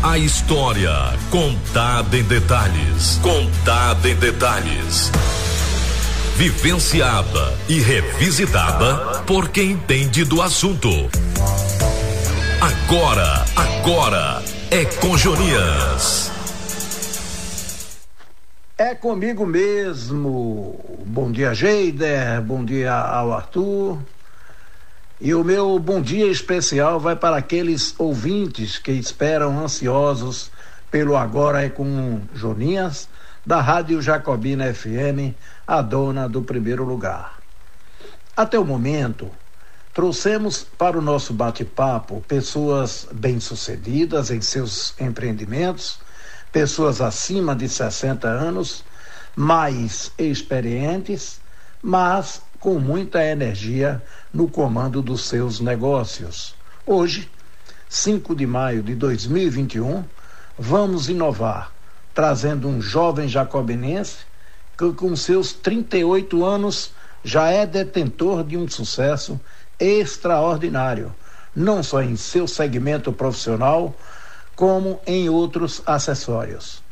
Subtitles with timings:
[0.00, 0.92] A história
[1.28, 3.18] contada em detalhes.
[3.20, 5.10] Contada em detalhes.
[6.36, 10.88] Vivenciada e revisitada por quem entende do assunto.
[12.60, 16.30] Agora, agora é com Jonias.
[18.78, 20.78] É comigo mesmo.
[21.06, 22.40] Bom dia, Geider.
[22.40, 23.98] Bom dia ao Arthur.
[25.20, 30.48] E o meu bom dia especial vai para aqueles ouvintes que esperam ansiosos
[30.92, 33.08] pelo Agora é com Joninhas,
[33.44, 35.34] da Rádio Jacobina FM,
[35.66, 37.38] a dona do primeiro lugar.
[38.36, 39.28] Até o momento,
[39.92, 45.98] trouxemos para o nosso bate-papo pessoas bem-sucedidas em seus empreendimentos,
[46.52, 48.84] pessoas acima de 60 anos,
[49.34, 51.40] mais experientes,
[51.82, 56.54] mas com muita energia no comando dos seus negócios.
[56.86, 57.30] Hoje,
[57.88, 60.04] 5 de maio de 2021,
[60.58, 61.72] vamos inovar,
[62.14, 64.18] trazendo um jovem jacobinense
[64.76, 66.92] que, com seus 38 anos,
[67.24, 69.40] já é detentor de um sucesso
[69.78, 71.14] extraordinário,
[71.54, 73.94] não só em seu segmento profissional,
[74.54, 76.82] como em outros acessórios.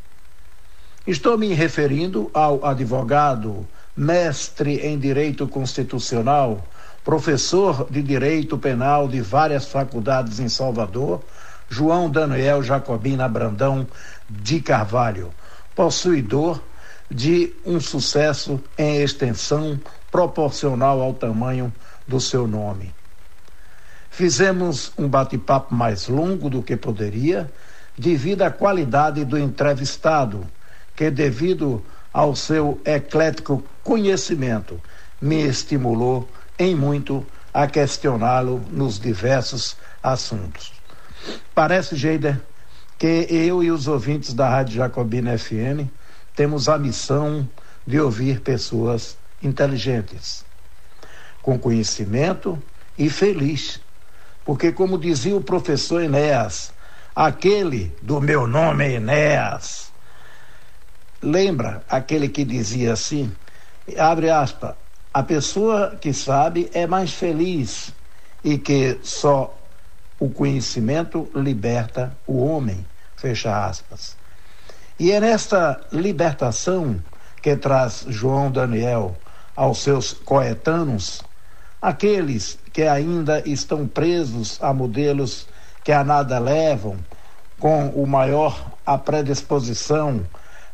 [1.07, 6.67] Estou me referindo ao advogado mestre em Direito Constitucional,
[7.07, 11.23] professor de Direito Penal de várias faculdades em Salvador,
[11.71, 13.87] João Daniel Jacobina Brandão
[14.29, 15.33] de Carvalho,
[15.73, 16.61] possuidor
[17.09, 19.79] de um sucesso em extensão
[20.11, 21.73] proporcional ao tamanho
[22.09, 22.93] do seu nome.
[24.11, 27.49] Fizemos um bate-papo mais longo do que poderia,
[27.97, 30.45] devido à qualidade do entrevistado,
[30.97, 34.81] que, devido ao seu eclético conhecimento,
[35.21, 40.73] me estimulou em muito a questioná-lo nos diversos assuntos.
[41.55, 42.41] Parece, Geider,
[42.99, 45.91] que eu e os ouvintes da Rádio Jacobina FM
[46.35, 47.49] temos a missão
[47.87, 50.45] de ouvir pessoas inteligentes,
[51.43, 52.63] com conhecimento
[52.99, 53.81] e feliz.
[54.45, 56.73] Porque, como dizia o professor Enéas,
[57.15, 59.87] aquele do meu nome é Enéas,
[61.23, 63.33] Lembra aquele que dizia assim,
[63.99, 64.75] abre aspas,
[65.17, 67.91] a pessoa que sabe é mais feliz
[68.45, 69.57] e que só
[70.21, 74.15] o conhecimento liberta o homem, fecha aspas.
[75.01, 77.03] E é nesta libertação
[77.41, 79.17] que traz João Daniel
[79.57, 81.23] aos seus coetanos,
[81.81, 85.49] aqueles que ainda estão presos a modelos
[85.83, 86.99] que a nada levam,
[87.59, 90.27] com o maior a predisposição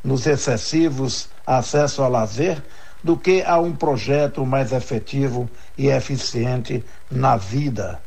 [0.03, 2.61] nos excessivos acesso ao lazer
[3.03, 8.01] do que a um projeto mais efetivo e eficiente na vida.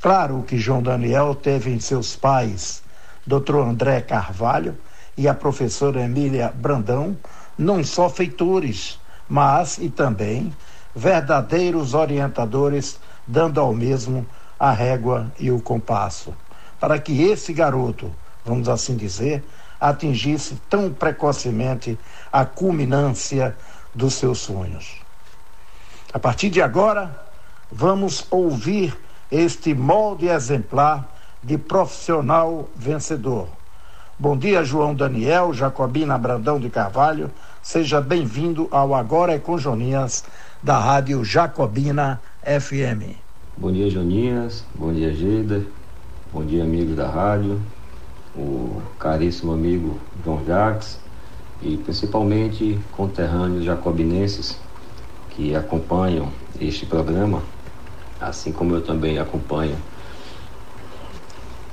[0.00, 2.82] Claro que João Daniel teve em seus pais,
[3.26, 3.56] Dr.
[3.56, 4.76] André Carvalho
[5.16, 7.16] e a professora Emília Brandão,
[7.56, 10.52] não só feitores, mas e também
[10.94, 14.26] verdadeiros orientadores, dando ao mesmo
[14.58, 16.34] a régua e o compasso,
[16.78, 18.14] para que esse garoto,
[18.44, 19.42] vamos assim dizer,
[19.80, 21.98] atingisse tão precocemente
[22.32, 23.56] a culminância
[23.94, 25.00] dos seus sonhos.
[26.12, 27.24] A partir de agora,
[27.70, 28.96] vamos ouvir
[29.30, 31.08] este molde exemplar
[31.42, 33.48] de profissional vencedor.
[34.18, 37.30] Bom dia, João Daniel, Jacobina Brandão de Carvalho.
[37.62, 40.24] Seja bem-vindo ao Agora é com Jonias,
[40.62, 43.16] da Rádio Jacobina FM.
[43.56, 44.64] Bom dia, Jonias.
[44.74, 45.62] Bom dia, Geda.
[46.32, 47.60] Bom dia, amigos da rádio
[48.36, 50.98] o caríssimo amigo João Jacques
[51.64, 54.58] e principalmente conterrâneos jacobinenses
[55.30, 56.30] que acompanham
[56.60, 57.42] este programa,
[58.20, 59.76] assim como eu também acompanho.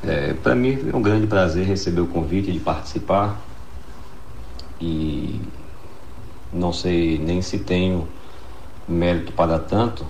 [0.03, 3.39] É, Para mim é um grande prazer receber o convite de participar
[4.79, 5.39] e
[6.51, 8.07] não sei nem se tenho
[8.87, 10.05] mérito para tanto,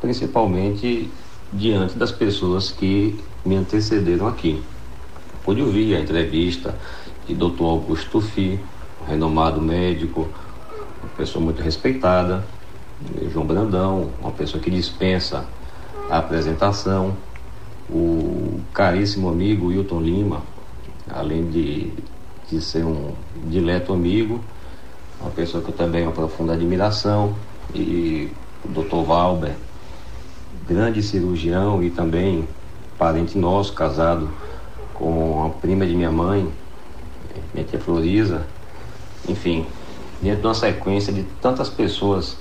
[0.00, 1.10] principalmente
[1.52, 4.62] diante das pessoas que me antecederam aqui.
[5.44, 6.74] Pude ouvir a entrevista
[7.30, 7.62] de Dr.
[7.62, 8.58] Augusto Tufi,
[9.02, 10.28] um renomado médico,
[11.00, 12.44] uma pessoa muito respeitada,
[13.32, 15.44] João Brandão, uma pessoa que dispensa
[16.10, 17.16] a apresentação,
[17.88, 20.42] o caríssimo amigo Wilton Lima,
[21.08, 21.92] além de,
[22.50, 23.14] de ser um
[23.46, 24.40] dileto amigo,
[25.20, 27.34] uma pessoa que eu também uma profunda admiração,
[27.74, 28.28] e
[28.64, 29.06] o Dr.
[29.06, 29.54] Valber,
[30.66, 32.46] grande cirurgião e também
[32.98, 34.28] parente nosso, casado
[34.94, 36.50] com a prima de minha mãe,
[37.64, 38.46] tia Floriza,
[39.28, 39.66] enfim,
[40.20, 42.36] dentro de uma sequência de tantas pessoas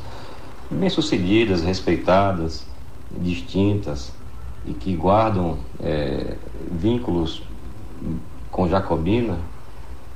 [0.70, 2.66] bem-sucedidas, respeitadas,
[3.12, 4.12] distintas
[4.66, 6.36] e que guardam é,
[6.72, 7.42] vínculos
[8.52, 9.38] com Jacobina,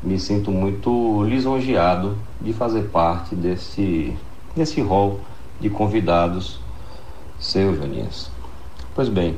[0.01, 4.15] me sinto muito lisonjeado de fazer parte desse,
[4.55, 5.21] desse rol
[5.59, 6.59] de convidados
[7.39, 8.29] seus, Joninhas.
[8.93, 9.37] Pois bem,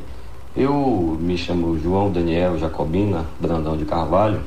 [0.55, 4.41] eu me chamo João Daniel Jacobina Brandão de Carvalho,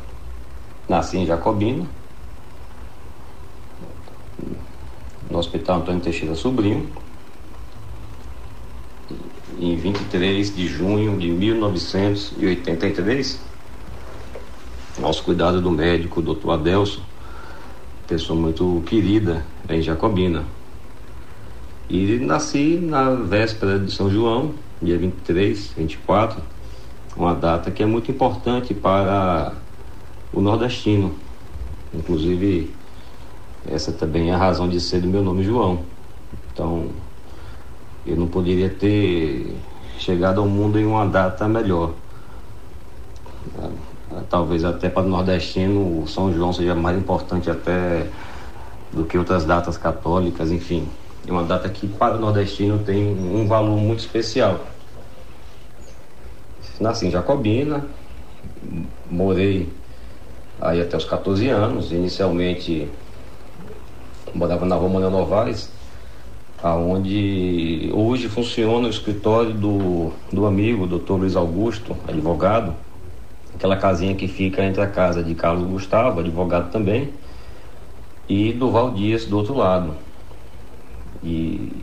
[0.88, 1.84] nasci em Jacobina,
[5.30, 6.88] no Hospital Antônio Teixeira Sobrinho,
[9.60, 13.38] em 23 de junho de 1983
[15.02, 16.52] aos cuidados do médico Dr.
[16.52, 17.02] Adelson,
[18.06, 20.44] pessoa muito querida em Jacobina.
[21.90, 26.40] E nasci na véspera de São João, dia 23, 24,
[27.16, 29.52] uma data que é muito importante para
[30.32, 31.14] o nordestino.
[31.94, 32.74] Inclusive,
[33.66, 35.80] essa também é a razão de ser do meu nome João.
[36.52, 36.88] Então,
[38.06, 39.56] eu não poderia ter
[39.98, 41.92] chegado ao mundo em uma data melhor.
[44.30, 48.06] Talvez até para o nordestino o São João seja mais importante até
[48.92, 50.88] do que outras datas católicas, enfim.
[51.26, 54.60] É uma data que para o nordestino tem um valor muito especial.
[56.80, 57.84] Nasci em Jacobina,
[59.10, 59.68] morei
[60.60, 61.92] aí até os 14 anos.
[61.92, 62.88] Inicialmente
[64.34, 65.70] morava na Rua Manuel Novaes,
[66.62, 72.74] aonde hoje funciona o escritório do, do amigo, doutor Luiz Augusto, advogado
[73.58, 77.12] aquela casinha que fica entre a casa de Carlos Gustavo, advogado também,
[78.28, 79.94] e do Val Dias do outro lado.
[81.24, 81.82] E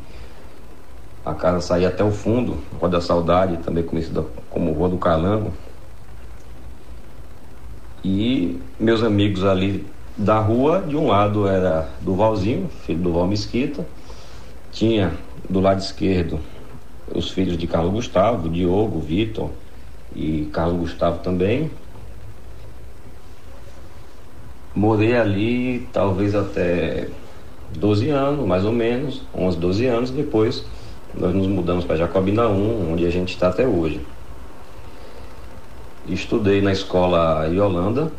[1.25, 5.51] a casa saía até o fundo, Rua da Saudade, também conhecida como Rua do Calango.
[8.07, 9.83] E meus amigos ali
[10.15, 13.83] da rua, de um lado era do Valzinho, filho do Val Mesquita,
[14.71, 15.11] tinha
[15.49, 16.39] do lado esquerdo
[17.11, 19.49] os filhos de Carlos Gustavo, Diogo, Vitor,
[20.15, 21.71] e Carlos Gustavo também.
[24.75, 27.07] Morei ali talvez até
[27.75, 30.11] 12 anos, mais ou menos, 11, 12 anos.
[30.11, 30.63] Depois
[31.17, 33.99] nós nos mudamos para Jacobina 1, onde a gente está até hoje.
[36.07, 38.11] Estudei na escola Yolanda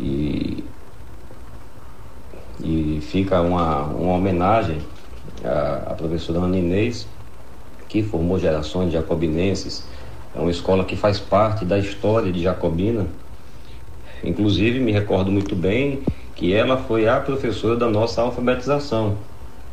[0.00, 0.64] e,
[2.60, 4.78] e fica uma, uma homenagem
[5.44, 7.06] à, à professora Ana Inês,
[7.88, 9.84] que formou gerações de jacobinenses.
[10.34, 13.06] É uma escola que faz parte da história de Jacobina.
[14.22, 16.02] Inclusive, me recordo muito bem
[16.34, 19.16] que ela foi a professora da nossa alfabetização.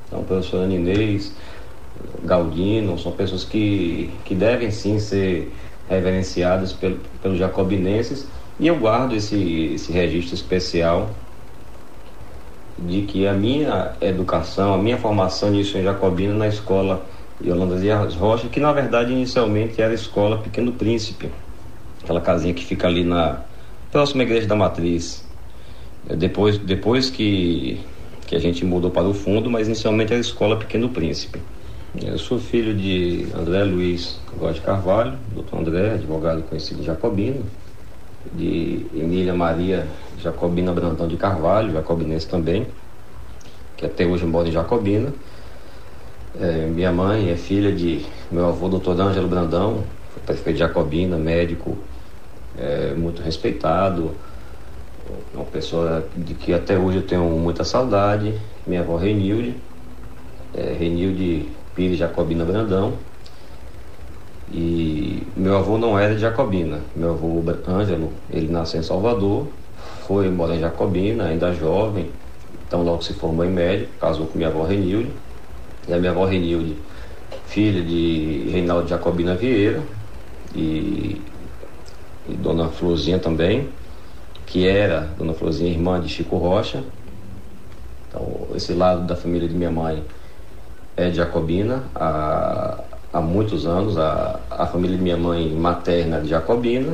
[0.07, 1.33] Então, professora Ninês,
[2.23, 5.53] Galdino, são pessoas que, que devem sim ser
[5.87, 8.27] reverenciadas pelo, pelos jacobinenses.
[8.59, 11.09] E eu guardo esse, esse registro especial
[12.77, 17.05] de que a minha educação, a minha formação nisso em Jacobina na escola
[17.43, 21.29] Yolanda Dias Rocha, que na verdade inicialmente era a escola Pequeno Príncipe,
[22.03, 23.41] aquela casinha que fica ali na
[23.91, 25.23] próxima igreja da Matriz.
[26.17, 27.79] Depois, depois que,
[28.27, 31.39] que a gente mudou para o fundo, mas inicialmente era a escola Pequeno Príncipe.
[32.03, 37.43] Eu sou filho de André Luiz Góes Carvalho, doutor André, advogado conhecido Jacobino,
[38.33, 39.87] de Emília Maria
[40.19, 42.67] Jacobina Brandão de Carvalho, jacobinense também,
[43.77, 45.13] que até hoje mora em Jacobina
[46.39, 49.83] é, minha mãe é filha de meu avô, doutor Ângelo Brandão,
[50.25, 51.77] prefeito de Jacobina, médico
[52.57, 54.11] é, muito respeitado,
[55.33, 58.33] uma pessoa de que até hoje eu tenho muita saudade.
[58.67, 59.55] Minha avó Renilde,
[60.53, 62.93] é, Renilde Pires Jacobina Brandão.
[64.51, 69.47] E meu avô não era de Jacobina, meu avô Ângelo, ele nasceu em Salvador,
[70.07, 72.09] foi morar em Jacobina, ainda jovem,
[72.67, 75.11] então logo se formou em médico, casou com minha avó Renilde
[75.87, 76.77] e a minha avó Renilde,
[77.47, 79.81] filha de Reinaldo Jacobina Vieira
[80.55, 81.21] e,
[82.29, 83.67] e Dona Florzinha também,
[84.45, 86.83] que era Dona Florzinha irmã de Chico Rocha.
[88.07, 90.03] Então, esse lado da família de minha mãe
[90.97, 92.77] é Jacobina há,
[93.11, 93.97] há muitos anos.
[93.97, 96.93] A, a família de minha mãe materna é de Jacobina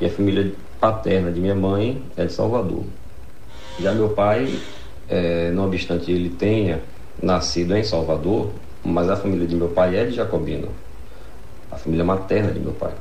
[0.00, 2.84] e a família paterna de minha mãe é de Salvador.
[3.80, 4.58] Já meu pai,
[5.08, 6.80] é, não obstante ele tenha
[7.22, 8.50] nascido em Salvador,
[8.84, 10.68] mas a família de meu pai é de Jacobina,
[11.70, 12.92] a família materna de meu pai.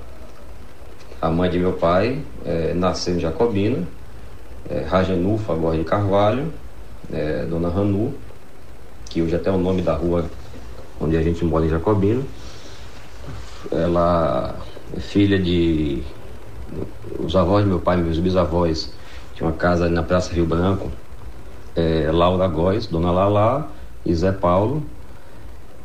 [1.21, 3.87] A mãe de meu pai é, nasceu em Jacobina,
[4.69, 6.51] é, Ragenu Fagor de Carvalho,
[7.11, 8.13] é, Dona Ranu,
[9.13, 10.25] que hoje até é o nome da rua
[10.99, 12.23] onde a gente mora em Jacobina.
[13.71, 14.55] Ela
[14.97, 16.01] é filha de.
[17.19, 18.91] Os avós de meu pai, meus bisavós,
[19.35, 20.91] tinha uma casa ali na Praça Rio Branco,
[21.75, 23.69] é, Laura Góes, Dona Lala,
[24.03, 24.83] e Zé Paulo.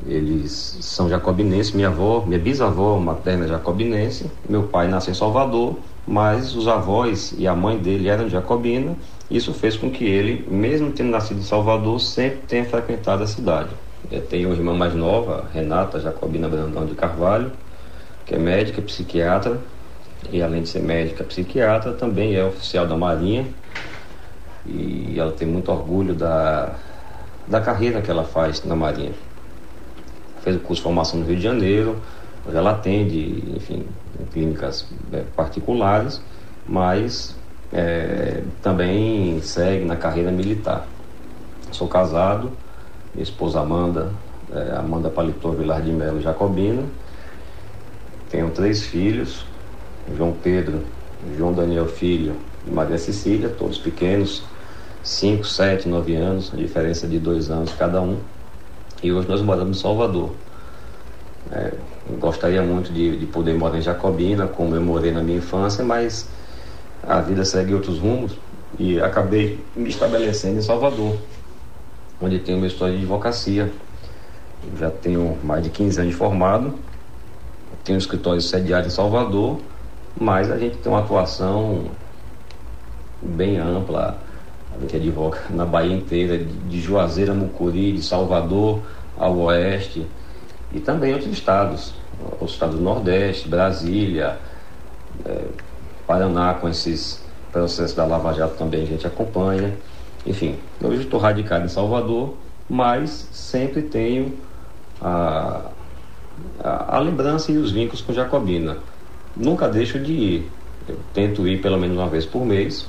[0.07, 5.77] Eles são jacobinenses, minha avó, minha bisavó materna é jacobinense, meu pai nasceu em Salvador,
[6.07, 8.97] mas os avós e a mãe dele eram jacobina.
[9.31, 13.71] Isso fez com que ele, mesmo tendo nascido em Salvador, sempre tenha frequentado a cidade.
[14.31, 17.53] Tenho uma irmã mais nova, Renata Jacobina Brandão de Carvalho,
[18.25, 19.59] que é médica, psiquiatra,
[20.33, 23.47] e além de ser médica, psiquiatra, também é oficial da Marinha.
[24.67, 26.75] E ela tem muito orgulho da,
[27.47, 29.13] da carreira que ela faz na Marinha.
[30.43, 32.01] Fez o curso de formação no Rio de Janeiro,
[32.47, 33.85] ela atende, enfim,
[34.19, 36.21] em clínicas é, particulares,
[36.67, 37.38] mas
[37.73, 40.87] é, também segue na carreira militar.
[41.71, 42.53] Sou casado,
[43.15, 44.11] minha esposa Amanda,
[44.53, 46.85] é, Amanda Palitor Vilar de Melo Jacobina.
[48.31, 49.45] Tenho três filhos,
[50.17, 50.83] João Pedro,
[51.37, 54.43] João Daniel Filho e Maria Cecília, todos pequenos,
[55.03, 58.19] 5, 7, 9 anos, a diferença de dois anos cada um.
[59.03, 60.33] E hoje nós moramos em Salvador.
[61.51, 61.73] É,
[62.19, 66.29] gostaria muito de, de, poder morar em Jacobina, como eu morei na minha infância, mas
[67.03, 68.33] a vida segue outros rumos
[68.79, 71.17] e acabei me estabelecendo em Salvador,
[72.21, 73.73] onde tenho uma história de advocacia.
[74.79, 76.75] já tenho mais de 15 anos de formado,
[77.85, 79.59] tenho um escritório sediado em Salvador,
[80.21, 81.87] mas a gente tem uma atuação
[83.23, 84.19] bem ampla
[84.79, 88.81] a gente advoga na Bahia inteira, de Juazeiro a Mucuri, de Salvador
[89.19, 90.07] ao oeste,
[90.73, 91.95] e também outros estados,
[92.41, 94.39] os estados do Nordeste, Brasília,
[95.25, 95.45] é,
[96.09, 97.23] Paraná, com esses
[97.53, 99.77] processos da Lava Jato também a gente acompanha.
[100.27, 102.35] Enfim, hoje estou radicado em Salvador,
[102.69, 104.33] mas sempre tenho
[105.03, 105.67] a,
[106.65, 108.79] a, a lembrança e os vínculos com Jacobina.
[109.37, 110.51] Nunca deixo de ir.
[110.89, 112.89] Eu tento ir pelo menos uma vez por mês,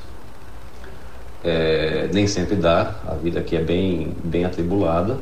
[1.44, 5.18] é, nem sempre dá, a vida aqui é bem, bem atribulada,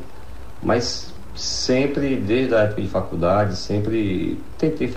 [0.61, 4.87] mas sempre, desde a época de faculdade, sempre tentei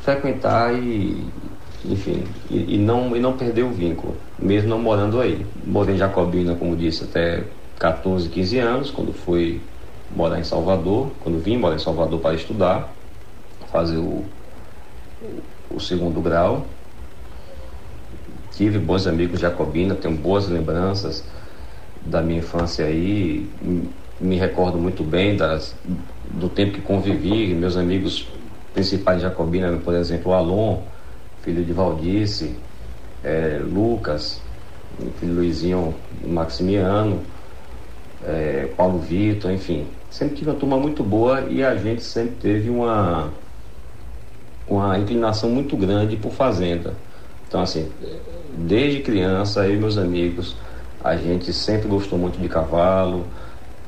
[0.00, 1.24] frequentar e,
[1.84, 5.44] enfim, e, e, não, e não perder o vínculo, mesmo não morando aí.
[5.66, 7.42] Morei em Jacobina, como disse, até
[7.78, 9.60] 14, 15 anos, quando fui
[10.14, 12.92] morar em Salvador, quando vim morar em Salvador para estudar,
[13.70, 14.24] fazer o,
[15.70, 16.66] o segundo grau,
[18.52, 21.24] tive bons amigos jacobinos, tenho boas lembranças
[22.06, 23.48] da minha infância aí,
[24.20, 25.74] me recordo muito bem das,
[26.30, 28.28] do tempo que convivi, meus amigos
[28.74, 30.91] principais jacobinos, por exemplo, o Alon,
[31.42, 32.56] filho de Valdice,
[33.22, 34.40] é, Lucas,
[35.18, 35.94] filho Luizinho
[36.24, 37.20] Maximiano,
[38.24, 39.86] é, Paulo Vitor, enfim.
[40.10, 43.30] Sempre tive uma turma muito boa e a gente sempre teve uma,
[44.68, 46.94] uma inclinação muito grande por fazenda.
[47.48, 47.90] Então, assim,
[48.56, 50.56] desde criança, eu e meus amigos,
[51.02, 53.26] a gente sempre gostou muito de cavalo,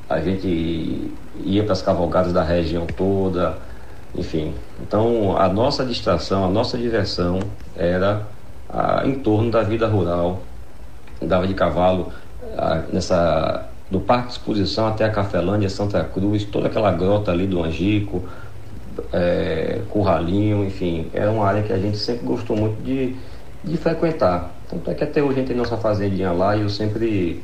[0.08, 1.10] a gente
[1.44, 3.58] ia para as cavalgadas da região toda,
[4.16, 4.54] enfim.
[4.80, 7.40] Então, a nossa distração, a nossa diversão
[7.76, 8.26] era
[8.68, 10.42] a, em torno da vida rural.
[11.22, 12.12] Andava de cavalo
[12.56, 17.46] a, nessa do Parque de Exposição até a Cafelândia, Santa Cruz, toda aquela grota ali
[17.46, 18.22] do Angico,
[19.12, 23.14] é, Curralinho, enfim, era uma área que a gente sempre gostou muito de,
[23.62, 24.50] de frequentar.
[24.68, 27.42] Tanto é que até hoje a gente tem nossa fazendinha lá e eu sempre,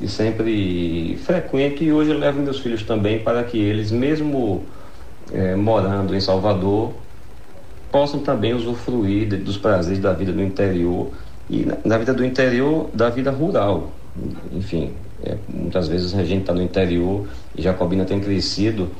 [0.00, 4.66] e sempre frequento e hoje levo meus filhos também para que eles, mesmo
[5.32, 6.92] é, morando em Salvador,
[7.90, 11.10] possam também usufruir de, dos prazeres da vida do interior
[11.48, 13.90] e na, na, vida do interior, da vida rural.
[14.52, 14.92] Enfim,
[15.22, 18.90] é, muitas vezes a gente está no interior e Jacobina tem crescido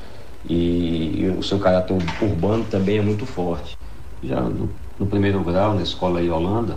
[0.49, 3.76] e, e, o seu caráter urbano também é muito forte.
[4.23, 6.76] Já no, no primeiro grau, na escola Yolanda,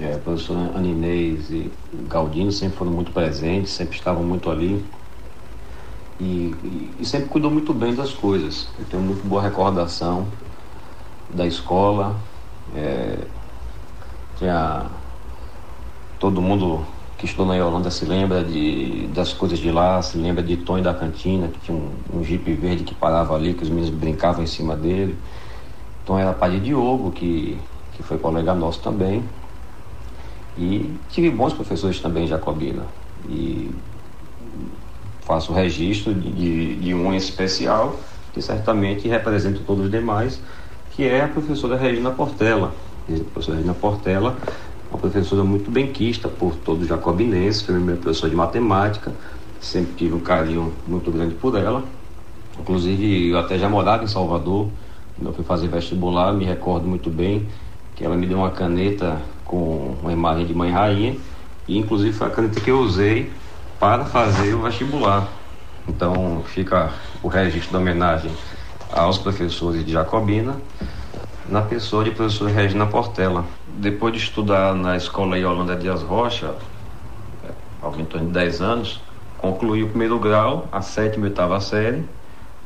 [0.00, 1.70] é, a professora Aninês e
[2.08, 4.82] Galdino sempre foram muito presentes, sempre estavam muito ali
[6.20, 6.54] e,
[7.00, 8.68] e, sempre cuidou muito bem das coisas.
[8.78, 10.26] Eu tenho muito boa recordação
[11.30, 12.14] da escola.
[12.76, 13.16] É,
[14.36, 14.86] tinha
[16.18, 16.84] todo mundo
[17.16, 20.82] que estudou na Holanda se lembra de, das coisas de lá, se lembra de Tony
[20.82, 24.42] da cantina, que tinha um, um jipe verde que parava ali, que os meninos brincavam
[24.42, 25.16] em cima dele.
[26.02, 27.58] Então era pai de Diogo, que,
[27.94, 29.24] que foi colega nosso também.
[30.58, 32.84] E tive bons professores também em Jacobina.
[33.26, 33.70] E
[35.30, 37.94] faço registro de, de, um especial,
[38.34, 40.42] que certamente representa todos os demais,
[40.90, 42.74] que é a professora Regina Portela.
[43.08, 44.36] A professora Regina Portela,
[44.90, 49.12] uma professora muito benquista por todos os jacobinenses, foi minha professora de matemática,
[49.60, 51.84] sempre tive um carinho muito grande por ela.
[52.58, 54.68] Inclusive, eu até já morava em Salvador,
[55.14, 57.46] quando eu fui fazer vestibular, me recordo muito bem
[57.94, 61.16] que ela me deu uma caneta com uma imagem de mãe rainha
[61.68, 63.30] e inclusive foi a caneta que eu usei
[63.80, 65.26] para fazer o vestibular.
[65.88, 66.90] Então fica
[67.22, 68.30] o registro da homenagem
[68.92, 70.56] aos professores de Jacobina,
[71.48, 73.46] na pessoa de professora Regina Portela.
[73.66, 76.54] Depois de estudar na escola Yolanda Dias Rocha,
[77.80, 79.00] ao em de 10 anos,
[79.38, 82.04] concluí o primeiro grau, a sétima e oitava série,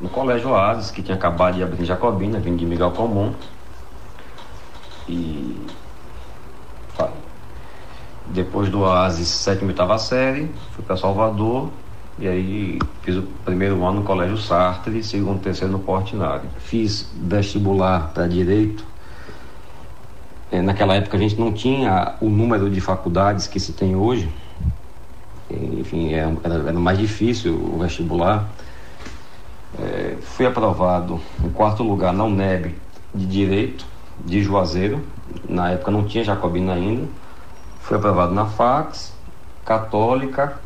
[0.00, 3.32] no Colégio Oasis, que tinha acabado de abrir em Jacobina, vindo de Miguel Comum.
[5.08, 5.64] E
[8.26, 11.70] depois do Oasis, sétima e oitava série, fui para Salvador
[12.18, 16.48] e aí fiz o primeiro ano no Colégio Sartre, segundo e terceiro no Portinari.
[16.58, 18.84] Fiz vestibular para Direito.
[20.50, 24.28] É, naquela época a gente não tinha o número de faculdades que se tem hoje.
[25.50, 28.48] Enfim, era, era mais difícil o vestibular.
[29.76, 32.74] É, fui aprovado em quarto lugar na UNEB
[33.12, 33.84] de Direito,
[34.24, 35.02] de Juazeiro.
[35.48, 37.08] Na época não tinha Jacobina ainda.
[37.84, 39.12] Fui aprovado na Fax,
[39.62, 40.58] Católica,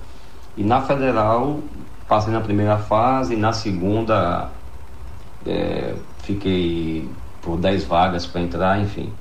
[0.56, 1.58] e na federal,
[2.06, 4.48] passei na primeira fase, na segunda,
[5.44, 7.10] é, fiquei
[7.42, 9.12] por 10 vagas para entrar, enfim.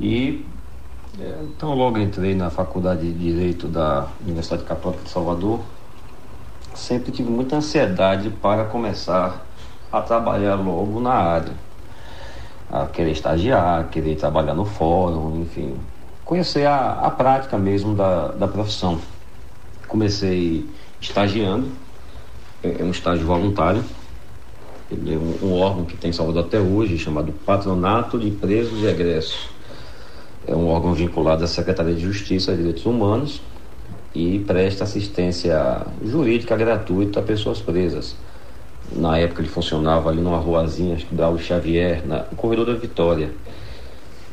[0.00, 0.46] E
[1.20, 5.60] é, então logo entrei na Faculdade de Direito da Universidade Católica de Salvador.
[6.74, 9.44] Sempre tive muita ansiedade para começar
[9.92, 11.52] a trabalhar logo na área.
[12.72, 15.78] A querer estagiar, querer trabalhar no fórum, enfim.
[16.26, 19.00] Conhecer a, a prática mesmo da, da profissão.
[19.86, 20.68] Comecei
[21.00, 21.68] estagiando,
[22.64, 23.84] é, é um estágio voluntário.
[24.90, 28.82] Ele é um, um órgão que tem em Salvador até hoje, chamado Patronato de Presos
[28.82, 29.50] e Egressos.
[30.48, 33.40] É um órgão vinculado à Secretaria de Justiça e Direitos Humanos
[34.12, 38.16] e presta assistência jurídica gratuita a pessoas presas.
[38.90, 43.30] Na época ele funcionava ali numa ruazinha, acho que Xavier, no corredor da Vitória.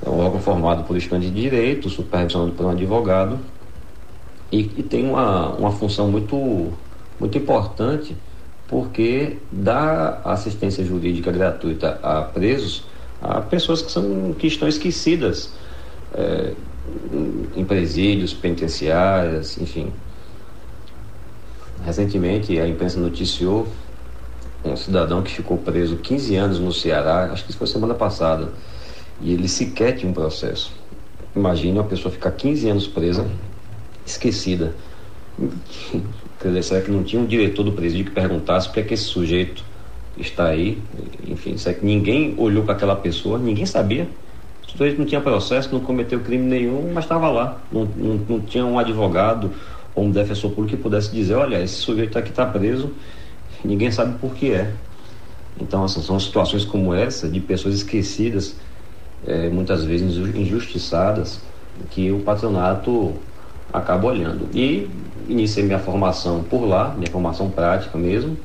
[0.05, 3.39] É um órgão formado por estudantes de direito, supervisionado por um advogado
[4.51, 6.72] e, e tem uma, uma função muito,
[7.19, 8.15] muito importante
[8.67, 12.86] porque dá assistência jurídica gratuita a presos,
[13.22, 15.53] a pessoas que, são, que estão esquecidas
[16.13, 16.53] é,
[17.55, 19.92] em presídios, penitenciárias, enfim.
[21.85, 23.68] Recentemente a imprensa noticiou
[24.63, 28.50] um cidadão que ficou preso 15 anos no Ceará, acho que isso foi semana passada,
[29.24, 30.74] e ele sequer tinha um processo.
[31.36, 33.25] Imagine uma pessoa ficar 15 anos presa
[34.05, 34.75] esquecida.
[36.40, 39.05] Quer dizer, será que não tinha um diretor do presídio que perguntasse por que esse
[39.05, 39.64] sujeito
[40.18, 40.77] está aí?
[41.25, 43.40] Enfim, será que ninguém olhou para aquela pessoa?
[43.40, 44.07] Ninguém sabia.
[44.68, 47.62] O sujeito não tinha processo, não cometeu crime nenhum, mas estava lá.
[47.72, 49.51] Não, não, não, tinha um advogado
[49.96, 52.92] ou um defensor público que pudesse dizer: olha, esse sujeito aqui está preso,
[53.64, 54.74] ninguém sabe por que é.
[55.62, 58.55] Então, assim, são situações como essa, de pessoas esquecidas,
[59.27, 61.42] é, muitas vezes injustiçadas,
[61.90, 63.14] que o patronato
[63.72, 64.48] acabo olhando.
[64.53, 64.90] E
[65.27, 68.38] iniciei minha formação por lá, minha formação prática mesmo.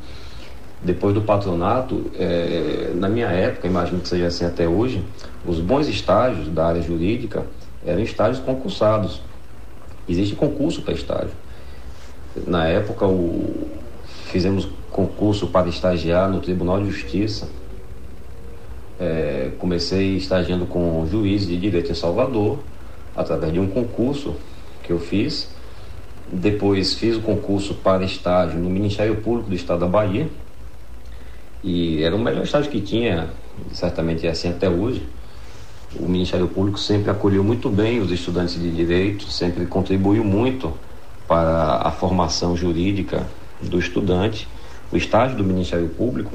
[0.83, 5.05] Depois do patronato, é, na minha época, imagino que seja assim até hoje,
[5.45, 7.45] os bons estágios da área jurídica
[7.85, 9.21] eram estágios concursados.
[10.09, 11.33] Existe concurso para estágio.
[12.47, 13.69] Na época, o,
[14.27, 17.49] fizemos concurso para estagiar no Tribunal de Justiça.
[19.01, 22.59] É, comecei estagiando com juiz de direito em Salvador,
[23.15, 24.35] através de um concurso
[24.83, 25.51] que eu fiz.
[26.31, 30.29] Depois fiz o concurso para estágio no Ministério Público do Estado da Bahia.
[31.63, 33.31] E era o melhor estágio que tinha,
[33.73, 35.07] certamente é assim até hoje.
[35.99, 40.75] O Ministério Público sempre acolheu muito bem os estudantes de direito, sempre contribuiu muito
[41.27, 43.27] para a formação jurídica
[43.63, 44.47] do estudante.
[44.93, 46.33] O estágio do Ministério Público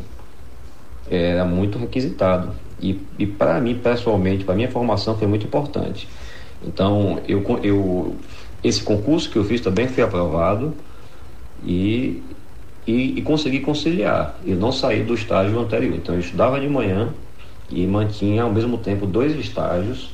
[1.10, 2.52] era muito requisitado.
[2.80, 6.08] E, e para mim, pessoalmente, para minha formação foi muito importante.
[6.66, 8.16] Então, eu, eu
[8.64, 10.74] esse concurso que eu fiz também foi aprovado
[11.66, 12.24] e,
[12.88, 14.40] e, e, consegui conciliar.
[14.46, 15.96] Eu não saí do estágio anterior.
[15.96, 17.14] Então eu estudava de manhã
[17.70, 20.12] e mantinha ao mesmo tempo dois estágios.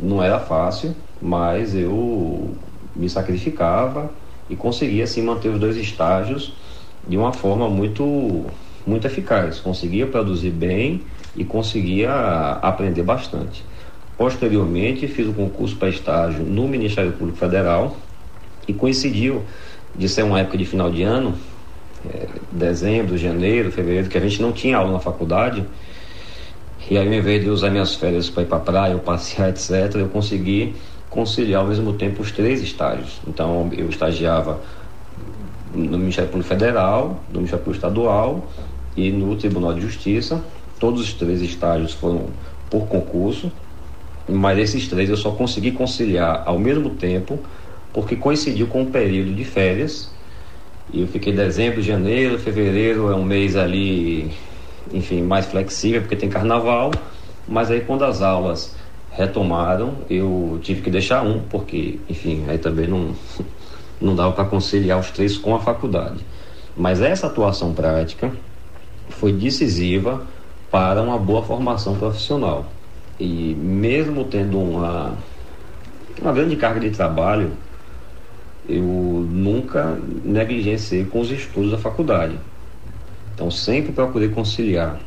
[0.00, 2.54] Não era fácil, mas eu
[2.94, 4.10] me sacrificava
[4.50, 6.52] e conseguia assim manter os dois estágios
[7.06, 8.44] de uma forma muito
[8.88, 9.60] muito eficaz.
[9.60, 11.02] Conseguia produzir bem
[11.36, 12.10] e conseguia
[12.62, 13.64] aprender bastante.
[14.16, 17.96] Posteriormente, fiz o concurso para estágio no Ministério Público Federal
[18.66, 19.44] e coincidiu
[19.94, 21.34] de ser uma época de final de ano,
[22.12, 25.64] é, dezembro, janeiro, fevereiro, que a gente não tinha aula na faculdade.
[26.90, 29.94] E aí, ao invés de usar minhas férias para ir para praia, ou passear, etc.,
[29.96, 30.74] eu consegui
[31.10, 33.20] conciliar ao mesmo tempo os três estágios.
[33.26, 34.60] Então, eu estagiava
[35.74, 38.48] no Ministério Público Federal, no Ministério Público Estadual
[38.98, 40.44] e no Tribunal de Justiça.
[40.80, 42.30] Todos os três estágios foram
[42.68, 43.50] por concurso,
[44.28, 47.38] mas esses três eu só consegui conciliar ao mesmo tempo
[47.92, 50.14] porque coincidiu com um período de férias
[50.92, 54.32] E eu fiquei dezembro, janeiro, fevereiro é um mês ali,
[54.92, 56.90] enfim, mais flexível porque tem carnaval.
[57.46, 58.76] Mas aí quando as aulas
[59.10, 63.14] retomaram, eu tive que deixar um, porque, enfim, aí também não,
[64.00, 66.26] não dava para conciliar os três com a faculdade.
[66.76, 68.32] Mas essa atuação prática
[69.10, 70.26] foi decisiva
[70.70, 72.66] para uma boa formação profissional.
[73.18, 75.14] E mesmo tendo uma,
[76.20, 77.52] uma grande carga de trabalho,
[78.68, 82.38] eu nunca negligenciei com os estudos da faculdade.
[83.34, 84.98] Então sempre procurei conciliar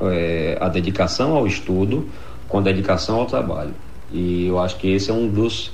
[0.00, 2.08] é, a dedicação ao estudo
[2.48, 3.74] com a dedicação ao trabalho.
[4.12, 5.72] E eu acho que esse é um dos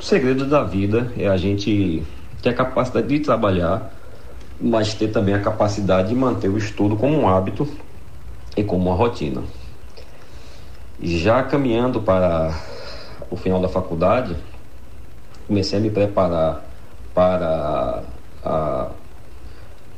[0.00, 2.02] segredos da vida, é a gente
[2.42, 3.94] ter a capacidade de trabalhar,
[4.62, 7.68] mas ter também a capacidade de manter o estudo como um hábito
[8.56, 9.42] e como uma rotina.
[11.00, 12.54] Já caminhando para
[13.28, 14.36] o final da faculdade,
[15.48, 16.64] comecei a me preparar
[17.12, 18.04] para
[18.44, 18.90] a,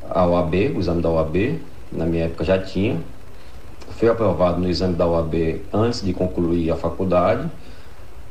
[0.09, 2.99] a OAB, o exame da OAB, na minha época já tinha.
[3.91, 7.47] Fui aprovado no exame da OAB antes de concluir a faculdade.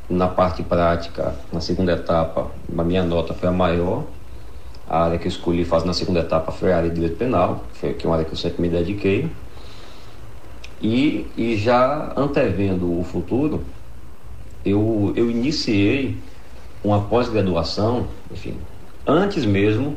[0.09, 4.03] Na parte prática, na segunda etapa, a minha nota foi a maior.
[4.87, 7.63] A área que eu escolhi fazer na segunda etapa foi a área de direito penal,
[7.79, 9.29] que é uma área que eu sempre me dediquei.
[10.81, 13.63] E, e já antevendo o futuro,
[14.63, 16.15] eu, eu iniciei
[16.83, 18.55] uma pós-graduação, enfim,
[19.07, 19.95] antes mesmo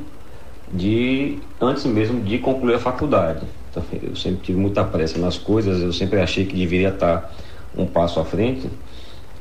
[0.72, 3.46] de antes mesmo de concluir a faculdade.
[3.70, 7.31] Então, eu sempre tive muita pressa nas coisas, eu sempre achei que deveria estar
[7.77, 8.68] um passo à frente.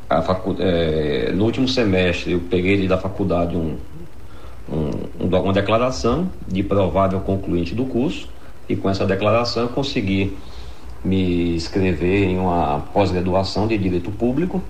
[0.09, 0.55] Facu...
[0.59, 3.77] É, no último semestre eu peguei da faculdade um,
[4.69, 8.29] um, uma declaração de provável concluinte do curso
[8.67, 10.37] e com essa declaração eu consegui
[11.03, 14.61] me inscrever em uma pós-graduação de Direito Público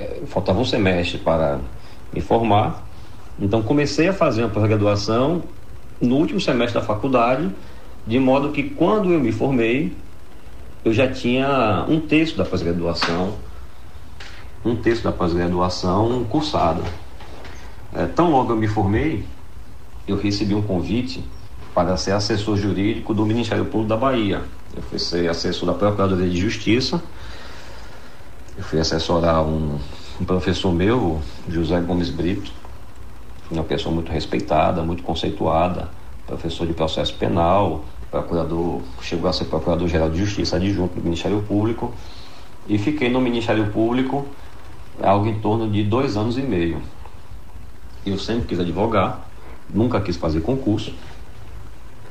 [0.00, 1.58] é, faltava um semestre para
[2.10, 2.82] me formar.
[3.38, 5.42] Então comecei a fazer uma pós-graduação
[6.00, 7.50] no último semestre da faculdade,
[8.06, 9.94] de modo que quando eu me formei,
[10.82, 13.34] eu já tinha um terço da pós-graduação,
[14.64, 16.82] um terço da pós-graduação cursada.
[17.94, 19.24] É, tão logo eu me formei,
[20.06, 21.24] eu recebi um convite
[21.74, 24.42] para ser assessor jurídico do Ministério Público da Bahia.
[24.76, 27.02] Eu fui ser assessor da Procuradoria de Justiça
[28.60, 29.78] eu fui assessorar um,
[30.20, 32.52] um professor meu, José Gomes Brito,
[33.50, 35.88] uma pessoa muito respeitada, muito conceituada,
[36.26, 41.94] professor de processo penal, procurador, chegou a ser procurador-geral de justiça adjunto do Ministério Público
[42.68, 44.26] e fiquei no Ministério Público
[45.02, 46.82] algo em torno de dois anos e meio.
[48.04, 49.28] Eu sempre quis advogar,
[49.68, 50.92] nunca quis fazer concurso,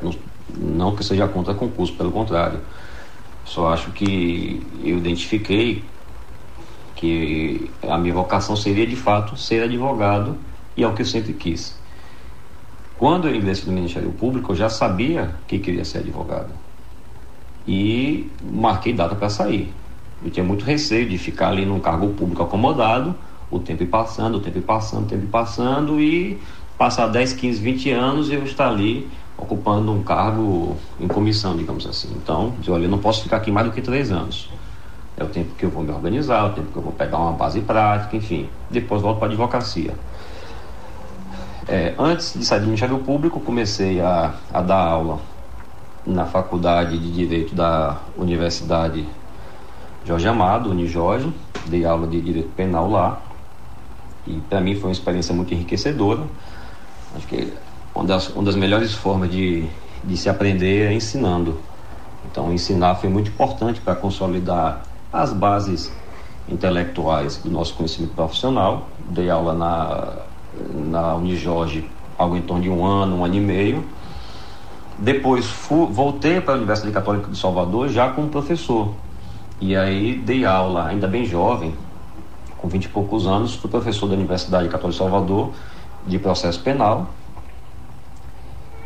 [0.01, 0.13] não,
[0.57, 2.59] não que seja contra concurso, pelo contrário.
[3.45, 5.83] Só acho que eu identifiquei
[6.95, 10.37] que a minha vocação seria de fato ser advogado
[10.75, 11.79] e é o que eu sempre quis.
[12.97, 16.53] Quando eu ingressei no Ministério Público, eu já sabia que queria ser advogado
[17.65, 19.73] e marquei data para sair.
[20.23, 23.15] Eu tinha muito receio de ficar ali num cargo público acomodado,
[23.51, 26.39] o tempo passando, o tempo passando, o tempo passando e
[26.77, 32.09] passar 10, 15, 20 anos eu estar ali ocupando um cargo em comissão, digamos assim.
[32.15, 34.49] Então, eu, olha, eu não posso ficar aqui mais do que três anos.
[35.17, 37.17] É o tempo que eu vou me organizar, é o tempo que eu vou pegar
[37.17, 38.49] uma base prática, enfim.
[38.69, 39.93] Depois volto para a advocacia.
[41.67, 45.19] É, antes de sair do Ministério Público, comecei a, a dar aula
[46.05, 49.05] na Faculdade de Direito da Universidade
[50.05, 51.31] Jorge Amado, Unijorge.
[51.67, 53.21] Dei aula de Direito Penal lá.
[54.27, 56.23] E para mim foi uma experiência muito enriquecedora.
[57.15, 57.53] Acho que
[57.95, 59.65] uma das, uma das melhores formas de,
[60.03, 61.59] de se aprender é ensinando.
[62.29, 65.91] Então, ensinar foi muito importante para consolidar as bases
[66.47, 68.89] intelectuais do nosso conhecimento profissional.
[69.09, 70.13] Dei aula na,
[70.73, 73.83] na Unijorge algo em torno de um ano, um ano e meio.
[74.97, 78.93] Depois fui, voltei para a Universidade Católica de Salvador já como professor.
[79.61, 81.73] E aí dei aula, ainda bem jovem,
[82.61, 85.51] com vinte e poucos anos, fui professor da Universidade Católica de Salvador
[86.05, 87.07] de processo penal.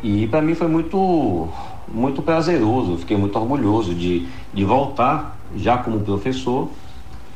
[0.02, 1.48] E para mim foi muito,
[1.88, 6.68] muito prazeroso, fiquei muito orgulhoso de, de voltar já como professor,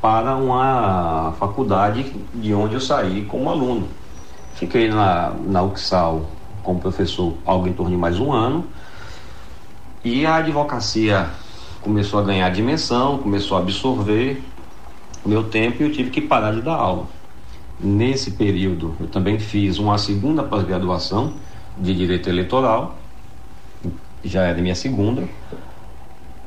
[0.01, 3.89] para uma faculdade de onde eu saí como aluno.
[4.55, 6.27] Fiquei na, na UXAL
[6.63, 8.65] como professor algo em torno de mais um ano
[10.05, 11.29] e a advocacia
[11.81, 14.43] começou a ganhar dimensão, começou a absorver
[15.29, 17.07] meu tempo e eu tive que parar de dar aula.
[17.79, 21.35] Nesse período, eu também fiz uma segunda pós-graduação
[21.77, 22.97] de Direito Eleitoral,
[24.25, 25.29] já era minha segunda,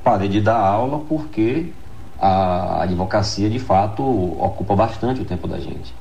[0.04, 1.72] parei de dar aula porque
[2.20, 5.94] a advocacia de fato ocupa bastante o tempo da gente.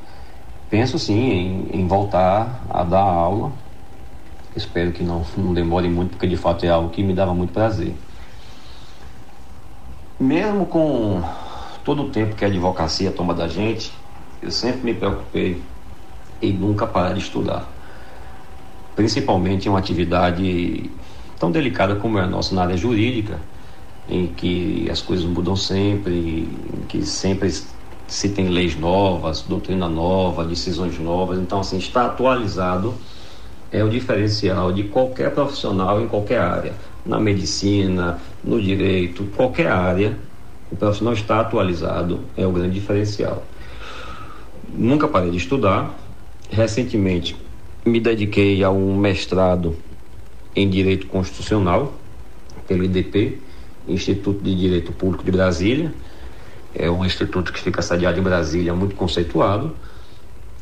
[0.69, 3.53] Penso sim em, em voltar a dar aula,
[4.55, 7.53] Espero que não, não demore muito, porque de fato é algo que me dava muito
[7.53, 7.95] prazer.
[10.19, 11.23] Mesmo com
[11.85, 13.93] todo o tempo que a advocacia toma da gente,
[14.43, 15.62] eu sempre me preocupei
[16.40, 17.69] em nunca parar de estudar.
[18.97, 20.90] Principalmente em uma atividade
[21.38, 23.38] tão delicada como é a nossa na área jurídica,
[24.09, 27.53] em que as coisas mudam sempre, em que sempre
[28.07, 31.38] se tem leis novas, doutrina nova, decisões novas.
[31.38, 32.95] Então, assim, estar atualizado
[33.71, 36.75] é o diferencial de qualquer profissional em qualquer área.
[37.07, 40.19] Na medicina, no direito, qualquer área,
[40.71, 43.45] o profissional está atualizado é o grande diferencial.
[44.73, 45.99] Nunca parei de estudar.
[46.51, 47.37] Recentemente
[47.85, 49.77] me dediquei a um mestrado
[50.55, 51.93] em Direito Constitucional
[52.67, 53.39] pelo IDP,
[53.89, 55.93] Instituto de Direito Público de Brasília.
[56.75, 59.75] É um instituto que fica sediado em Brasília, muito conceituado.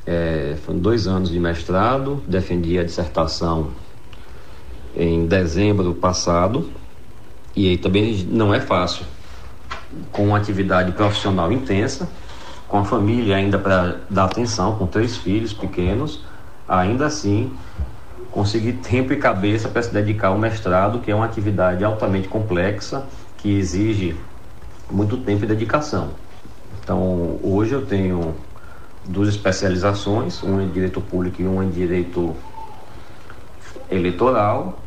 [0.06, 3.72] É, foram dois anos de mestrado, defendi a dissertação
[4.96, 6.70] em dezembro passado,
[7.54, 9.04] e aí também não é fácil,
[10.12, 12.08] com uma atividade profissional intensa,
[12.66, 16.22] com a família ainda para dar atenção, com três filhos pequenos,
[16.68, 17.52] ainda assim
[18.30, 23.04] conseguir tempo e cabeça para se dedicar ao mestrado, que é uma atividade altamente complexa,
[23.38, 24.14] que exige
[24.90, 26.10] muito tempo e dedicação.
[26.82, 28.34] Então, hoje eu tenho
[29.06, 32.36] duas especializações, uma em direito público e uma em direito
[33.90, 34.78] eleitoral,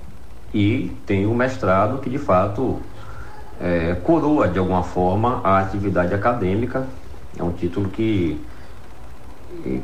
[0.53, 2.79] e tenho o mestrado que de fato
[3.61, 6.87] é, coroa de alguma forma a atividade acadêmica.
[7.37, 8.41] É um título que,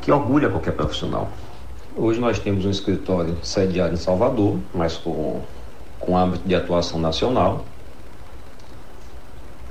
[0.02, 1.30] que orgulha qualquer profissional.
[1.96, 5.42] Hoje nós temos um escritório sediado em Salvador, mas com,
[6.00, 7.66] com âmbito de atuação nacional.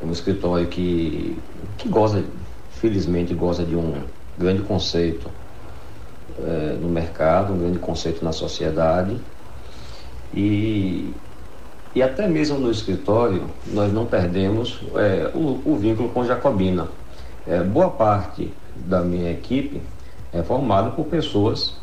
[0.01, 1.37] É um escritório que,
[1.77, 2.25] que goza,
[2.71, 4.03] felizmente, goza de um
[4.39, 5.31] grande conceito
[6.39, 9.17] é, no mercado, um grande conceito na sociedade.
[10.35, 11.13] E,
[11.97, 16.89] e até mesmo no escritório, nós não perdemos é, o, o, vínculo com Jacobina.
[17.47, 19.81] É, boa parte da minha equipe
[20.31, 21.75] é formada por pessoas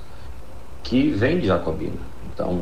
[0.83, 1.97] que vem de Jacobina.
[2.31, 2.61] Então,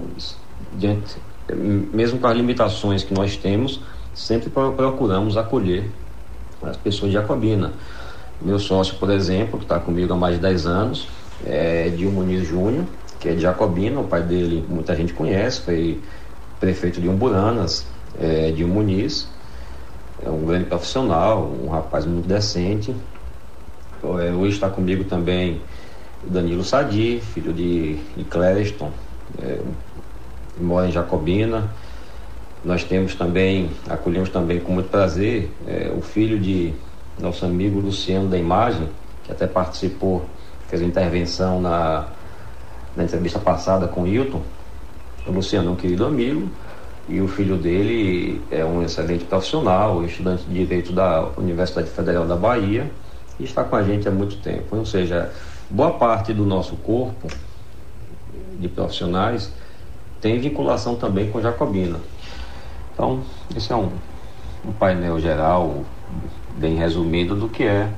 [0.77, 1.17] diante,
[1.53, 3.81] mesmo com as limitações que nós temos,
[4.13, 5.91] sempre procuramos acolher
[6.63, 7.73] as pessoas de Jacobina.
[8.41, 11.05] Meu sócio, por exemplo, que está comigo há mais de 10 anos,
[11.45, 12.85] é Dil Muniz Júnior,
[13.19, 15.99] que é de Jacobina, o pai dele muita gente conhece, foi
[16.61, 17.85] prefeito de Umburanas,
[18.19, 19.27] é, Dil Muniz,
[20.23, 22.95] é um grande profissional, um rapaz muito decente.
[24.03, 25.59] É, hoje está comigo também
[26.23, 28.91] Danilo Sadi, filho de, de Clériston,
[29.41, 29.59] é,
[30.59, 31.69] mora em Jacobina.
[32.63, 36.73] Nós temos também, acolhemos também com muito prazer é, o filho de
[37.19, 38.87] nosso amigo Luciano da Imagem,
[39.23, 40.25] que até participou,
[40.67, 42.05] fez uma intervenção na,
[42.95, 44.41] na entrevista passada com o Hilton.
[45.25, 46.49] O Luciano é um querido amigo
[47.07, 52.35] e o filho dele é um excelente profissional, estudante de Direito da Universidade Federal da
[52.35, 52.91] Bahia
[53.39, 54.75] e está com a gente há muito tempo.
[54.75, 55.31] Ou seja,
[55.69, 57.27] boa parte do nosso corpo
[58.59, 59.51] de profissionais
[60.19, 61.99] tem vinculação também com Jacobina.
[62.93, 63.21] Então,
[63.55, 63.89] esse é um,
[64.65, 65.83] um painel geral,
[66.57, 67.89] bem resumido, do que é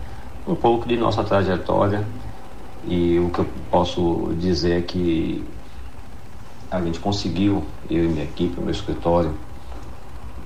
[0.47, 2.05] um pouco de nossa trajetória.
[2.85, 5.43] E o que eu posso dizer é que
[6.73, 9.31] a gente conseguiu, eu e minha equipe, meu escritório,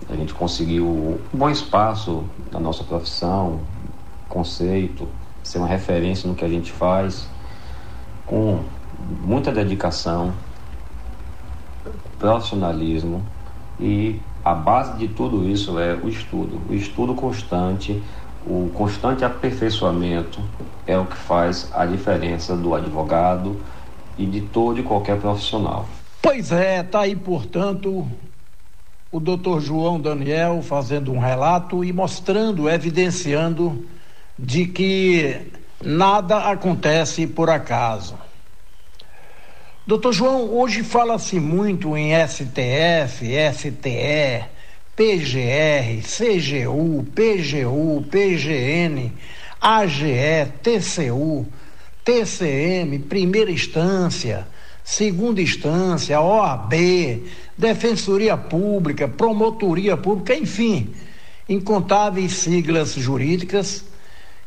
[0.10, 3.62] a gente conseguiu um bom espaço na nossa profissão,
[4.28, 5.08] conceito,
[5.42, 7.30] ser uma referência no que a gente faz,
[8.26, 8.60] com
[9.24, 10.34] muita dedicação,
[12.20, 13.24] profissionalismo
[13.80, 18.04] e a base de tudo isso é o estudo, o estudo constante,
[18.46, 20.42] o constante aperfeiçoamento
[20.86, 23.62] é o que faz a diferença do advogado
[24.18, 25.86] e de todo e qualquer profissional.
[26.30, 28.06] Pois é, tá aí, portanto,
[29.10, 33.88] o doutor João Daniel fazendo um relato e mostrando, evidenciando
[34.38, 38.20] de que nada acontece por acaso.
[39.88, 44.44] Doutor João, hoje fala-se muito em STF, STE,
[44.98, 49.14] PGR, CGU, PGU, PGN,
[49.62, 51.48] AGE, TCU,
[52.04, 54.46] TCM, primeira instância,
[54.88, 56.74] segunda instância, OAB,
[57.58, 60.96] Defensoria Pública, Promotoria Pública, enfim,
[61.48, 63.84] incontáveis siglas jurídicas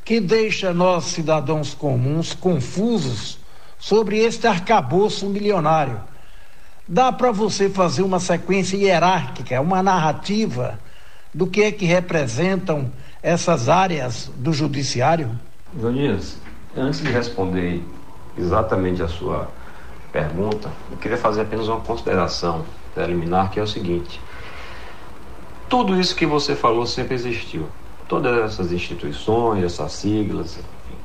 [0.03, 3.38] que deixa nós cidadãos comuns confusos
[3.79, 6.00] sobre este arcabouço milionário.
[6.88, 10.81] Dá para você fazer uma sequência hierárquica, uma narrativa
[11.35, 12.90] do que é que representam
[13.22, 15.38] essas áreas do judiciário?
[15.74, 16.38] Donias,
[16.74, 17.85] antes de responder
[18.38, 19.60] exatamente a sua
[20.12, 24.20] pergunta, eu queria fazer apenas uma consideração preliminar, que é o seguinte:
[25.68, 27.68] tudo isso que você falou sempre existiu.
[28.09, 30.99] Todas essas instituições, essas siglas, enfim.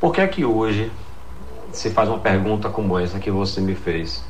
[0.00, 0.90] Por que é que hoje
[1.70, 4.24] se faz uma pergunta como essa que você me fez?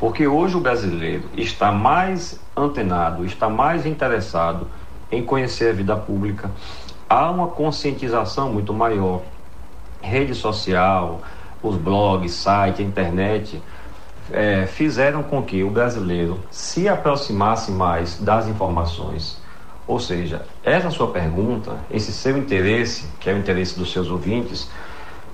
[0.00, 4.66] Porque hoje o brasileiro está mais antenado, está mais interessado
[5.12, 6.50] em conhecer a vida pública.
[7.08, 9.22] Há uma conscientização muito maior.
[10.00, 11.20] Rede social,
[11.62, 13.60] os blogs, site, internet,
[14.32, 19.40] é, fizeram com que o brasileiro se aproximasse mais das informações.
[19.86, 24.70] Ou seja, essa sua pergunta, esse seu interesse, que é o interesse dos seus ouvintes,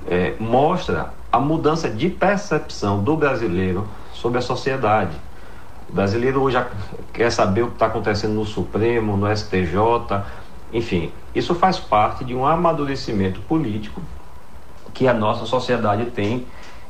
[0.08, 5.16] é, mostra a mudança de percepção do brasileiro sobre a sociedade.
[5.88, 6.64] O brasileiro hoje
[7.12, 9.76] quer saber o que está acontecendo no Supremo, no STJ,
[10.72, 14.00] enfim, isso faz parte de um amadurecimento político
[14.96, 16.46] que a nossa sociedade tem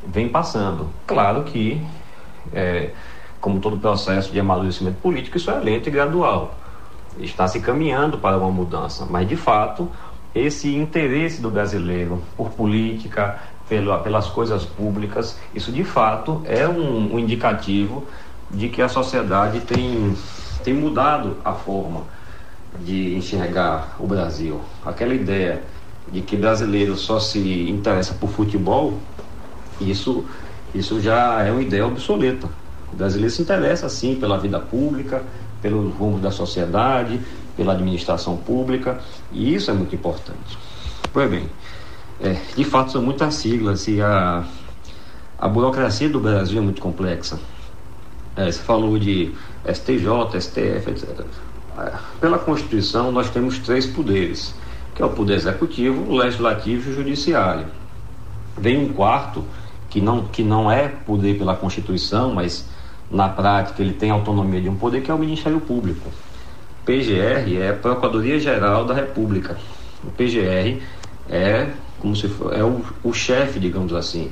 [0.06, 0.88] vem passando.
[1.06, 1.84] Claro que,
[2.52, 2.90] é,
[3.40, 6.54] como todo processo de amadurecimento político, isso é lento e gradual.
[7.18, 9.90] Está se caminhando para uma mudança, mas de fato,
[10.32, 17.14] esse interesse do brasileiro por política, pelo, pelas coisas públicas, isso de fato é um,
[17.14, 18.04] um indicativo
[18.52, 20.16] de que a sociedade tem,
[20.62, 22.02] tem mudado a forma
[22.78, 24.60] de enxergar o Brasil.
[24.84, 25.62] Aquela ideia
[26.10, 28.98] de que brasileiro só se interessa por futebol,
[29.80, 30.24] isso,
[30.74, 32.48] isso já é uma ideia obsoleta.
[32.92, 35.22] O brasileiro se interessa, sim, pela vida pública,
[35.60, 37.20] pelo rumo da sociedade,
[37.56, 39.00] pela administração pública,
[39.32, 40.58] e isso é muito importante.
[41.12, 41.48] Pois bem,
[42.20, 44.44] é, de fato são muitas siglas e a,
[45.38, 47.38] a burocracia do Brasil é muito complexa.
[48.36, 49.32] É, você falou de
[49.66, 51.24] STJ, STF, etc.
[52.20, 54.54] Pela Constituição, nós temos três poderes
[54.96, 57.66] que é o poder executivo, legislativo e judiciário.
[58.56, 59.44] Vem um quarto,
[59.90, 62.66] que não, que não é poder pela Constituição, mas
[63.10, 66.10] na prática ele tem autonomia de um poder, que é o Ministério Público.
[66.86, 69.58] PGR é Procuradoria Geral da República.
[70.02, 70.80] O PGR
[71.28, 71.68] é
[72.00, 74.30] como se for, é o, o chefe, digamos assim,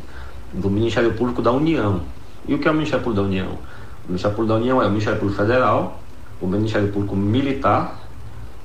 [0.51, 2.01] do Ministério Público da União.
[2.49, 3.59] E o que é o Ministério Público da União?
[4.05, 6.01] O Ministério Público da União é o Ministério Público Federal,
[6.41, 8.01] o Ministério Público Militar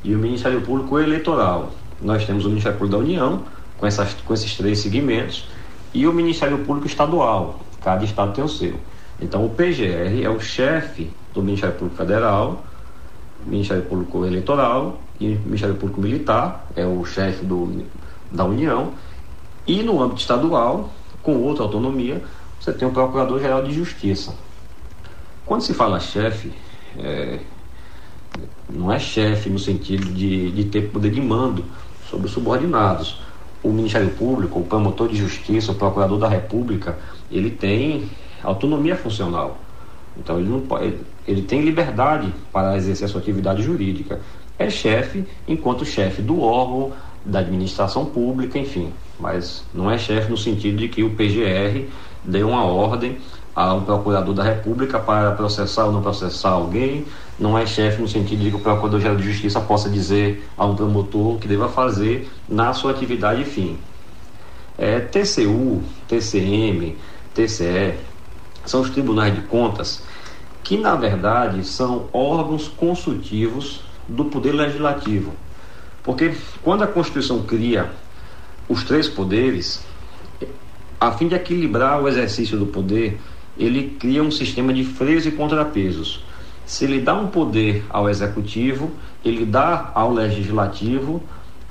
[0.02, 3.44] e o Ministério Público Eleitoral nós temos o Ministério Público da União,
[3.78, 5.48] com, essas, com esses três segmentos,
[5.94, 8.80] e o Ministério Público Estadual, cada estado tem o seu.
[9.22, 12.64] Então, o PGR é o chefe do Ministério Público Federal,
[13.46, 17.84] Ministério Público Eleitoral e Ministério Público Militar, é o chefe do,
[18.32, 18.94] da União,
[19.68, 20.90] e no âmbito estadual,
[21.22, 22.24] com outra autonomia,
[22.60, 24.34] você tem o Procurador-Geral de Justiça.
[25.46, 26.52] Quando se fala chefe,
[26.98, 27.40] é,
[28.70, 31.64] não é chefe no sentido de, de ter poder de mando,
[32.10, 33.22] sobre os subordinados.
[33.62, 36.98] O Ministério Público, o promotor de justiça, o procurador da República,
[37.30, 38.10] ele tem
[38.44, 39.58] autonomia funcional.
[40.18, 40.96] Então ele não pode,
[41.28, 44.20] ele tem liberdade para exercer a sua atividade jurídica.
[44.58, 46.92] É chefe enquanto chefe do órgão,
[47.26, 48.92] da administração pública, enfim.
[49.20, 51.86] Mas não é chefe no sentido de que o PGR
[52.24, 53.18] dê uma ordem
[53.56, 57.06] a um procurador da República para processar ou não processar alguém,
[57.40, 60.76] não é chefe no sentido de que o Procurador-Geral de Justiça possa dizer a um
[60.76, 63.78] promotor o que deva fazer na sua atividade fim.
[64.78, 66.98] É, TCU, TCM,
[67.34, 67.96] TCE
[68.66, 70.04] são os tribunais de contas
[70.64, 75.34] que, na verdade, são órgãos consultivos do Poder Legislativo.
[76.04, 77.90] Porque quando a Constituição cria
[78.68, 79.84] os três poderes,
[81.00, 83.20] a fim de equilibrar o exercício do poder,
[83.58, 86.24] ele cria um sistema de freios e contrapesos.
[86.70, 88.92] Se ele dá um poder ao executivo,
[89.26, 91.20] ele dá ao legislativo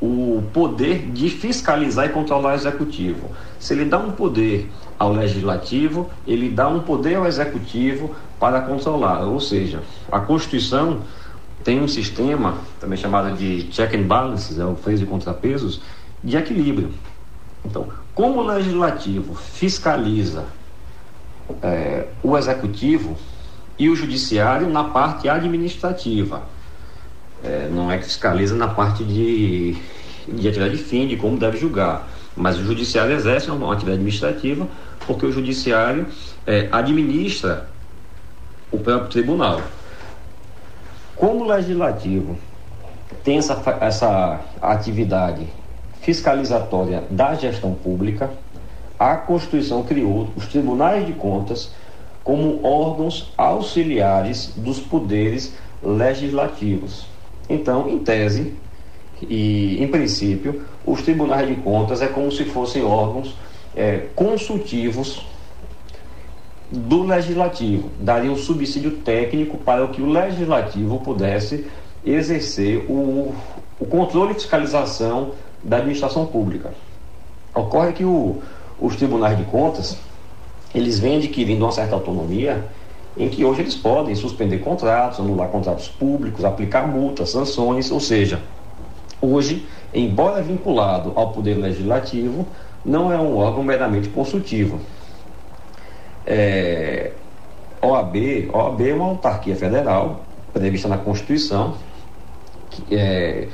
[0.00, 3.30] o poder de fiscalizar e controlar o executivo.
[3.60, 9.20] Se ele dá um poder ao legislativo, ele dá um poder ao executivo para controlar.
[9.20, 11.02] Ou seja, a Constituição
[11.62, 15.80] tem um sistema, também chamado de check and balances, é o freio de contrapesos,
[16.24, 16.90] de equilíbrio.
[17.64, 20.44] Então, como o legislativo fiscaliza
[21.62, 23.16] é, o executivo,
[23.78, 26.42] e o judiciário na parte administrativa.
[27.44, 29.76] É, não é que fiscaliza na parte de,
[30.26, 32.08] de atividade de fim, de como deve julgar.
[32.36, 34.66] Mas o judiciário exerce uma atividade administrativa
[35.06, 36.06] porque o judiciário
[36.46, 37.68] é, administra
[38.70, 39.62] o próprio tribunal.
[41.16, 42.38] Como o legislativo
[43.24, 45.46] tem essa, essa atividade
[46.02, 48.30] fiscalizatória da gestão pública,
[48.98, 51.72] a Constituição criou os tribunais de contas
[52.28, 57.06] como órgãos auxiliares dos poderes legislativos.
[57.48, 58.52] Então, em tese
[59.22, 63.34] e em princípio, os tribunais de contas é como se fossem órgãos
[63.74, 65.24] é, consultivos
[66.70, 71.66] do legislativo, daria um subsídio técnico para que o legislativo pudesse
[72.04, 73.34] exercer o,
[73.80, 75.30] o controle e fiscalização
[75.64, 76.74] da administração pública.
[77.54, 78.42] Ocorre que o,
[78.78, 79.96] os tribunais de contas
[80.74, 82.64] eles vêm adquirindo uma certa autonomia
[83.16, 88.40] em que hoje eles podem suspender contratos, anular contratos públicos, aplicar multas, sanções, ou seja,
[89.20, 92.46] hoje, embora vinculado ao poder legislativo,
[92.84, 94.78] não é um órgão meramente consultivo.
[96.24, 97.12] É,
[97.82, 101.74] OAB, OAB é uma autarquia federal prevista na Constituição,
[102.70, 103.48] que é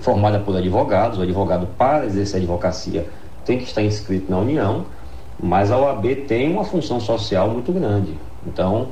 [0.00, 1.18] formada por advogados.
[1.18, 3.06] O advogado, para exercer a advocacia,
[3.44, 4.86] tem que estar inscrito na União,
[5.38, 8.14] mas a OAB tem uma função social muito grande.
[8.46, 8.88] Então,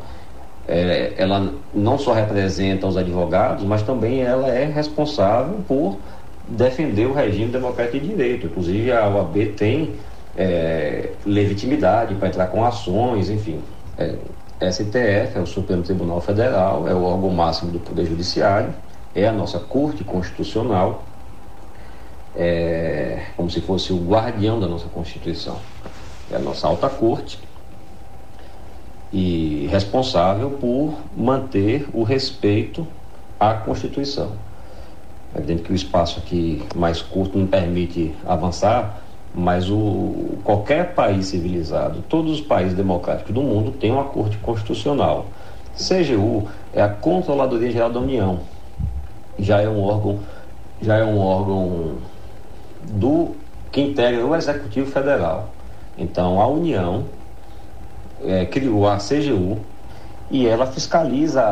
[0.67, 5.99] é, ela não só representa os advogados, mas também ela é responsável por
[6.47, 8.47] defender o regime democrático de direito.
[8.47, 9.95] Inclusive, a OAB tem
[10.37, 13.61] é, legitimidade para entrar com ações, enfim.
[13.99, 14.17] É,
[14.71, 18.73] STF é o Supremo Tribunal Federal, é o órgão máximo do Poder Judiciário,
[19.15, 21.05] é a nossa Corte Constitucional,
[22.37, 25.59] é como se fosse o guardião da nossa Constituição.
[26.31, 27.39] É a nossa alta corte
[29.13, 32.87] e responsável por manter o respeito
[33.39, 34.33] à Constituição.
[35.35, 39.03] É evidente que o espaço aqui mais curto não permite avançar,
[39.35, 45.27] mas o, qualquer país civilizado, todos os países democráticos do mundo têm uma corte constitucional.
[45.77, 48.41] CGU é a Controladoria Geral da União.
[49.39, 50.21] Já é um órgão,
[50.81, 51.97] já é um órgão
[52.85, 53.33] do
[53.73, 55.53] que integra o Executivo Federal.
[55.97, 57.05] Então a União
[58.23, 59.59] é, criou a CGU
[60.31, 61.43] e ela fiscaliza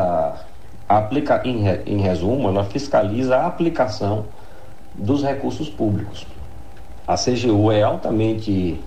[0.89, 4.27] aplica, em, em resumo, ela fiscaliza a aplicação
[4.95, 6.27] dos recursos públicos.
[7.07, 8.79] A CGU é altamente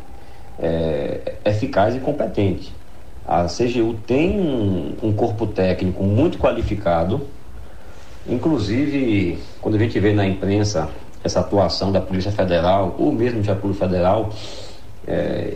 [0.59, 2.73] é, eficaz e competente.
[3.27, 7.27] A CGU tem um, um, corpo técnico muito qualificado.
[8.27, 10.89] Inclusive, quando a gente vê na imprensa
[11.23, 14.29] essa atuação da Polícia Federal, ou mesmo da Polícia Federal,
[15.07, 15.53] é,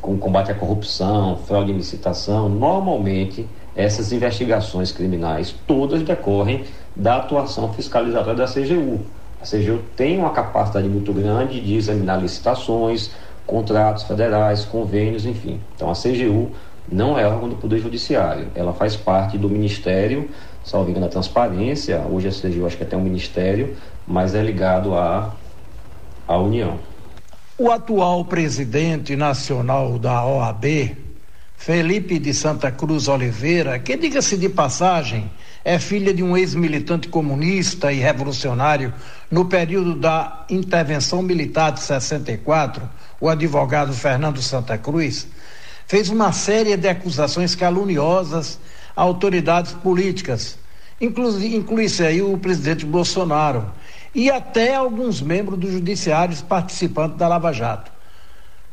[0.00, 7.72] com combate à corrupção, fraude em licitação, normalmente essas investigações criminais todas decorrem da atuação
[7.72, 9.00] fiscalizatória da CGU.
[9.40, 13.10] A CGU tem uma capacidade muito grande de examinar licitações,
[13.46, 15.58] contratos federais, convênios, enfim.
[15.74, 16.50] Então a CGU
[16.90, 20.28] não é órgão do Poder Judiciário, ela faz parte do Ministério,
[20.64, 23.76] salvo engano, da Transparência, hoje a CGU acho que até um ministério,
[24.06, 25.32] mas é ligado à,
[26.26, 26.78] à União.
[27.62, 30.96] O atual presidente nacional da OAB,
[31.56, 35.30] Felipe de Santa Cruz Oliveira, que diga-se de passagem,
[35.64, 38.92] é filha de um ex-militante comunista e revolucionário
[39.30, 42.82] no período da intervenção militar de 64,
[43.20, 45.28] o advogado Fernando Santa Cruz,
[45.86, 48.58] fez uma série de acusações caluniosas
[48.96, 50.58] a autoridades políticas,
[51.00, 53.70] inclui-se aí o presidente Bolsonaro
[54.14, 57.90] e até alguns membros do judiciário participando da Lava Jato.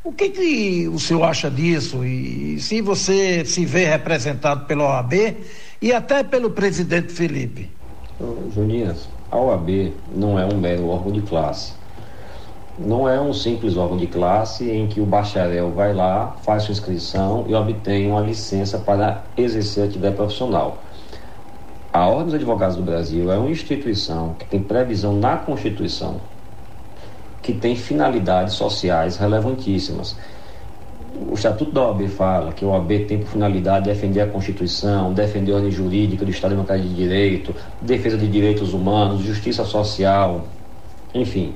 [0.03, 2.03] O que, que o senhor acha disso?
[2.05, 5.13] E se você se vê representado pela OAB
[5.81, 7.69] e até pelo presidente Felipe?
[8.53, 11.73] Juninhas, a OAB não é um mero órgão de classe.
[12.77, 16.71] Não é um simples órgão de classe em que o bacharel vai lá, faz sua
[16.71, 20.81] inscrição e obtém uma licença para exercer a atividade profissional.
[21.91, 26.21] A Ordem dos Advogados do Brasil é uma instituição que tem previsão na Constituição,
[27.41, 30.15] que tem finalidades sociais relevantíssimas.
[31.27, 35.51] O Estatuto da OAB fala que a OAB tem por finalidade defender a Constituição, defender
[35.51, 40.45] a ordem jurídica do Estado Democrático de Direito, defesa de direitos humanos, justiça social,
[41.11, 41.55] enfim.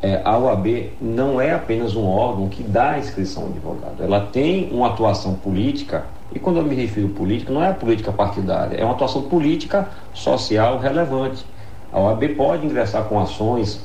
[0.00, 4.20] É, a OAB não é apenas um órgão que dá a inscrição ao advogado, ela
[4.20, 8.76] tem uma atuação política e quando eu me refiro política, não é a política partidária,
[8.76, 11.44] é uma atuação política social relevante.
[11.92, 13.80] A OAB pode ingressar com ações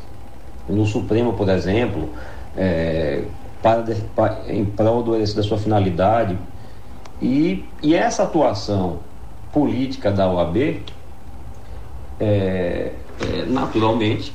[0.68, 2.10] no Supremo, por exemplo,
[2.58, 3.24] é,
[3.62, 3.84] para,
[4.16, 6.38] para, em prol do, da sua finalidade.
[7.22, 9.00] E, e essa atuação
[9.54, 10.82] política da OAB, é,
[12.20, 12.92] é,
[13.48, 14.34] naturalmente,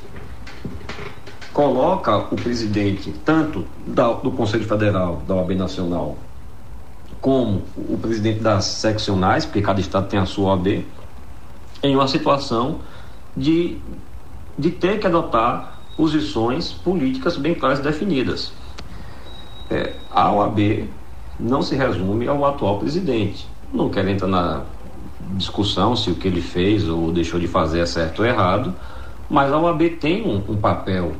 [1.51, 6.15] coloca o presidente, tanto da, do Conselho Federal, da OAB Nacional,
[7.21, 10.85] como o presidente das seccionais, porque cada estado tem a sua OAB,
[11.83, 12.79] em uma situação
[13.35, 13.77] de,
[14.57, 18.51] de ter que adotar posições políticas bem claras e definidas.
[19.69, 20.87] É, a OAB
[21.39, 23.47] não se resume ao atual presidente.
[23.73, 24.63] Não quero entrar na
[25.35, 28.73] discussão se o que ele fez ou deixou de fazer é certo ou errado,
[29.29, 31.13] mas a OAB tem um, um papel,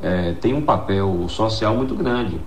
[0.00, 2.40] é, tem um papel social muito grande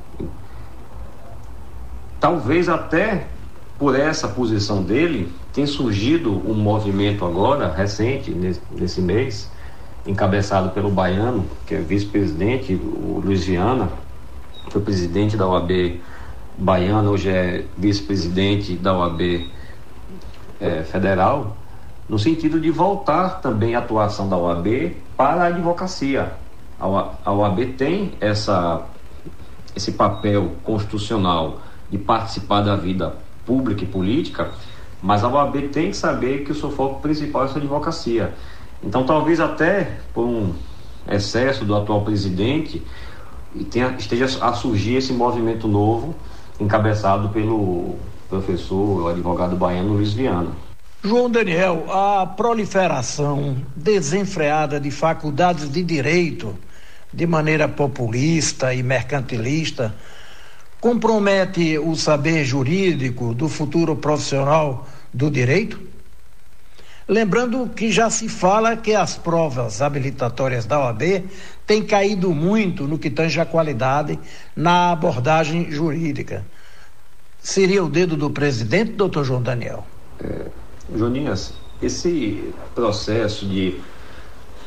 [2.23, 3.27] talvez até
[3.77, 8.31] por essa posição dele, tem surgido um movimento agora, recente,
[8.71, 9.51] nesse, mês,
[10.07, 13.45] encabeçado pelo baiano, que é vice-presidente, o Luiz
[14.69, 15.99] foi presidente da OAB
[16.57, 19.49] baiana, hoje é vice-presidente da OAB
[20.61, 21.57] é, federal,
[22.07, 26.31] no sentido de voltar também a atuação da OAB para a advocacia.
[26.79, 28.81] A OAB tem essa,
[29.75, 31.59] esse papel constitucional
[31.93, 33.13] de participar da vida
[33.45, 34.49] pública e política,
[34.99, 38.33] mas a OAB tem que saber que o seu foco principal é a advocacia.
[38.81, 40.53] Então, talvez até por um
[41.07, 42.81] excesso do atual presidente,
[43.69, 46.15] tenha, esteja a surgir esse movimento novo,
[46.59, 47.95] encabeçado pelo
[48.27, 50.49] professor, o advogado baiano Luiz Viana.
[51.03, 56.57] João Daniel, a proliferação desenfreada de faculdades de direito
[57.13, 59.93] de maneira populista e mercantilista
[60.83, 65.79] compromete o saber jurídico do futuro profissional do direito?
[67.07, 71.23] Lembrando que já se fala que as provas habilitatórias da OAB
[71.65, 74.19] têm caído muito no que tange a qualidade
[74.53, 76.45] na abordagem jurídica.
[77.39, 79.87] Seria o dedo do presidente, doutor João Daniel?
[80.21, 80.47] É,
[80.93, 83.79] Joninhas, esse processo de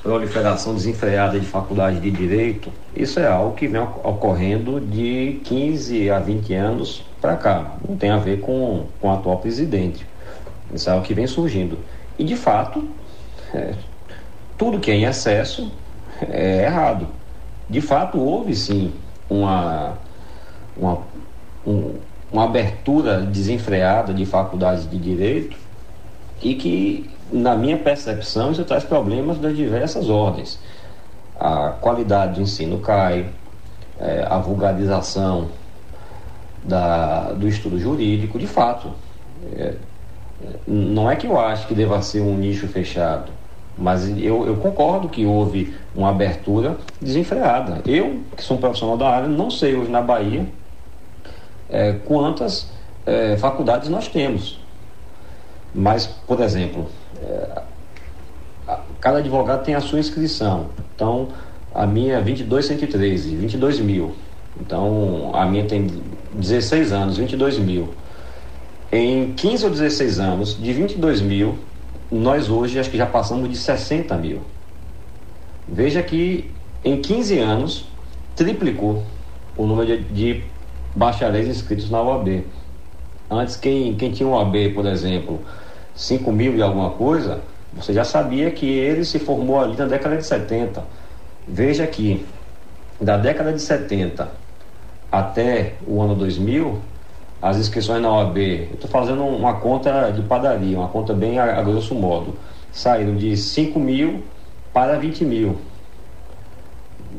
[0.07, 6.21] proliferação desenfreada de faculdade de direito, isso é algo que vem ocorrendo de 15 a
[6.21, 7.75] 20 anos para cá.
[7.87, 10.07] Não tem a ver com, com o atual presidente.
[10.73, 11.77] Isso é algo que vem surgindo.
[12.17, 12.89] E, de fato,
[13.53, 13.75] é,
[14.57, 15.73] tudo que é em excesso
[16.23, 17.09] é errado.
[17.69, 18.93] De fato, houve sim
[19.29, 19.99] uma,
[20.77, 21.01] uma,
[21.67, 21.95] um,
[22.31, 25.57] uma abertura desenfreada de faculdades de direito
[26.41, 30.59] e que na minha percepção, isso traz problemas das diversas ordens.
[31.39, 33.27] A qualidade do ensino cai,
[33.99, 35.49] é, a vulgarização
[36.65, 38.91] da, do estudo jurídico, de fato.
[39.55, 39.75] É,
[40.67, 43.33] não é que eu acho que deva ser um nicho fechado,
[43.77, 47.81] mas eu, eu, concordo que houve uma abertura desenfreada.
[47.87, 50.47] Eu, que sou um profissional da área, não sei hoje na Bahia
[51.69, 52.71] é, quantas
[53.05, 54.61] é, faculdades nós temos.
[55.75, 56.87] Mas, por exemplo,
[57.23, 57.63] é,
[59.01, 60.67] cada advogado tem a sua inscrição.
[60.95, 61.29] Então,
[61.75, 64.15] a minha é 2213, 22 mil.
[64.61, 65.87] Então, a minha tem
[66.35, 67.95] 16 anos, 22 mil.
[68.91, 71.59] Em 15 ou 16 anos, de 22 mil,
[72.11, 74.41] nós hoje acho que já passamos de 60 mil.
[75.69, 76.51] Veja que
[76.85, 77.89] em 15 anos
[78.35, 79.03] triplicou
[79.57, 80.45] o número de, de
[80.95, 82.45] bacharéis inscritos na OAB.
[83.29, 85.41] Antes, quem, quem tinha um OAB, por exemplo,
[85.97, 87.41] 5 mil e alguma coisa,
[87.75, 90.85] você já sabia que ele se formou ali na década de 70.
[91.49, 92.25] Veja que
[93.01, 94.29] da década de 70
[95.11, 96.79] até o ano 2000,
[97.41, 101.59] as inscrições na OAB, eu estou fazendo uma conta de padaria, uma conta bem a,
[101.59, 102.35] a grosso modo,
[102.73, 104.23] saíram de 5 mil
[104.73, 105.57] para 20 mil.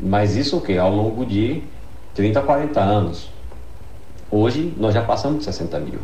[0.01, 0.77] Mas isso o que?
[0.77, 1.63] Ao longo de
[2.13, 3.29] 30, 40 anos.
[4.29, 5.99] Hoje nós já passamos de 60 mil.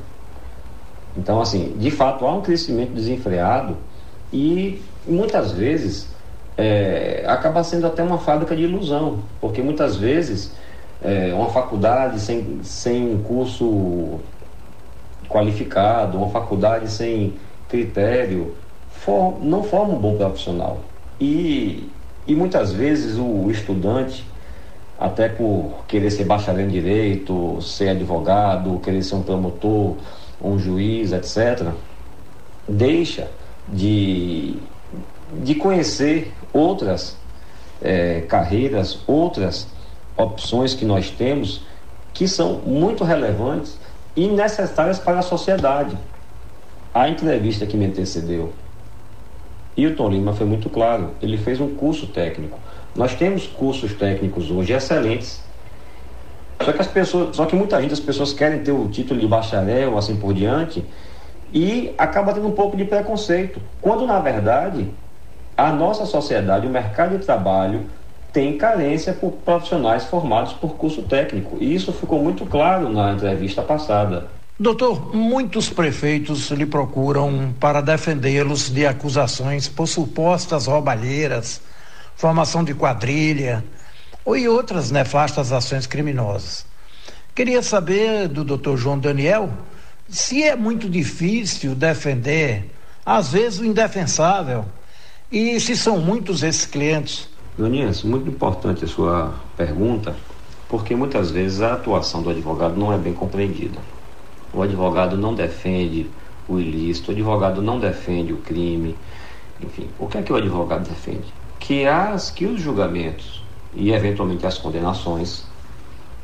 [1.17, 3.77] Então, assim, de fato há um crescimento desenfreado
[4.31, 6.07] e muitas vezes
[6.57, 10.51] é, acaba sendo até uma fábrica de ilusão, porque muitas vezes
[11.01, 14.19] é, uma faculdade sem, sem curso
[15.27, 17.33] qualificado, uma faculdade sem
[17.67, 18.55] critério,
[18.89, 20.79] for, não forma um bom profissional.
[21.19, 21.89] E,
[22.25, 24.25] e muitas vezes o estudante,
[24.99, 29.97] até por querer ser bacharel em direito, ser advogado, querer ser um promotor,
[30.43, 31.71] um juiz, etc.,
[32.67, 33.29] deixa
[33.67, 34.57] de,
[35.41, 37.17] de conhecer outras
[37.81, 39.67] é, carreiras, outras
[40.17, 41.65] opções que nós temos
[42.13, 43.77] que são muito relevantes
[44.15, 45.97] e necessárias para a sociedade.
[46.93, 48.53] A entrevista que me antecedeu,
[49.75, 52.59] Hilton Lima foi muito claro, ele fez um curso técnico.
[52.95, 55.41] Nós temos cursos técnicos hoje excelentes
[56.61, 59.27] só que as pessoas, só que muita gente, as pessoas querem ter o título de
[59.27, 60.85] bacharel, assim por diante,
[61.53, 63.61] e acaba tendo um pouco de preconceito.
[63.81, 64.89] Quando na verdade
[65.55, 67.85] a nossa sociedade, o mercado de trabalho
[68.31, 71.57] tem carência por profissionais formados por curso técnico.
[71.59, 74.27] E isso ficou muito claro na entrevista passada.
[74.59, 81.61] Doutor, muitos prefeitos lhe procuram para defendê-los de acusações por supostas roubalheiras,
[82.15, 83.63] formação de quadrilha,
[84.25, 86.65] ou em outras nefastas ações criminosas.
[87.35, 89.49] Queria saber do doutor João Daniel
[90.07, 92.69] se é muito difícil defender,
[93.05, 94.65] às vezes, o indefensável,
[95.31, 97.27] e se são muitos esses clientes.
[97.57, 100.15] Donias, muito importante a sua pergunta,
[100.69, 103.79] porque muitas vezes a atuação do advogado não é bem compreendida.
[104.53, 106.09] o advogado não defende
[106.47, 108.95] o ilícito, o advogado não defende o crime.
[109.61, 111.33] Enfim, o que é que o advogado defende?
[111.59, 113.42] Que, as, que os julgamentos
[113.75, 115.45] e, eventualmente, as condenações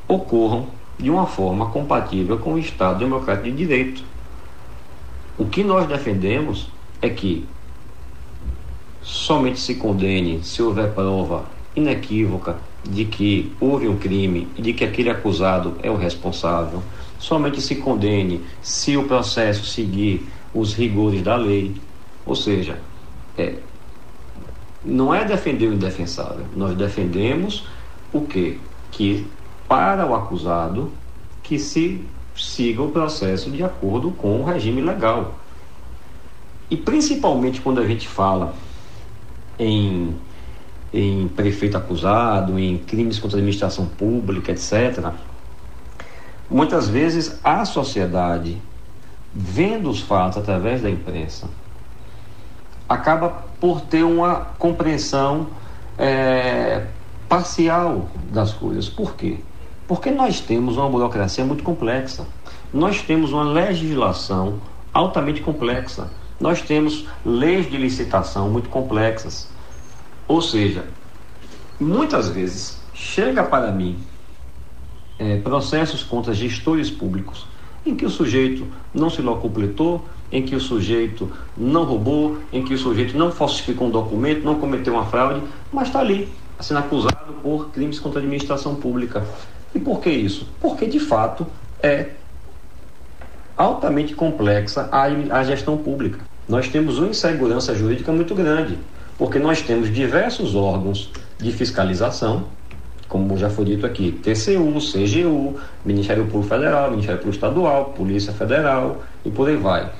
[0.07, 4.03] ocorram de uma forma compatível com o Estado Democrático de Direito.
[5.37, 6.67] O que nós defendemos
[7.01, 7.45] é que
[9.01, 11.45] somente se condene se houver prova
[11.75, 16.81] inequívoca de que houve um crime e de que aquele acusado é o responsável.
[17.17, 21.75] Somente se condene se o processo seguir os rigores da lei.
[22.25, 22.79] Ou seja,
[23.37, 23.55] é,
[24.83, 26.45] não é defender o indefensável.
[26.55, 27.65] Nós defendemos
[28.13, 28.57] o quê?
[28.91, 29.27] Que
[29.67, 30.91] para o acusado
[31.43, 32.03] que se
[32.35, 35.35] siga o processo de acordo com o regime legal.
[36.69, 38.53] E principalmente quando a gente fala
[39.57, 40.15] em,
[40.93, 45.11] em prefeito acusado, em crimes contra a administração pública, etc.,
[46.49, 48.57] muitas vezes a sociedade,
[49.33, 51.49] vendo os fatos através da imprensa,
[52.89, 53.29] acaba
[53.59, 55.47] por ter uma compreensão
[55.97, 56.87] é,
[57.29, 58.89] parcial das coisas.
[58.89, 59.37] Por quê?
[59.87, 62.25] Porque nós temos uma burocracia muito complexa.
[62.73, 64.59] Nós temos uma legislação
[64.91, 66.09] altamente complexa.
[66.39, 69.47] Nós temos leis de licitação muito complexas.
[70.27, 70.85] Ou seja,
[71.79, 73.99] muitas vezes chega para mim
[75.17, 77.45] é, processos contra gestores públicos
[77.85, 82.73] em que o sujeito não se locupletou, em que o sujeito não roubou, em que
[82.73, 87.33] o sujeito não falsificou um documento, não cometeu uma fraude, mas está ali, sendo acusado
[87.41, 89.23] por crimes contra a administração pública.
[89.73, 90.47] E por que isso?
[90.59, 91.45] Porque de fato
[91.81, 92.09] é
[93.57, 96.19] altamente complexa a, a gestão pública.
[96.47, 98.77] Nós temos uma insegurança jurídica muito grande,
[99.17, 102.45] porque nós temos diversos órgãos de fiscalização,
[103.07, 109.03] como já foi dito aqui, TCU, CGU, Ministério Público Federal, Ministério Público Estadual, Polícia Federal
[109.25, 109.91] e por aí vai.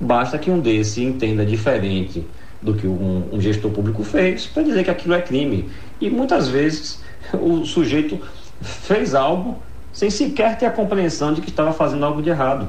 [0.00, 2.26] Basta que um desses entenda diferente
[2.60, 5.70] do que um, um gestor público fez para dizer que aquilo é crime.
[6.00, 8.20] E muitas vezes o sujeito
[8.60, 9.58] fez algo
[9.92, 12.68] sem sequer ter a compreensão de que estava fazendo algo de errado.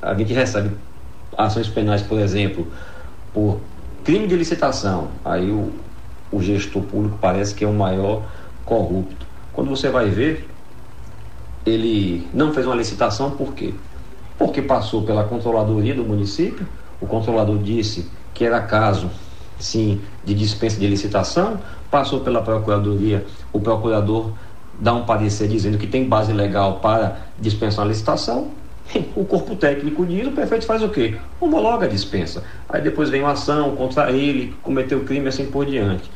[0.00, 0.70] A gente recebe
[1.36, 2.66] ações penais, por exemplo,
[3.32, 3.60] por
[4.02, 5.08] crime de licitação.
[5.24, 5.72] Aí o,
[6.30, 8.24] o gestor público parece que é o maior
[8.64, 9.26] corrupto.
[9.52, 10.48] Quando você vai ver,
[11.66, 13.74] ele não fez uma licitação por quê?
[14.42, 16.66] Porque passou pela controladoria do município,
[17.00, 19.08] o controlador disse que era caso,
[19.56, 24.32] sim, de dispensa de licitação, passou pela procuradoria, o procurador
[24.80, 28.50] dá um parecer dizendo que tem base legal para dispensar a licitação,
[29.14, 31.14] o corpo técnico diz, o prefeito faz o quê?
[31.40, 32.42] Homologa a dispensa.
[32.68, 36.10] Aí depois vem uma ação contra ele, cometeu crime assim por diante.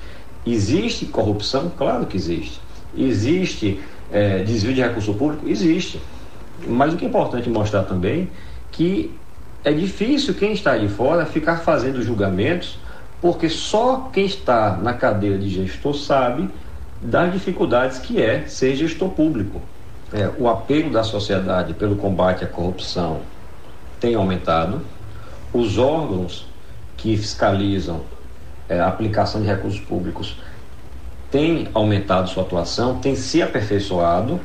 [0.45, 1.71] Existe corrupção?
[1.79, 2.61] Claro que existe.
[2.99, 5.49] Existe é, desvio de recurso público?
[5.49, 6.03] Existe.
[6.67, 8.31] Mas o que é importante mostrar também
[8.71, 9.15] que
[9.65, 12.79] é difícil quem está de fora ficar fazendo julgamentos,
[13.21, 16.49] porque só quem está na cadeira de gestor sabe
[17.01, 19.61] das dificuldades que é ser gestor público.
[20.13, 23.21] É, o apelo da sociedade pelo combate à corrupção
[23.99, 24.81] tem aumentado,
[25.53, 26.47] os órgãos
[26.97, 28.03] que fiscalizam
[28.69, 30.37] é, a aplicação de recursos públicos
[31.31, 34.41] têm aumentado sua atuação, têm se aperfeiçoado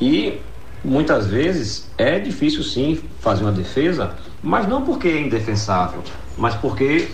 [0.00, 0.40] e
[0.84, 6.02] muitas vezes é difícil sim fazer uma defesa, mas não porque é indefensável,
[6.36, 7.08] mas porque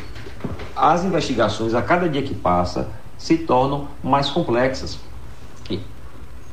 [0.77, 4.99] as investigações a cada dia que passa se tornam mais complexas.
[5.71, 5.81] E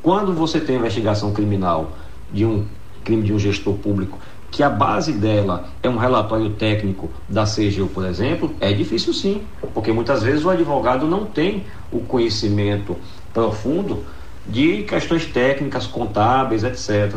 [0.01, 1.91] quando você tem investigação criminal
[2.31, 2.65] de um
[3.03, 4.17] crime de um gestor público,
[4.49, 9.43] que a base dela é um relatório técnico da CGU, por exemplo, é difícil sim,
[9.73, 12.97] porque muitas vezes o advogado não tem o conhecimento
[13.33, 14.03] profundo
[14.51, 17.15] de questões técnicas, contábeis, etc.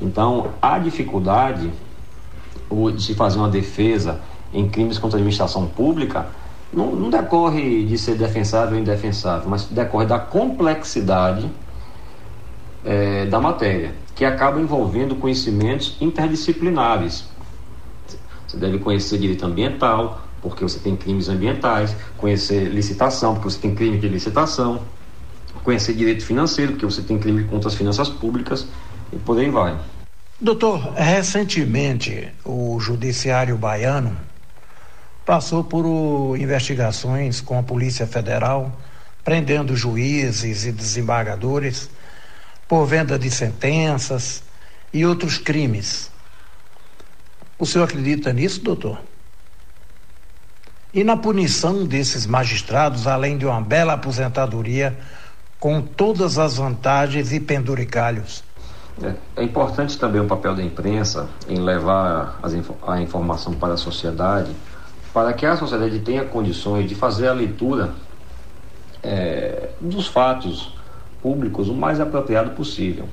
[0.00, 1.70] Então, a dificuldade
[2.96, 4.20] de se fazer uma defesa
[4.52, 6.26] em crimes contra a administração pública
[6.72, 11.50] não, não decorre de ser defensável ou indefensável, mas decorre da complexidade
[12.84, 17.28] é, da matéria, que acaba envolvendo conhecimentos interdisciplinares.
[18.46, 23.74] Você deve conhecer direito ambiental, porque você tem crimes ambientais, conhecer licitação, porque você tem
[23.74, 24.80] crime de licitação,
[25.62, 28.66] conhecer direito financeiro, porque você tem crime contra as finanças públicas
[29.12, 29.78] e por aí vai.
[30.40, 34.16] Doutor, recentemente o Judiciário Baiano
[35.24, 35.84] passou por
[36.38, 38.80] investigações com a Polícia Federal,
[39.22, 41.90] prendendo juízes e desembargadores
[42.66, 44.42] por venda de sentenças
[44.92, 46.10] e outros crimes.
[47.58, 48.98] O senhor acredita nisso, doutor?
[50.92, 54.98] E na punição desses magistrados, além de uma bela aposentadoria,
[55.60, 58.42] com todas as vantagens e penduricalhos?
[59.02, 62.54] É, é importante também o papel da imprensa em levar as,
[62.86, 64.50] a informação para a sociedade,
[65.12, 67.90] para que a sociedade tenha condições de fazer a leitura
[69.02, 70.74] é, dos fatos
[71.22, 73.06] públicos o mais apropriado possível.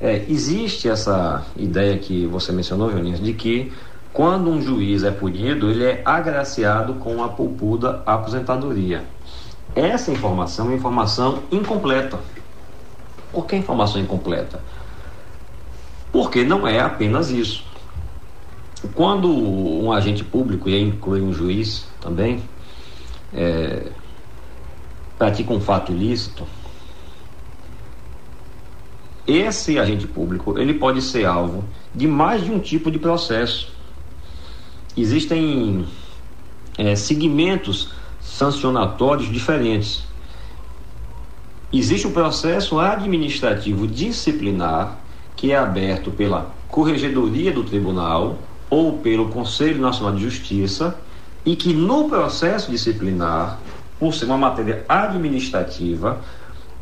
[0.00, 3.72] É, existe essa ideia que você mencionou, Joninhas, de que
[4.12, 9.04] quando um juiz é punido, ele é agraciado com a poupuda aposentadoria.
[9.76, 12.18] Essa informação é informação incompleta.
[13.30, 14.58] Por que informação incompleta?
[16.10, 17.62] Porque não é apenas isso.
[18.94, 22.42] Quando um agente público, e inclui um juiz também,
[23.34, 23.90] é,
[25.18, 26.46] pratica um fato ilícito,
[29.26, 31.64] esse agente público ele pode ser alvo
[31.94, 33.70] de mais de um tipo de processo.
[34.96, 35.86] Existem
[36.78, 37.90] é, segmentos
[38.36, 40.04] sancionatórios diferentes.
[41.72, 44.98] Existe o processo administrativo disciplinar,
[45.34, 50.98] que é aberto pela Corregedoria do Tribunal ou pelo Conselho Nacional de Justiça,
[51.44, 53.58] e que no processo disciplinar,
[53.98, 56.20] por ser uma matéria administrativa,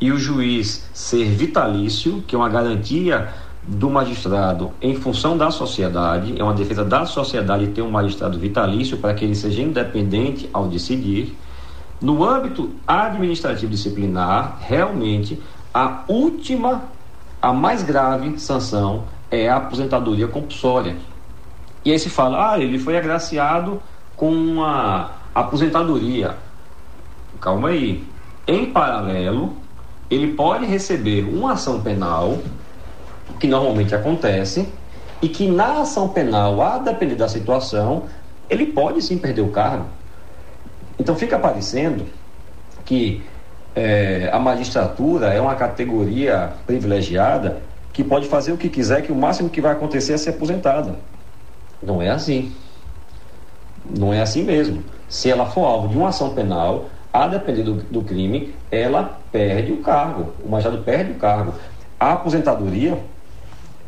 [0.01, 3.33] e o juiz ser vitalício, que é uma garantia
[3.67, 8.99] do magistrado em função da sociedade, é uma defesa da sociedade ter um magistrado vitalício
[8.99, 11.35] para que ele seja independente ao decidir.
[12.01, 15.43] No âmbito administrativo disciplinar, realmente
[15.73, 16.85] a última,
[17.41, 20.97] a mais grave sanção é a aposentadoria compulsória.
[21.85, 23.83] E aí se fala, ah, ele foi agraciado
[24.17, 26.37] com uma aposentadoria.
[27.41, 28.07] Calma aí.
[28.47, 29.57] Em paralelo,
[30.11, 32.39] ele pode receber uma ação penal,
[33.41, 34.69] que normalmente acontece,
[35.21, 38.05] e que na ação penal, a depender da situação,
[38.49, 39.87] ele pode sim perder o cargo.
[40.99, 42.07] Então fica parecendo
[42.85, 43.23] que
[43.75, 49.17] é, a magistratura é uma categoria privilegiada que pode fazer o que quiser, que o
[49.17, 50.97] máximo que vai acontecer é ser aposentada.
[51.83, 52.53] Não é assim.
[53.99, 54.83] Não é assim mesmo.
[55.09, 59.73] Se ela for alvo de uma ação penal, a depender do, do crime, ela perde
[59.73, 61.55] o cargo, o magistrado perde o cargo.
[61.99, 62.99] A aposentadoria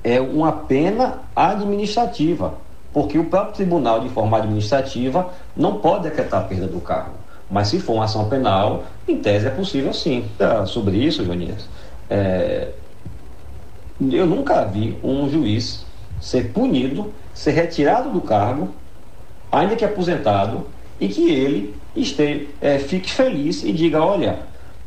[0.04, 2.54] é uma pena administrativa,
[2.96, 7.12] porque o próprio tribunal de forma administrativa não pode decretar a perda do cargo.
[7.50, 10.24] Mas se for uma ação penal, em tese é possível sim.
[10.38, 11.68] É, sobre isso, Joanias,
[12.08, 12.68] é,
[14.00, 15.84] eu nunca vi um juiz
[16.22, 18.70] ser punido, ser retirado do cargo,
[19.52, 20.66] ainda que aposentado,
[20.98, 24.38] e que ele esteja, é, fique feliz e diga: olha,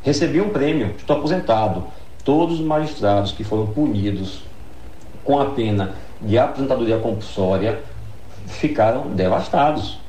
[0.02, 1.84] recebi um prêmio, estou aposentado.
[2.24, 4.42] Todos os magistrados que foram punidos
[5.22, 7.80] com a pena de aposentadoria compulsória
[8.50, 10.00] ficaram devastados.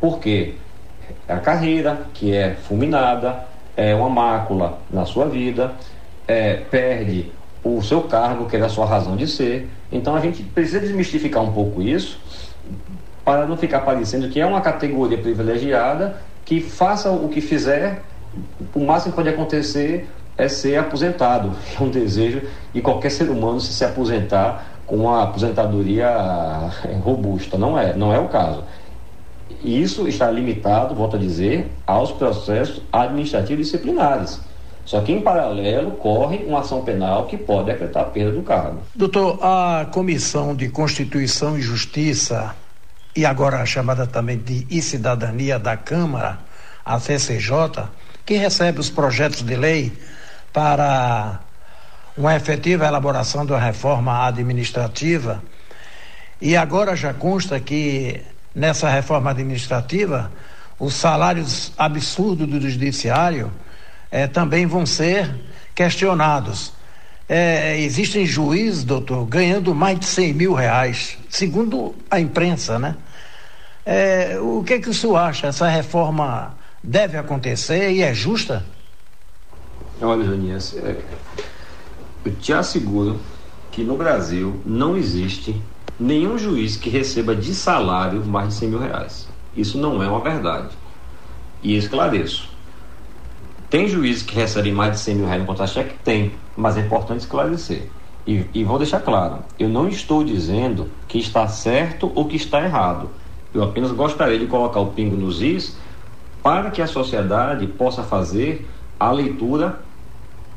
[0.00, 0.54] Por quê?
[1.28, 3.44] A carreira, que é fulminada,
[3.76, 5.72] é uma mácula na sua vida,
[6.26, 7.32] é, perde
[7.62, 9.68] o seu cargo, que era a sua razão de ser.
[9.92, 12.18] Então a gente precisa desmistificar um pouco isso
[13.24, 18.02] para não ficar parecendo que é uma categoria privilegiada que faça o que fizer,
[18.74, 21.52] o máximo que pode acontecer é ser aposentado.
[21.78, 22.42] É um desejo
[22.72, 26.08] de qualquer ser humano se se aposentar uma aposentadoria
[26.84, 27.56] eh, robusta.
[27.56, 28.64] Não é, não é o caso.
[29.62, 34.40] Isso está limitado, volto a dizer, aos processos administrativos disciplinares.
[34.84, 38.78] Só que, em paralelo, corre uma ação penal que pode decretar a perda do cargo.
[38.94, 42.54] Doutor, a Comissão de Constituição e Justiça
[43.14, 46.38] e agora chamada também de e Cidadania da Câmara,
[46.84, 47.88] a CCJ,
[48.24, 49.92] que recebe os projetos de lei
[50.52, 51.40] para
[52.16, 55.42] uma efetiva elaboração uma reforma administrativa.
[56.40, 58.20] E agora já consta que
[58.54, 60.30] nessa reforma administrativa
[60.78, 63.52] os salários absurdos do judiciário
[64.10, 65.30] eh, também vão ser
[65.74, 66.72] questionados.
[67.28, 72.96] É, existem juízes, doutor, ganhando mais de 100 mil reais, segundo a imprensa, né?
[73.86, 75.46] É, o que, que o senhor acha?
[75.46, 78.64] Essa reforma deve acontecer e é justa?
[80.02, 80.96] Olha, Janias, é,
[82.24, 83.18] eu te asseguro
[83.70, 85.60] que no Brasil não existe
[85.98, 89.28] nenhum juiz que receba de salário mais de 100 mil reais.
[89.56, 90.70] Isso não é uma verdade.
[91.62, 92.48] E esclareço.
[93.68, 95.94] Tem juízes que recebem mais de 100 mil reais no contra-cheque?
[96.02, 97.88] Tem, mas é importante esclarecer.
[98.26, 102.62] E, e vou deixar claro: eu não estou dizendo que está certo ou que está
[102.62, 103.10] errado.
[103.52, 105.76] Eu apenas gostaria de colocar o pingo nos is
[106.42, 108.68] para que a sociedade possa fazer
[108.98, 109.80] a leitura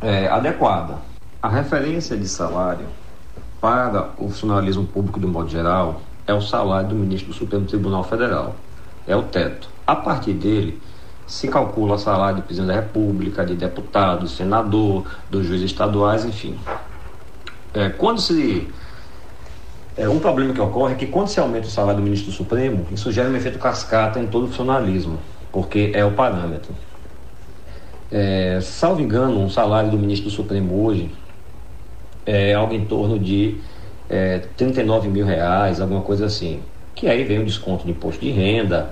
[0.02, 1.13] é, adequada.
[1.44, 2.86] A referência de salário
[3.60, 8.02] para o funcionalismo público de modo geral é o salário do ministro do Supremo Tribunal
[8.06, 8.56] Federal.
[9.06, 9.68] É o teto.
[9.86, 10.82] A partir dele,
[11.28, 16.24] se calcula o salário de presidente da República, de deputado, de senador, dos juízes estaduais,
[16.24, 16.58] enfim.
[17.74, 18.70] É, quando se.
[19.98, 22.38] É, um problema que ocorre é que quando se aumenta o salário do ministro do
[22.38, 25.20] Supremo, isso gera um efeito cascata em todo o funcionalismo,
[25.52, 26.74] porque é o parâmetro.
[28.10, 31.12] É, salvo engano, um salário do ministro do Supremo hoje
[32.26, 33.58] é algo em torno de
[34.10, 36.62] é, 39 mil reais, alguma coisa assim.
[36.96, 38.92] Que aí vem o desconto de imposto de renda,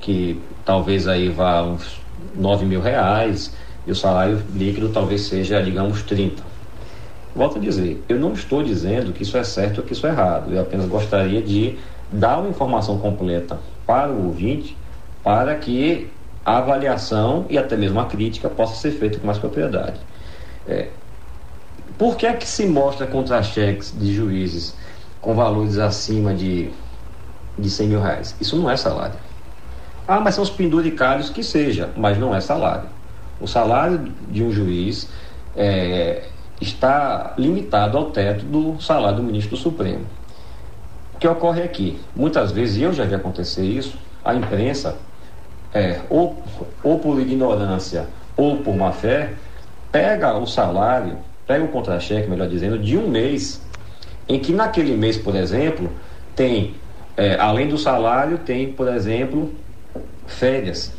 [0.00, 2.00] que talvez aí vá uns
[2.34, 3.54] 9 mil reais,
[3.86, 6.42] e o salário líquido talvez seja, digamos, 30.
[7.34, 10.10] Volto a dizer, eu não estou dizendo que isso é certo ou que isso é
[10.10, 11.78] errado, eu apenas gostaria de
[12.12, 14.76] dar uma informação completa para o ouvinte,
[15.22, 16.08] para que
[16.44, 20.00] a avaliação e até mesmo a crítica possa ser feita com mais propriedade.
[20.70, 20.88] É,
[21.98, 24.74] por que é que se mostra contra-cheques de juízes
[25.20, 26.70] com valores acima de,
[27.58, 28.34] de 100 mil reais?
[28.40, 29.16] Isso não é salário.
[30.06, 32.88] Ah, mas são os penduricários que seja, mas não é salário.
[33.40, 35.08] O salário de um juiz
[35.56, 36.24] é,
[36.60, 40.06] está limitado ao teto do salário do ministro do Supremo.
[41.14, 42.00] O que ocorre aqui?
[42.14, 44.96] Muitas vezes, e eu já vi acontecer isso, a imprensa,
[45.72, 46.42] é, ou,
[46.82, 48.06] ou por ignorância
[48.36, 49.34] ou por má fé,
[49.90, 53.60] pega o salário, pega o contra-cheque, melhor dizendo, de um mês,
[54.28, 55.90] em que naquele mês, por exemplo,
[56.34, 56.74] tem,
[57.16, 59.52] é, além do salário, tem, por exemplo,
[60.26, 60.92] férias.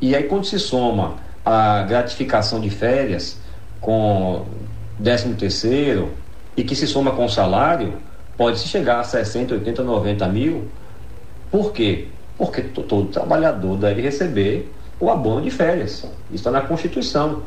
[0.00, 3.38] E aí quando se soma a gratificação de férias
[3.80, 4.44] com
[5.02, 6.10] 13 terceiro
[6.56, 7.94] e que se soma com o salário,
[8.36, 10.68] pode-se chegar a 60, 80, 90 mil.
[11.50, 12.08] Por quê?
[12.36, 16.04] Porque todo trabalhador deve receber o abono de férias.
[16.26, 17.42] Isso está na Constituição.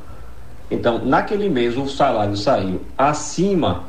[0.73, 3.83] Então, naquele mês, o salário saiu acima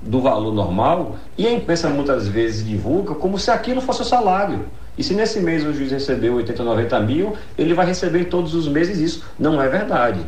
[0.00, 4.64] do valor normal e a imprensa muitas vezes divulga como se aquilo fosse o salário.
[4.96, 8.66] E se nesse mês o juiz recebeu 80, 90 mil, ele vai receber todos os
[8.66, 9.22] meses isso.
[9.38, 10.20] Não é verdade.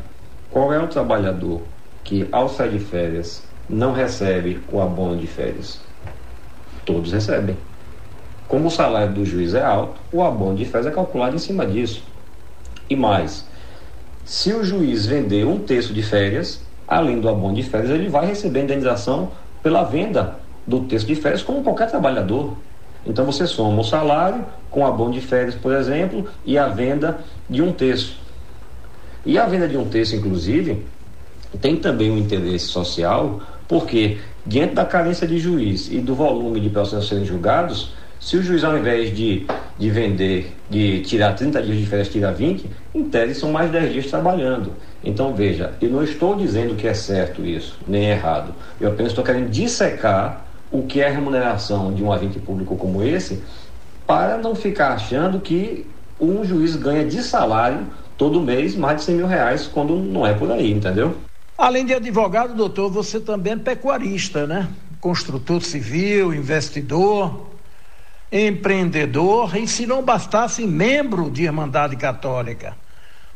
[0.51, 1.63] Qual é o trabalhador
[2.05, 5.81] que, ao sair de férias, não recebe o abono de férias?
[6.85, 7.57] Todos recebem.
[8.47, 11.65] Como o salário do juiz é alto, o abono de férias é calculado em cima
[11.65, 12.05] disso.
[12.91, 13.47] E mais,
[14.25, 18.27] se o juiz vender um terço de férias, além do abono de férias, ele vai
[18.27, 19.31] receber indenização
[19.63, 22.57] pela venda do terço de férias, como qualquer trabalhador.
[23.05, 27.19] Então você soma o salário com abono de férias, por exemplo, e a venda
[27.51, 28.17] de um terço.
[29.27, 30.85] E a venda de um terço, inclusive,
[31.61, 36.71] tem também um interesse social, porque diante da carência de juiz e do volume de
[36.71, 37.93] processos serem julgados,
[38.23, 39.45] se o juiz, ao invés de,
[39.77, 43.93] de vender, de tirar 30 dias de férias, tira 20, em tese são mais 10
[43.93, 44.75] dias trabalhando.
[45.03, 48.55] Então, veja, eu não estou dizendo que é certo isso, nem é errado.
[48.81, 53.43] Eu apenas estou querendo dissecar o que é remuneração de um agente público como esse,
[54.07, 55.85] para não ficar achando que
[56.21, 60.33] um juiz ganha de salário todo mês mais de 100 mil reais, quando não é
[60.33, 61.17] por aí, entendeu?
[61.59, 64.69] Além de advogado, doutor, você também é pecuarista, né?
[65.01, 67.52] Construtor civil, investidor,
[68.33, 72.75] empreendedor e, se não bastasse, membro de Irmandade Católica.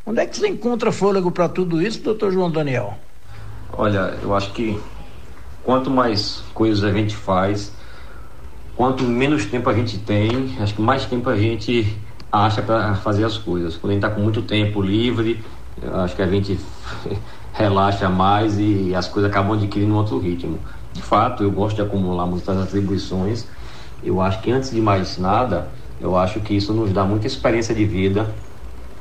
[0.04, 2.96] Onde é que você encontra fôlego para tudo isso, doutor João Daniel?
[3.72, 4.80] Olha, eu acho que
[5.62, 7.72] quanto mais coisas a gente faz,
[8.74, 11.94] quanto menos tempo a gente tem, acho que mais tempo a gente
[12.30, 13.76] acha para fazer as coisas.
[13.76, 15.44] Quando a gente está com muito tempo livre,
[16.04, 16.58] acho que a gente
[17.52, 20.58] relaxa mais e as coisas acabam adquirindo um outro ritmo.
[20.92, 23.46] De fato, eu gosto de acumular muitas atribuições.
[24.02, 25.68] Eu acho que antes de mais nada,
[26.00, 28.28] eu acho que isso nos dá muita experiência de vida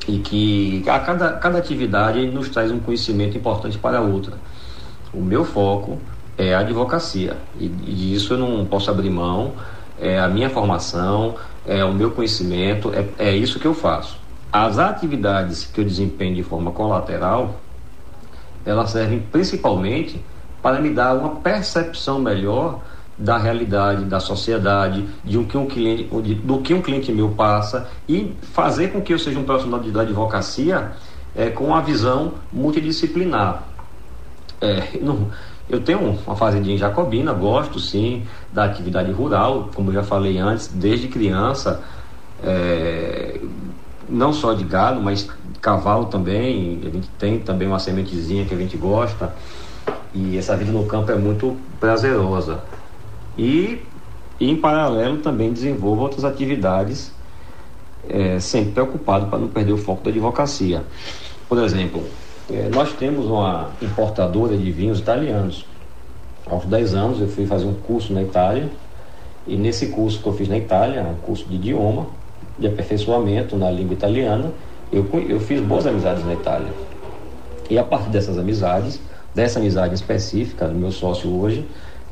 [0.08, 4.38] e que a cada, cada atividade nos traz um conhecimento importante para a outra.
[5.14, 6.00] O meu foco
[6.38, 7.38] é a advocacia.
[7.60, 9.54] E, e disso eu não posso abrir mão.
[10.00, 11.36] É a minha formação,
[11.66, 14.18] é o meu conhecimento, é, é isso que eu faço.
[14.52, 17.56] As atividades que eu desempenho de forma colateral,
[18.66, 20.22] elas servem principalmente
[20.62, 22.82] para me dar uma percepção melhor
[23.18, 26.04] da realidade, da sociedade, de que um cliente,
[26.44, 30.02] do que um cliente meu passa e fazer com que eu seja um profissional da
[30.02, 30.92] advocacia
[31.36, 33.64] é, com uma visão multidisciplinar.
[34.60, 35.30] É, não,
[35.70, 40.68] eu tenho uma fazendinha em Jacobina, gosto sim da atividade rural, como já falei antes,
[40.68, 41.82] desde criança,
[42.44, 43.40] é,
[44.08, 45.28] não só de gado, mas
[45.62, 46.82] cavalo também.
[46.86, 49.34] A gente tem também uma sementezinha que a gente gosta.
[50.14, 52.60] E essa vida no campo é muito prazerosa.
[53.38, 53.82] E,
[54.40, 57.12] em paralelo também desenvolvo outras atividades,
[58.08, 60.84] é, sempre preocupado para não perder o foco da advocacia.
[61.48, 62.04] Por exemplo,
[62.52, 65.66] é, nós temos uma importadora de vinhos italianos.
[66.46, 68.70] Aos 10 anos eu fui fazer um curso na Itália
[69.48, 72.08] e nesse curso que eu fiz na Itália, um curso de idioma,
[72.58, 74.52] de aperfeiçoamento na língua italiana,
[74.92, 76.72] eu, eu fiz boas amizades na Itália.
[77.70, 79.00] E a partir dessas amizades,
[79.34, 81.66] dessa amizade específica do meu sócio hoje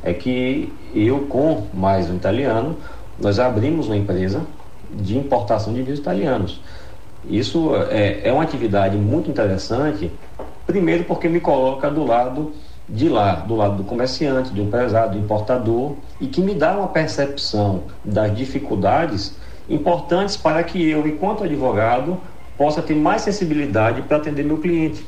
[0.04, 2.78] é que eu com mais um italiano
[3.20, 4.41] nós abrimos uma empresa
[4.91, 6.62] de importação de vinhos italianos.
[7.28, 10.12] Isso é, é uma atividade muito interessante,
[10.66, 12.54] primeiro porque me coloca do lado
[12.88, 16.88] de lá, do lado do comerciante, do empresário, do importador, e que me dá uma
[16.89, 19.38] percepção das dificuldades
[19.70, 22.20] importantes para que eu, enquanto advogado,
[22.58, 25.08] possa ter mais sensibilidade para atender meu cliente.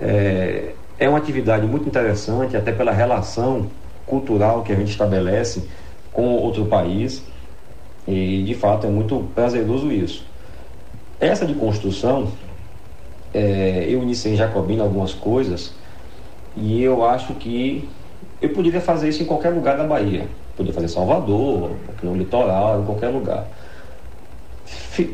[0.00, 3.70] É, é uma atividade muito interessante, até pela relação
[4.06, 5.68] cultural que a gente estabelece
[6.12, 7.22] com outro país,
[8.06, 10.26] e de fato é muito prazeroso isso.
[11.20, 12.28] Essa de construção,
[13.32, 15.72] é, eu iniciei em Jacobina algumas coisas
[16.56, 17.88] e eu acho que
[18.40, 20.26] eu poderia fazer isso em qualquer lugar da Bahia.
[20.56, 21.70] Podia fazer em Salvador,
[22.02, 23.46] no litoral, em qualquer lugar.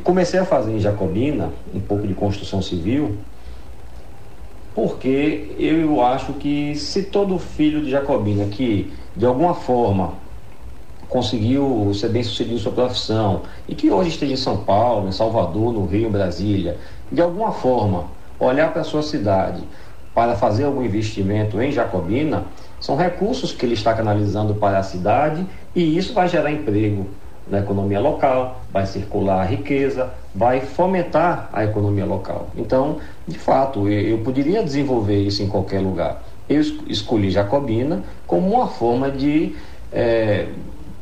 [0.03, 3.19] Comecei a fazer em Jacobina um pouco de construção civil,
[4.79, 10.13] porque eu acho que se todo filho de Jacobina que de alguma forma
[11.09, 15.11] conseguiu ser bem sucedido em sua profissão e que hoje esteja em São Paulo, em
[15.11, 16.79] Salvador, no Rio, em Brasília,
[17.11, 19.65] de alguma forma olhar para a sua cidade
[20.15, 22.45] para fazer algum investimento em Jacobina,
[22.79, 27.09] são recursos que ele está canalizando para a cidade e isso vai gerar emprego
[27.51, 32.49] na economia local, vai circular a riqueza, vai fomentar a economia local.
[32.57, 36.23] Então, de fato, eu, poderia desenvolver isso em qualquer lugar.
[36.49, 39.55] Eu escolhi Jacobina como uma forma de
[39.93, 40.47] é,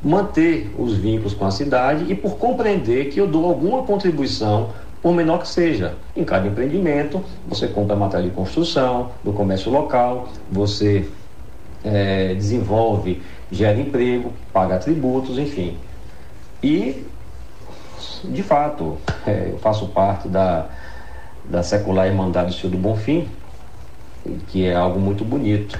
[0.02, 4.70] manter os vínculos com a cidade e por compreender que eu dou alguma contribuição
[5.02, 5.94] por menor que seja.
[6.16, 11.06] Em cada empreendimento, você compra matéria de construção, do comércio local, você
[11.84, 15.76] é, desenvolve, gera emprego, paga tributos, enfim.
[16.62, 17.06] E,
[18.24, 20.66] de fato, é, eu faço parte da,
[21.44, 23.28] da secular Irmandade do Senhor do Bonfim,
[24.48, 25.78] que é algo muito bonito.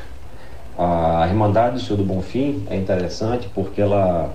[0.78, 4.32] A Irmandade do Senhor do Bonfim é interessante porque ela,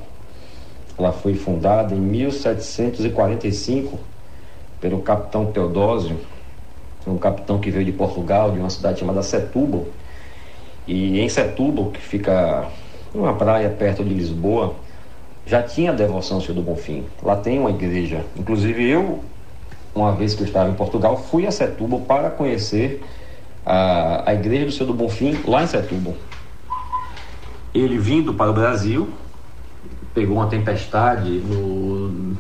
[0.98, 4.00] ela foi fundada em 1745
[4.80, 6.18] pelo capitão Teodósio,
[7.06, 9.86] um capitão que veio de Portugal, de uma cidade chamada Setúbal.
[10.88, 12.68] E em Setúbal, que fica
[13.14, 14.76] numa praia perto de Lisboa,
[15.52, 17.04] já tinha devoção ao Senhor do Bonfim.
[17.22, 18.24] Lá tem uma igreja.
[18.38, 19.22] Inclusive eu,
[19.94, 23.04] uma vez que eu estava em Portugal, fui a Setúbal para conhecer
[23.66, 26.16] a, a igreja do Senhor do Bonfim lá em Setúbal.
[27.76, 29.10] Ele vindo para o Brasil,
[30.14, 32.38] pegou uma tempestade no,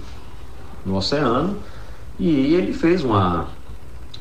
[0.85, 1.57] no oceano
[2.17, 3.49] e ele fez uma,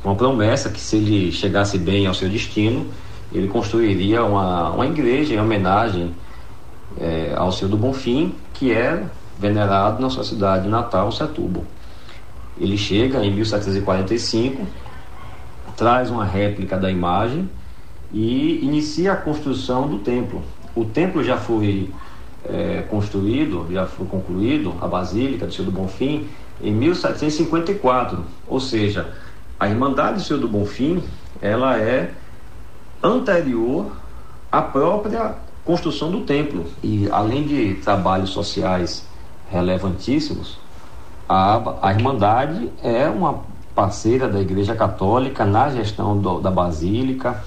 [0.03, 2.88] uma promessa que se ele chegasse bem ao seu destino,
[3.32, 6.12] ele construiria uma, uma igreja em homenagem
[7.01, 9.02] é, ao Senhor do Bonfim, que é
[9.38, 11.64] venerado na sua cidade natal, Setúbal.
[12.58, 14.66] Ele chega em 1745,
[15.74, 17.48] traz uma réplica da imagem
[18.12, 20.42] e inicia a construção do templo.
[20.76, 21.88] O templo já foi
[22.44, 26.28] é, construído, já foi concluído, a Basílica do Senhor do Bonfim,
[26.62, 29.14] em 1754, ou seja,
[29.58, 31.02] a Irmandade do Senhor do Bonfim,
[31.40, 32.11] ela é
[33.02, 33.90] anterior
[34.52, 35.34] à própria
[35.70, 36.66] construção do templo.
[36.82, 39.06] E além de trabalhos sociais
[39.48, 40.58] relevantíssimos,
[41.28, 43.42] a, a Irmandade é uma
[43.72, 47.44] parceira da Igreja Católica na gestão do, da Basílica.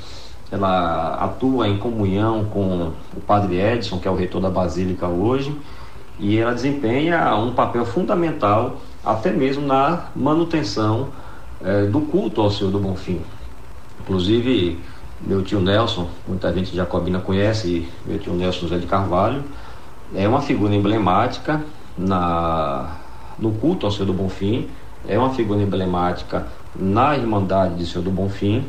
[0.49, 5.53] Ela atua em comunhão com o Padre Edson, que é o reitor da Basílica hoje,
[6.17, 11.09] e ela desempenha um papel fundamental até mesmo na manutenção
[11.61, 13.19] é, do culto ao Senhor do Bonfim.
[13.99, 14.79] Inclusive,
[15.25, 19.43] meu tio Nelson, muita gente de Jacobina conhece, meu tio Nelson José de Carvalho,
[20.13, 21.63] é uma figura emblemática
[21.97, 22.97] na,
[23.39, 24.67] no culto ao Senhor do Bonfim,
[25.07, 26.45] é uma figura emblemática
[26.75, 28.65] na Irmandade de Senhor do Bonfim.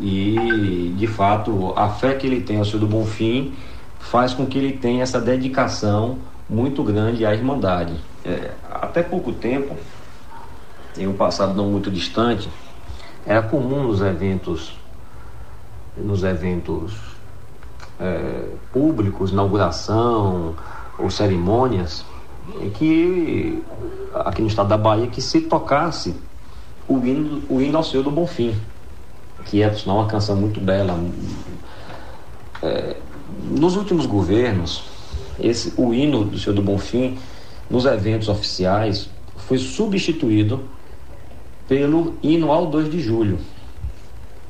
[0.00, 3.54] E, de fato, a fé que ele tem ao Senhor do Bonfim
[3.98, 7.94] faz com que ele tenha essa dedicação muito grande à Irmandade.
[8.24, 9.76] É, até pouco tempo,
[10.96, 12.48] em um passado não muito distante,
[13.26, 14.72] era comum nos eventos,
[15.96, 16.92] nos eventos
[17.98, 20.54] é, públicos, inauguração
[20.98, 22.04] ou cerimônias,
[22.74, 23.62] que
[24.14, 26.14] aqui no estado da Bahia que se tocasse
[26.88, 28.54] o hino, o hino ao Senhor do Bonfim,
[29.46, 30.98] que é, por sinal, uma canção muito bela.
[32.62, 32.96] É,
[33.50, 34.82] nos últimos governos,
[35.38, 37.16] esse, o hino do Senhor do Bonfim
[37.68, 40.60] nos eventos oficiais foi substituído
[41.68, 43.38] pelo hino ao 2 de julho.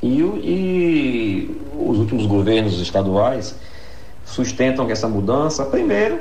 [0.03, 3.55] E, e os últimos governos estaduais
[4.25, 6.21] sustentam que essa mudança, primeiro,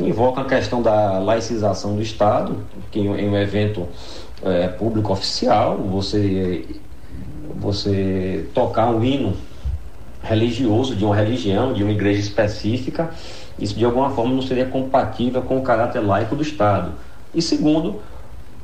[0.00, 2.56] invoca a questão da laicização do Estado,
[2.90, 3.86] que em um evento
[4.42, 6.64] é, público oficial, você
[7.60, 9.34] você tocar um hino
[10.22, 13.10] religioso de uma religião, de uma igreja específica,
[13.58, 16.92] isso de alguma forma não seria compatível com o caráter laico do Estado.
[17.34, 18.00] E segundo,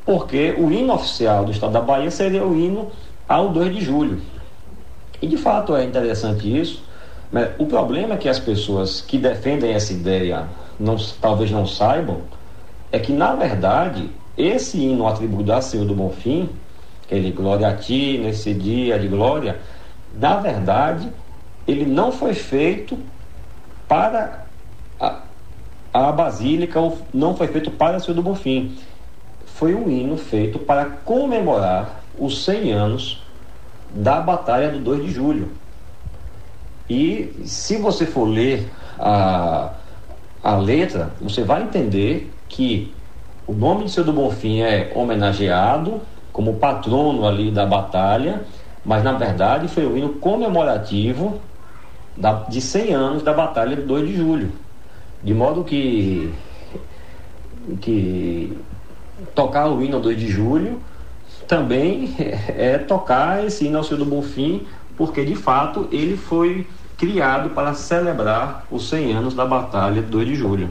[0.07, 2.93] porque o hino oficial do Estado da Bahia seria o hino
[3.29, 4.21] ao 2 de julho.
[5.21, 6.83] E de fato é interessante isso.
[7.33, 10.47] Mas o problema é que as pessoas que defendem essa ideia
[10.79, 12.23] não, talvez não saibam
[12.93, 14.09] é que, na verdade,
[14.39, 16.49] esse hino atribuído a Senhor do Bonfim,
[17.05, 19.59] aquele glória a ti nesse dia de glória,
[20.15, 21.09] na verdade,
[21.67, 22.97] ele não foi feito
[23.89, 24.47] para
[25.01, 25.23] a,
[25.93, 26.81] a Basílica,
[27.13, 28.77] não foi feito para Senhor do Bonfim.
[29.45, 33.23] Foi um hino feito para comemorar os 100 anos
[33.91, 35.51] da Batalha do 2 de Julho.
[36.89, 39.71] E se você for ler a,
[40.43, 42.93] a letra, você vai entender que
[43.47, 46.01] o nome de Senhor do Bonfim é homenageado
[46.33, 48.43] como patrono ali da batalha,
[48.85, 51.41] mas na verdade foi o hino comemorativo
[52.17, 54.53] da, de 100 anos da Batalha de 2 de Julho.
[55.23, 56.33] De modo que,
[57.81, 58.57] que
[59.35, 60.81] tocar o hino 2 de julho
[61.47, 62.15] também
[62.49, 64.67] é tocar esse hino ao Senhor do Bonfim,
[64.97, 66.67] porque de fato ele foi
[66.97, 70.71] criado para celebrar os 100 anos da Batalha de 2 de julho.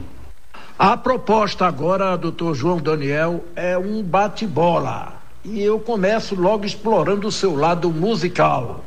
[0.78, 5.14] A proposta agora, doutor João Daniel, é um bate-bola.
[5.44, 8.82] E eu começo logo explorando o seu lado musical.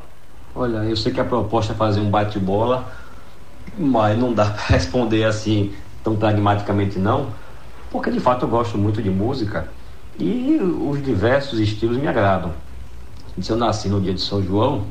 [0.56, 2.92] Olha, eu sei que a proposta é fazer um bate-bola,
[3.78, 5.74] mas não dá para responder assim
[6.04, 7.28] tão pragmaticamente não,
[7.92, 9.68] porque de fato eu gosto muito de música
[10.20, 12.54] e os diversos estilos me agradam.
[13.40, 14.86] Se eu nasci no dia de São João,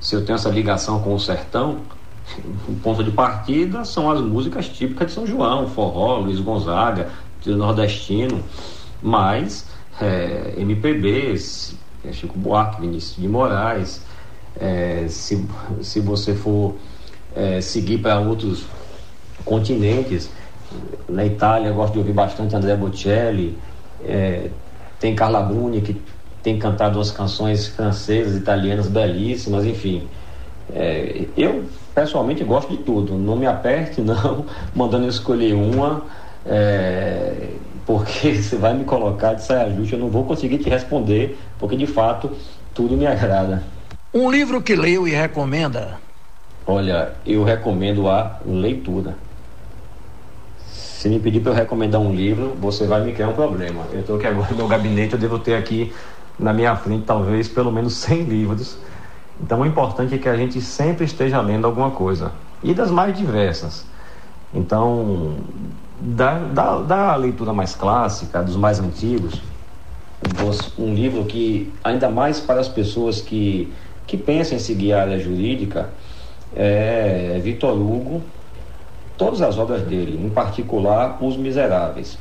[0.00, 1.78] se eu tenho essa ligação com o sertão,
[2.68, 7.08] o ponto de partida são as músicas típicas de São João, forró, Luiz Gonzaga,
[7.46, 8.42] nordestino,
[9.02, 9.66] mas
[10.00, 11.76] é, MPBs,
[12.12, 14.02] Chico Buarque, Vinícius de Moraes,
[14.60, 15.46] é, se,
[15.80, 16.74] se você for
[17.34, 18.64] é, seguir para outros
[19.44, 20.30] continentes,
[21.08, 23.56] na Itália eu gosto de ouvir bastante André Bocelli,
[24.04, 24.50] é,
[24.98, 26.02] tem Carla Bruni que
[26.42, 30.08] tem cantado umas canções francesas, italianas belíssimas, enfim.
[30.72, 36.04] É, eu pessoalmente gosto de tudo, não me aperte não, mandando eu escolher uma,
[36.46, 37.50] é,
[37.84, 41.76] porque você vai me colocar de saia justa, eu não vou conseguir te responder, porque
[41.76, 42.30] de fato
[42.74, 43.62] tudo me agrada.
[44.14, 45.98] Um livro que leu e recomenda?
[46.66, 49.16] Olha, eu recomendo a leitura.
[50.98, 53.84] Se me pedir para eu recomendar um livro, você vai me criar um problema.
[53.92, 55.92] Eu estou aqui agora no meu gabinete, eu devo ter aqui
[56.36, 58.78] na minha frente talvez pelo menos 100 livros.
[59.40, 62.32] Então o importante é que a gente sempre esteja lendo alguma coisa.
[62.64, 63.86] E das mais diversas.
[64.52, 65.36] Então,
[66.00, 69.40] da, da, da leitura mais clássica, dos mais antigos,
[70.76, 73.72] um livro que, ainda mais para as pessoas que
[74.04, 75.90] que pensa em seguir a área jurídica
[76.56, 78.24] é Vitor Hugo,
[79.18, 82.16] todas as obras dele, em particular Os Miseráveis.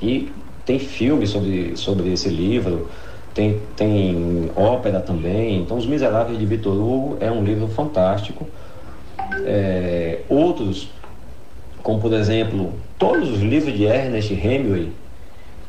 [0.00, 0.32] E
[0.64, 2.88] tem filme sobre, sobre esse livro,
[3.34, 5.60] tem, tem ópera também.
[5.60, 8.46] Então, Os Miseráveis de Vitor Hugo é um livro fantástico.
[9.44, 10.88] É, outros,
[11.82, 14.92] como por exemplo, todos os livros de Ernest Hemingway,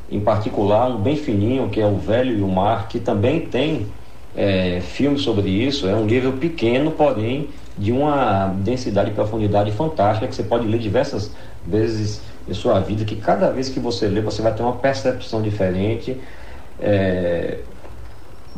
[0.10, 3.88] em particular um bem fininho, que é O Velho e o Mar, que também tem
[4.36, 5.88] é, filme sobre isso.
[5.88, 10.80] É um livro pequeno, porém de uma densidade e profundidade fantástica que você pode ler
[10.80, 11.32] diversas
[11.66, 15.42] vezes em sua vida, que cada vez que você lê você vai ter uma percepção
[15.42, 16.20] diferente.
[16.80, 17.60] É,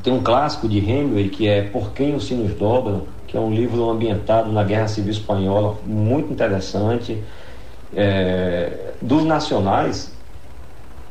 [0.04, 3.52] tem um clássico de Hemingway que é Por Quem os Sinos Dobram, que é um
[3.52, 7.24] livro ambientado na Guerra Civil Espanhola, muito interessante.
[7.96, 10.12] É, dos nacionais,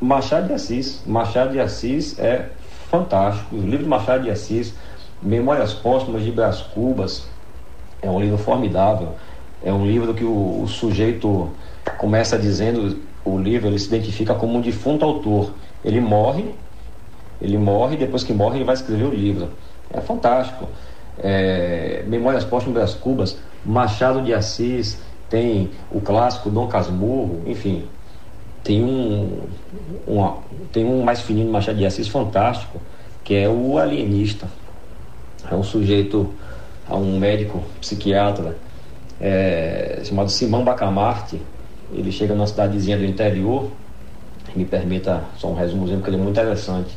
[0.00, 1.02] Machado de Assis.
[1.06, 2.50] Machado de Assis é
[2.90, 3.56] fantástico.
[3.56, 4.74] O livro de Machado de Assis,
[5.22, 7.26] Memórias Póstumas de Brás Cubas,
[8.06, 9.14] é um livro formidável.
[9.62, 11.50] É um livro que o, o sujeito
[11.98, 15.52] começa dizendo, o livro ele se identifica como um defunto autor.
[15.84, 16.54] Ele morre,
[17.40, 19.50] ele morre, depois que morre ele vai escrever o livro.
[19.92, 20.68] É fantástico.
[21.18, 27.84] É, Memórias Póstumas de Brás Cubas, Machado de Assis, tem o clássico Dom Casmurro, enfim,
[28.62, 29.40] tem um,
[30.06, 30.32] um,
[30.72, 32.80] tem um mais fininho Machado de Assis fantástico,
[33.24, 34.48] que é o alienista.
[35.50, 36.34] É um sujeito,
[36.88, 38.56] é um médico psiquiatra
[39.20, 41.40] é, chamado Simão Bacamarte.
[41.92, 43.70] Ele chega numa cidadezinha do interior.
[44.54, 46.96] Me permita só um resumozinho, porque ele é muito interessante.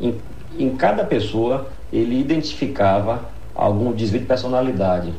[0.00, 0.14] Em,
[0.58, 5.12] em cada pessoa, ele identificava algum desvio de personalidade.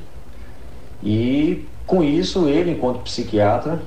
[1.03, 3.79] E com isso, ele, enquanto psiquiatra,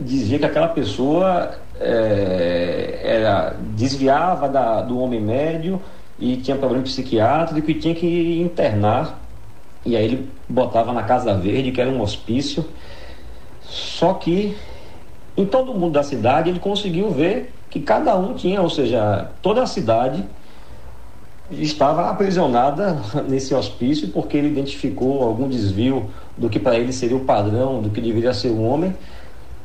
[0.00, 5.80] dizia que aquela pessoa é, era, desviava da, do homem médio
[6.20, 9.18] e tinha problema psiquiátrico e tinha que internar.
[9.84, 12.64] E aí ele botava na Casa Verde, que era um hospício.
[13.62, 14.54] Só que
[15.36, 19.62] em todo mundo da cidade ele conseguiu ver que cada um tinha, ou seja, toda
[19.62, 20.24] a cidade
[21.50, 27.20] estava aprisionada nesse hospício porque ele identificou algum desvio do que para ele seria o
[27.20, 28.94] padrão do que deveria ser um homem.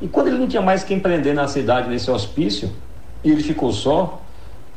[0.02, 2.72] E quando ele não tinha mais quem prender na cidade nesse hospício,
[3.24, 4.22] e ele ficou só,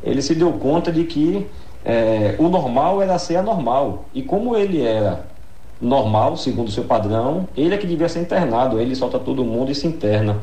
[0.03, 1.47] ele se deu conta de que
[1.85, 4.07] é, o normal era ser anormal.
[4.13, 5.27] E como ele era
[5.81, 8.81] normal, segundo o seu padrão, ele é que devia ser internado.
[8.81, 10.43] Ele solta todo mundo e se interna.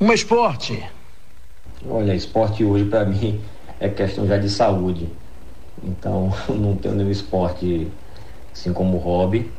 [0.00, 0.82] Um esporte.
[1.88, 3.40] Olha, esporte hoje para mim
[3.78, 5.08] é questão já de saúde.
[5.82, 7.88] Então, não tenho nenhum esporte
[8.52, 9.50] assim como hobby,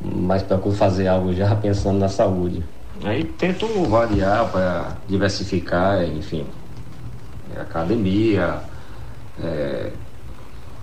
[0.00, 2.62] mas procuro fazer algo já pensando na saúde.
[3.04, 6.46] Aí tento variar para diversificar, enfim,
[7.60, 8.60] academia,
[9.42, 9.92] é,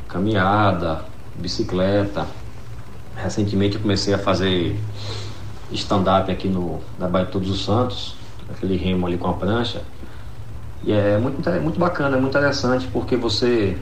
[0.08, 1.06] caminhada,
[1.36, 2.26] bicicleta.
[3.16, 4.80] Recentemente eu comecei a fazer
[5.72, 8.16] stand-up aqui no, na Baía de Todos os Santos,
[8.50, 9.82] aquele remo ali com a prancha.
[10.84, 13.78] E é muito, muito bacana, é muito interessante porque você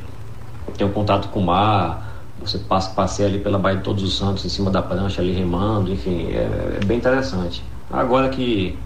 [0.78, 4.18] tem um contato com o mar, você passa, passeia ali pela Baía de Todos os
[4.18, 7.64] Santos em cima da prancha ali remando, enfim, é, é bem interessante.
[7.92, 8.78] Agora que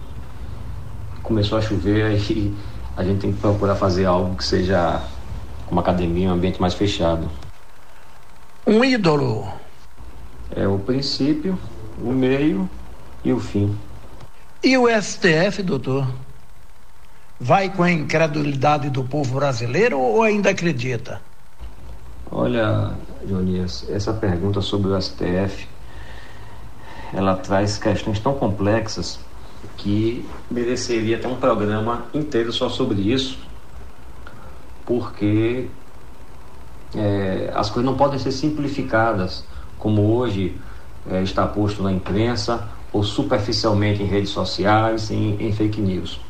[1.22, 2.54] começou a chover, aí
[2.96, 5.02] a gente tem que procurar fazer algo que seja
[5.70, 7.30] uma academia, um ambiente mais fechado.
[8.66, 9.46] Um ídolo.
[10.54, 11.58] É o princípio,
[12.02, 12.68] o meio
[13.24, 13.76] e o fim.
[14.62, 16.06] E o STF, doutor?
[17.38, 21.20] Vai com a incredulidade do povo brasileiro ou ainda acredita?
[22.30, 22.92] Olha,
[23.28, 25.68] Jonias, essa pergunta sobre o STF,
[27.12, 29.18] ela traz questões tão complexas
[29.76, 33.38] que mereceria ter um programa inteiro só sobre isso,
[34.86, 35.68] porque
[36.94, 39.44] é, as coisas não podem ser simplificadas
[39.78, 40.56] como hoje
[41.10, 46.20] é, está posto na imprensa ou superficialmente em redes sociais, em, em fake news.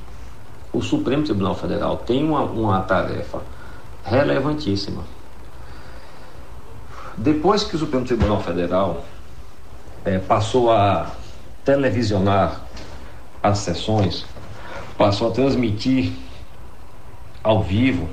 [0.72, 3.40] O Supremo Tribunal Federal tem uma, uma tarefa
[4.04, 5.04] relevantíssima.
[7.16, 9.04] Depois que o Supremo Tribunal Federal
[10.04, 11.10] é, passou a
[11.64, 12.60] televisionar
[13.42, 14.26] as sessões,
[14.98, 16.12] passou a transmitir
[17.42, 18.08] ao vivo,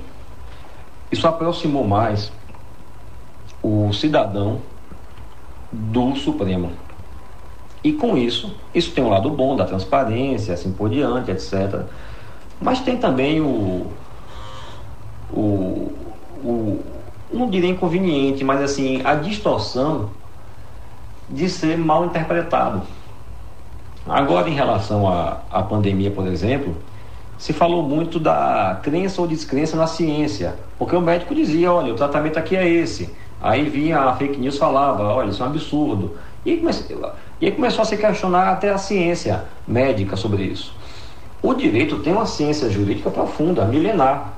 [1.10, 2.32] isso aproximou mais
[3.62, 4.60] o cidadão
[5.72, 6.72] do Supremo.
[7.82, 11.82] E com isso, isso tem um lado bom da transparência, assim por diante, etc.
[12.60, 13.86] Mas tem também o,
[15.30, 15.92] o,
[16.42, 16.84] o
[17.32, 20.10] não diria inconveniente, mas assim, a distorção
[21.28, 22.82] de ser mal interpretado.
[24.06, 26.76] Agora, em relação à, à pandemia, por exemplo,
[27.44, 31.94] se falou muito da crença ou descrença na ciência, porque o médico dizia: olha, o
[31.94, 33.14] tratamento aqui é esse.
[33.38, 36.16] Aí vinha a fake news falava: olha, isso é um absurdo.
[36.42, 36.96] E, comece...
[37.38, 40.74] e aí começou a se questionar até a ciência médica sobre isso.
[41.42, 44.32] O direito tem uma ciência jurídica profunda, milenar.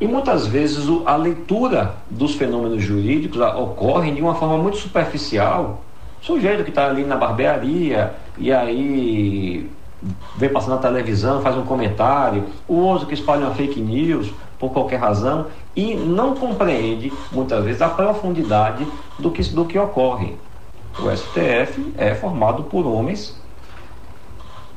[0.00, 5.82] E muitas vezes a leitura dos fenômenos jurídicos ocorre de uma forma muito superficial
[6.22, 9.68] sujeito que está ali na barbearia e aí
[10.36, 14.70] vem passando na televisão, faz um comentário, o outro que espalha uma fake news por
[14.70, 18.86] qualquer razão e não compreende muitas vezes a profundidade
[19.18, 20.36] do que, do que ocorre.
[20.98, 23.36] O STF é formado por homens,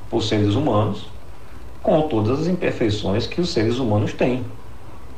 [0.09, 1.07] por seres humanos,
[1.83, 4.43] com todas as imperfeições que os seres humanos têm.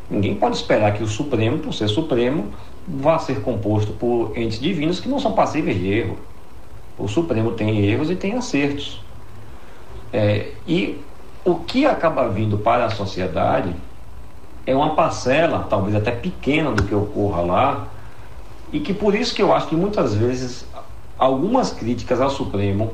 [0.09, 2.51] Ninguém pode esperar que o Supremo, por ser Supremo,
[2.87, 6.17] vá ser composto por entes divinos que não são passíveis de erro.
[6.97, 9.01] O Supremo tem erros e tem acertos.
[10.11, 10.99] É, e
[11.43, 13.73] o que acaba vindo para a sociedade
[14.65, 17.87] é uma parcela, talvez até pequena do que ocorra lá,
[18.71, 20.67] e que por isso que eu acho que muitas vezes
[21.17, 22.91] algumas críticas ao Supremo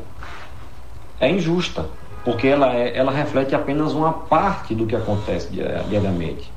[1.20, 1.88] é injusta,
[2.24, 6.52] porque ela, é, ela reflete apenas uma parte do que acontece diariamente.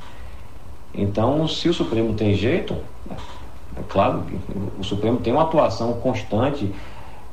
[0.95, 2.77] Então, se o Supremo tem jeito,
[3.11, 4.39] é claro que
[4.78, 6.73] o Supremo tem uma atuação constante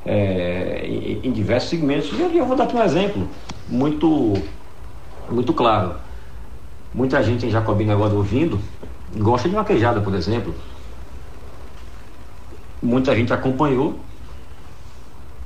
[0.04, 0.86] é,
[1.22, 2.10] em, diversos segmentos.
[2.12, 3.28] E eu vou dar aqui um exemplo
[3.68, 4.34] muito,
[5.30, 5.94] muito claro.
[6.92, 8.60] Muita gente em Jacobina agora ouvindo
[9.16, 10.54] gosta de uma queijada, por exemplo.
[12.82, 13.98] Muita gente acompanhou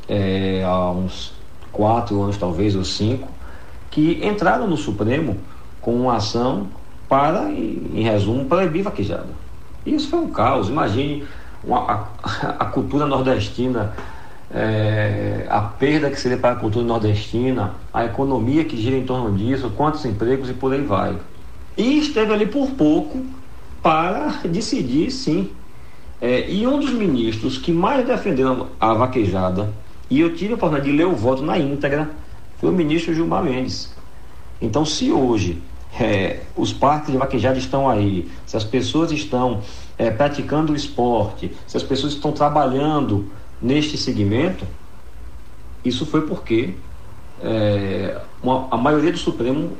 [0.09, 1.35] é, há uns
[1.71, 3.29] quatro anos, talvez, ou cinco,
[3.91, 5.37] que entraram no Supremo
[5.81, 6.69] com uma ação
[7.09, 9.29] para, em resumo, proibir vaquejada.
[9.87, 10.69] Isso foi um caos.
[10.69, 11.25] Imagine
[11.63, 13.95] uma, a, a, cultura nordestina,
[14.51, 19.37] é, a perda que seria para a cultura nordestina, a economia que gira em torno
[19.37, 21.17] disso, quantos empregos e por aí vai.
[21.77, 23.25] E esteve ali por pouco
[23.83, 25.51] para decidir sim.
[26.21, 29.73] É, e um dos ministros que mais defenderam a vaquejada,
[30.11, 32.11] e eu tive a oportunidade de ler o voto na íntegra,
[32.59, 33.95] foi o ministro Gilmar Mendes.
[34.61, 35.63] Então, se hoje
[36.01, 39.61] é, os parques de vaquejada estão aí, se as pessoas estão
[39.97, 44.67] é, praticando o esporte, se as pessoas estão trabalhando neste segmento,
[45.85, 46.75] isso foi porque
[47.43, 49.73] é, uma, a maioria do Supremo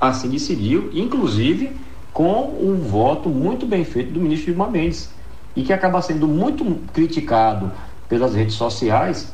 [0.00, 1.76] assim decidiu, inclusive
[2.12, 5.10] com um voto muito bem feito do ministro Gilmar Mendes,
[5.56, 7.72] e que acaba sendo muito criticado
[8.08, 9.32] pelas redes sociais.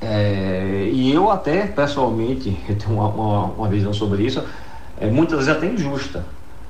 [0.00, 4.42] É, e eu até, pessoalmente, eu tenho uma, uma, uma visão sobre isso,
[5.00, 6.24] é, muitas vezes até injusta.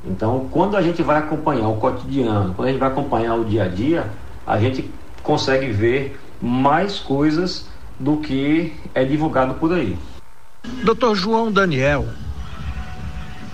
[0.07, 3.65] Então, quando a gente vai acompanhar o cotidiano, quando a gente vai acompanhar o dia
[3.65, 4.07] a dia,
[4.47, 4.91] a gente
[5.25, 7.67] consegue ver mais coisas
[7.99, 9.99] do que é divulgado por aí.
[10.85, 12.07] Doutor João Daniel,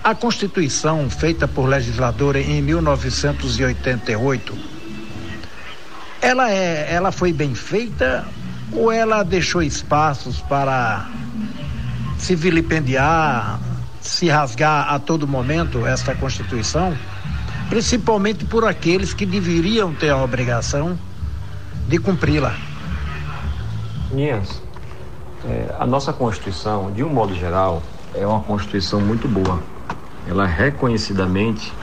[0.03, 4.57] a Constituição feita por legislador em 1988,
[6.21, 8.27] ela é, ela foi bem feita
[8.73, 11.09] ou ela deixou espaços para
[12.17, 13.59] se vilipendiar,
[14.01, 16.95] se rasgar a todo momento esta Constituição,
[17.69, 20.97] principalmente por aqueles que deveriam ter a obrigação
[21.91, 22.55] de cumpri-la.
[24.13, 24.61] Nias,
[25.45, 27.83] é, a nossa Constituição, de um modo geral,
[28.15, 29.59] é uma Constituição muito boa.
[30.25, 31.73] Ela é reconhecidamente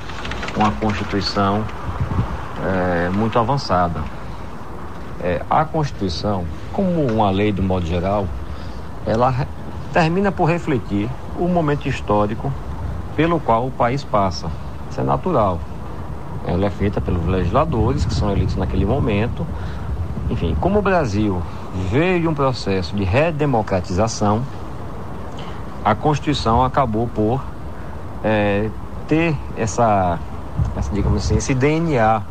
[0.56, 1.62] uma Constituição
[2.64, 4.01] é, muito avançada.
[5.22, 8.26] É, a Constituição, como uma lei do modo geral,
[9.05, 9.47] ela
[9.93, 11.06] termina por refletir
[11.39, 12.51] o momento histórico
[13.14, 14.48] pelo qual o país passa.
[14.90, 15.60] Isso é natural.
[16.47, 19.47] Ela é feita pelos legisladores que são eleitos naquele momento.
[20.31, 21.43] Enfim, como o Brasil
[21.91, 24.43] veio de um processo de redemocratização,
[25.85, 27.43] a Constituição acabou por
[28.23, 28.69] é,
[29.07, 30.19] ter essa,
[30.77, 32.23] essa, digamos assim, esse DNA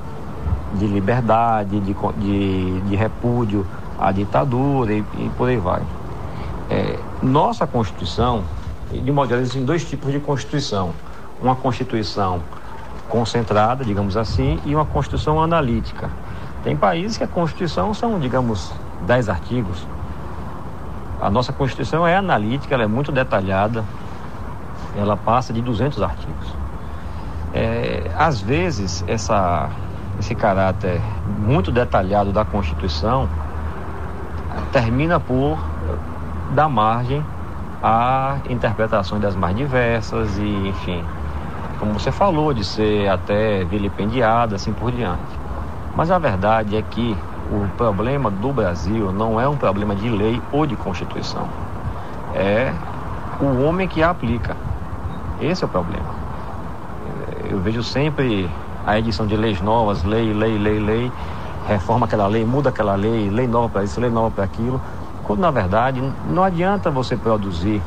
[0.76, 3.65] de liberdade, de, de, de repúdio
[3.99, 5.82] à ditadura e, e por aí vai.
[6.69, 8.44] É, nossa Constituição,
[8.91, 10.91] de modo geral, existem dois tipos de Constituição.
[11.41, 12.41] Uma Constituição
[13.10, 16.10] concentrada, digamos assim, e uma Constituição analítica.
[16.68, 18.73] Tem países que a Constituição são, digamos,
[19.03, 19.88] dez artigos.
[21.22, 23.85] A nossa Constituição é analítica, ela é muito detalhada,
[24.98, 26.53] ela passa de 200 artigos.
[27.53, 29.69] É, às vezes, essa,
[30.19, 31.02] esse caráter
[31.39, 33.30] muito detalhado da Constituição
[34.73, 35.57] termina por
[36.52, 37.26] dar margem
[37.81, 41.02] a interpretações das mais diversas e, enfim,
[41.80, 45.47] como você falou, de ser até vilipendiada, assim por diante.
[45.98, 47.18] Mas a verdade é que
[47.52, 51.49] o problema do Brasil não é um problema de lei ou de Constituição.
[52.36, 52.72] É
[53.41, 54.56] o homem que a aplica.
[55.41, 56.06] Esse é o problema.
[57.49, 58.48] Eu vejo sempre
[58.86, 61.11] a edição de leis novas, lei, lei, lei, lei,
[61.68, 64.80] reforma aquela lei, muda aquela lei, lei nova para isso, lei nova para aquilo.
[65.24, 65.99] Quando na verdade
[66.30, 67.82] não adianta você produzir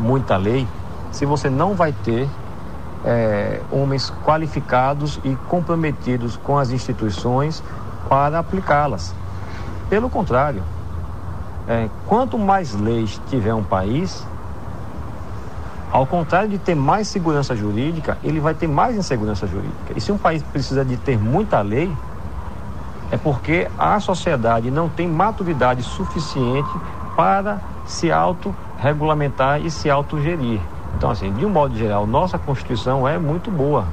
[0.00, 0.66] muita lei
[1.12, 2.28] se você não vai ter
[3.04, 7.62] é, homens qualificados e comprometidos com as instituições
[8.08, 9.14] para aplicá-las.
[9.88, 10.62] Pelo contrário,
[11.68, 14.26] é, quanto mais leis tiver um país,
[15.90, 19.92] ao contrário de ter mais segurança jurídica, ele vai ter mais insegurança jurídica.
[19.96, 21.92] E se um país precisa de ter muita lei,
[23.10, 26.70] é porque a sociedade não tem maturidade suficiente
[27.16, 30.60] para se autorregulamentar e se autogerir.
[30.96, 33.86] Então, assim, de um modo geral, nossa Constituição é muito boa.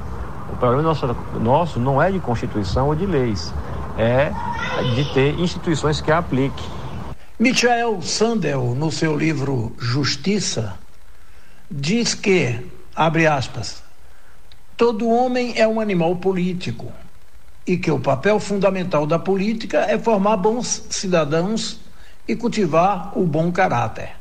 [0.52, 1.06] O problema nosso,
[1.40, 3.52] nosso não é de Constituição ou de leis,
[3.96, 4.32] é
[4.94, 6.64] de ter instituições que a apliquem.
[7.38, 10.78] Michael Sandel, no seu livro Justiça,
[11.70, 13.82] diz que, abre aspas,
[14.76, 16.92] todo homem é um animal político
[17.66, 21.80] e que o papel fundamental da política é formar bons cidadãos
[22.26, 24.12] e cultivar o bom caráter.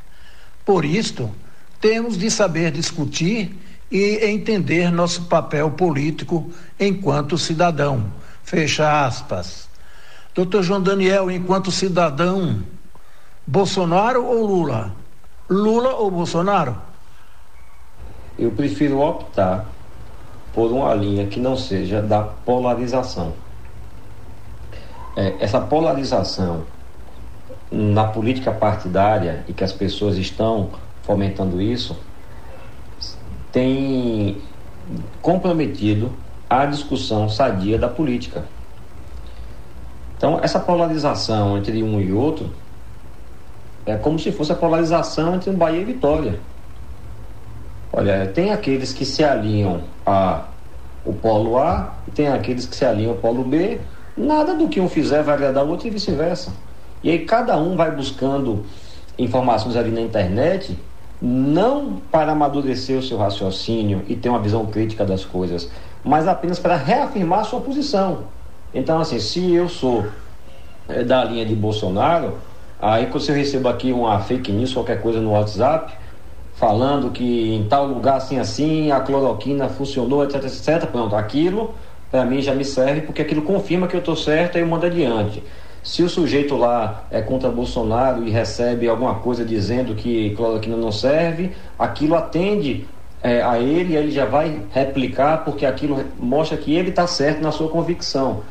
[0.65, 1.31] Por isto,
[1.79, 3.57] temos de saber discutir
[3.91, 8.11] e entender nosso papel político enquanto cidadão.
[8.43, 9.67] Fecha aspas.
[10.33, 12.61] Doutor João Daniel, enquanto cidadão,
[13.45, 14.93] Bolsonaro ou Lula?
[15.49, 16.75] Lula ou Bolsonaro?
[18.37, 19.65] Eu prefiro optar
[20.53, 23.33] por uma linha que não seja da polarização.
[25.15, 26.65] É, essa polarização
[27.71, 30.69] na política partidária e que as pessoas estão
[31.07, 31.97] fomentando isso,
[33.51, 34.41] tem
[35.21, 36.11] comprometido
[36.49, 38.43] a discussão sadia da política.
[40.17, 42.51] Então, essa polarização entre um e outro
[43.85, 46.39] é como se fosse a polarização entre Bahia e Vitória.
[47.93, 50.43] Olha, tem aqueles que se alinham a
[51.05, 53.79] o polo A tem aqueles que se alinham ao polo B.
[54.17, 56.51] Nada do que um fizer vai agradar o outro e vice-versa.
[57.01, 58.65] E aí cada um vai buscando
[59.17, 60.77] informações ali na internet,
[61.21, 65.69] não para amadurecer o seu raciocínio e ter uma visão crítica das coisas,
[66.03, 68.19] mas apenas para reafirmar sua posição.
[68.73, 70.05] Então, assim, se eu sou
[70.87, 72.35] é, da linha de Bolsonaro,
[72.79, 75.93] aí quando eu recebo aqui uma fake news, qualquer coisa no WhatsApp,
[76.55, 81.73] falando que em tal lugar assim assim a cloroquina funcionou, etc, etc, pronto, aquilo
[82.09, 84.85] para mim já me serve porque aquilo confirma que eu estou certo e eu mando
[84.85, 85.43] adiante.
[85.87, 90.91] Se o sujeito lá é contra Bolsonaro e recebe alguma coisa dizendo que cloroquina não
[90.91, 92.85] serve, aquilo atende
[93.23, 97.41] é, a ele e ele já vai replicar porque aquilo mostra que ele está certo
[97.41, 98.41] na sua convicção.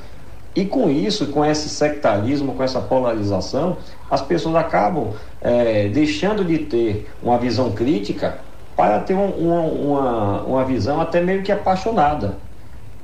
[0.55, 3.77] E com isso, com esse sectarismo, com essa polarização,
[4.11, 5.11] as pessoas acabam
[5.43, 8.39] é, deixando de ter uma visão crítica
[8.75, 12.39] para ter um, uma, uma, uma visão até meio que apaixonada.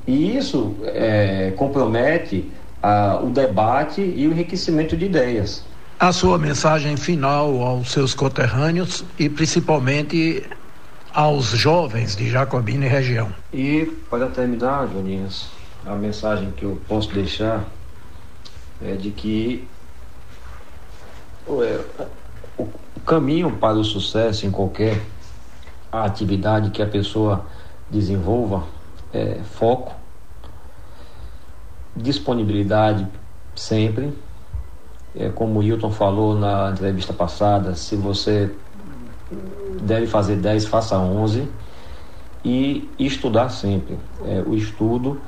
[0.07, 2.51] E isso é, compromete
[2.83, 5.65] a, o debate e o enriquecimento de ideias.
[5.99, 10.45] A sua mensagem final aos seus conterrâneos e principalmente
[11.15, 13.33] aos jovens de Jacobina e região.
[13.53, 15.49] E para terminar, Joninhas,
[15.87, 17.65] a mensagem que eu posso deixar
[18.85, 19.69] é de que
[21.47, 21.61] o,
[22.59, 25.01] o caminho para o sucesso em qualquer
[25.91, 27.47] atividade que a pessoa
[27.91, 28.65] desenvolva
[29.13, 29.95] é foco,
[31.97, 33.07] disponibilidade
[33.55, 34.13] sempre.
[35.15, 38.51] É, como o Hilton falou na entrevista passada, se você
[39.83, 41.47] deve fazer 10, faça 11
[42.45, 43.99] e estudar sempre.
[44.25, 45.21] É, o estudo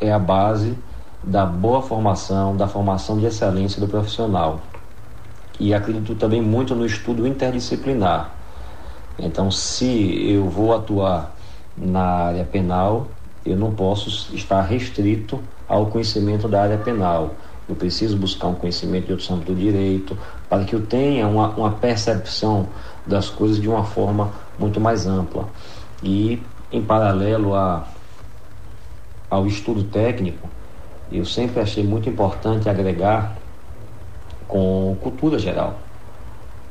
[0.00, 0.76] é a base
[1.22, 4.60] da boa formação, da formação de excelência do profissional.
[5.58, 8.30] E acredito também muito no estudo interdisciplinar.
[9.18, 11.36] Então, se eu vou atuar
[11.76, 13.08] na área penal,
[13.44, 15.38] eu não posso estar restrito
[15.70, 17.36] ao conhecimento da área penal.
[17.68, 20.18] Eu preciso buscar um conhecimento de outro âmbito do direito
[20.48, 22.66] para que eu tenha uma, uma percepção
[23.06, 25.48] das coisas de uma forma muito mais ampla.
[26.02, 26.42] E,
[26.72, 27.86] em paralelo a,
[29.30, 30.48] ao estudo técnico,
[31.12, 33.36] eu sempre achei muito importante agregar
[34.48, 35.78] com cultura geral.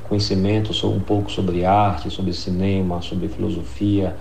[0.10, 4.18] Conhecimento sobre, um pouco sobre arte, sobre cinema, sobre filosofia,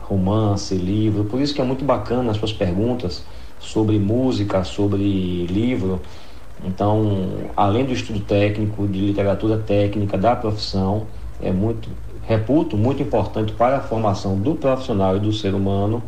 [0.00, 1.24] romance, livro.
[1.24, 3.22] Por isso que é muito bacana as suas perguntas
[3.58, 6.00] sobre música, sobre livro.
[6.64, 11.06] Então, além do estudo técnico, de literatura técnica da profissão,
[11.42, 11.88] é muito,
[12.22, 16.02] reputo, muito importante para a formação do profissional e do ser humano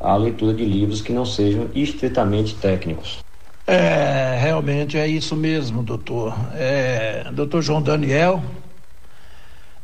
[0.00, 3.18] a leitura de livros que não sejam estritamente técnicos.
[3.66, 6.34] É, realmente é isso mesmo, doutor.
[6.54, 8.42] É, doutor João Daniel,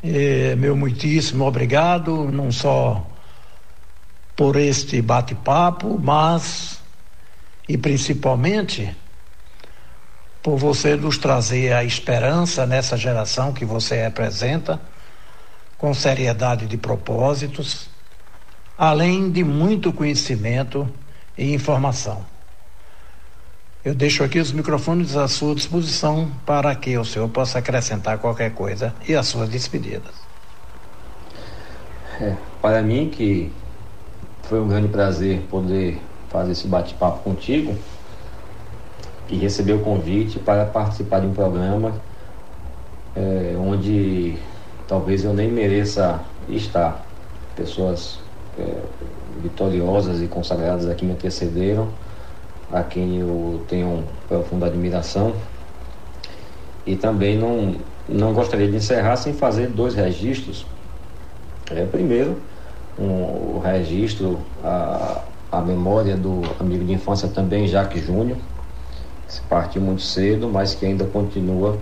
[0.02, 3.04] é, meu muitíssimo obrigado, não só
[4.36, 6.81] por este bate-papo, mas
[7.68, 8.94] e principalmente
[10.42, 14.80] por você nos trazer a esperança nessa geração que você representa,
[15.78, 17.88] com seriedade de propósitos,
[18.76, 20.88] além de muito conhecimento
[21.36, 22.24] e informação.
[23.84, 28.52] Eu deixo aqui os microfones à sua disposição para que o senhor possa acrescentar qualquer
[28.52, 30.14] coisa e as suas despedidas.
[32.20, 33.52] É, para mim que
[34.44, 36.00] foi um grande prazer poder
[36.32, 37.76] fazer esse bate-papo contigo
[39.28, 41.92] e receber o convite para participar de um programa
[43.14, 44.36] é, onde
[44.88, 47.04] talvez eu nem mereça estar.
[47.54, 48.18] Pessoas
[48.58, 48.64] é,
[49.42, 51.88] vitoriosas e consagradas aqui me antecederam
[52.72, 55.34] a quem eu tenho profunda admiração.
[56.86, 57.76] E também não,
[58.08, 60.64] não gostaria de encerrar sem fazer dois registros.
[61.70, 62.38] É, primeiro,
[62.98, 65.22] um, o registro, a,
[65.52, 68.38] a memória do amigo de infância também, Jacques Júnior,
[69.26, 71.78] que se partiu muito cedo, mas que ainda continua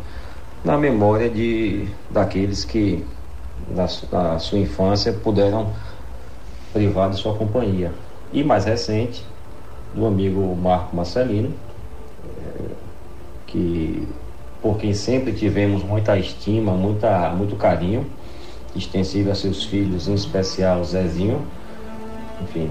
[0.64, 3.06] na memória de daqueles que
[3.70, 5.70] na, na sua infância puderam
[6.72, 7.92] privar de sua companhia.
[8.32, 9.24] E mais recente,
[9.94, 11.54] do amigo Marco Marcelino,
[12.26, 12.72] é,
[13.46, 14.06] que
[14.60, 18.04] por quem sempre tivemos muita estima, muita, muito carinho,
[18.74, 21.40] extensivo a seus filhos, em especial Zezinho.
[22.42, 22.70] Enfim,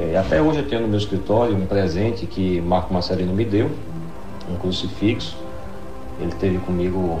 [0.00, 3.68] é, até hoje eu tenho no meu escritório um presente que Marco Marcelino me deu,
[4.48, 5.36] um crucifixo.
[6.20, 7.20] Ele teve comigo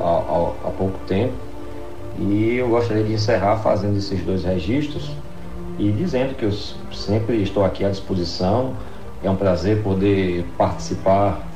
[0.00, 1.34] há, há, há pouco tempo.
[2.18, 5.10] E eu gostaria de encerrar fazendo esses dois registros
[5.78, 6.52] e dizendo que eu
[6.92, 8.74] sempre estou aqui à disposição.
[9.22, 11.46] É um prazer poder participar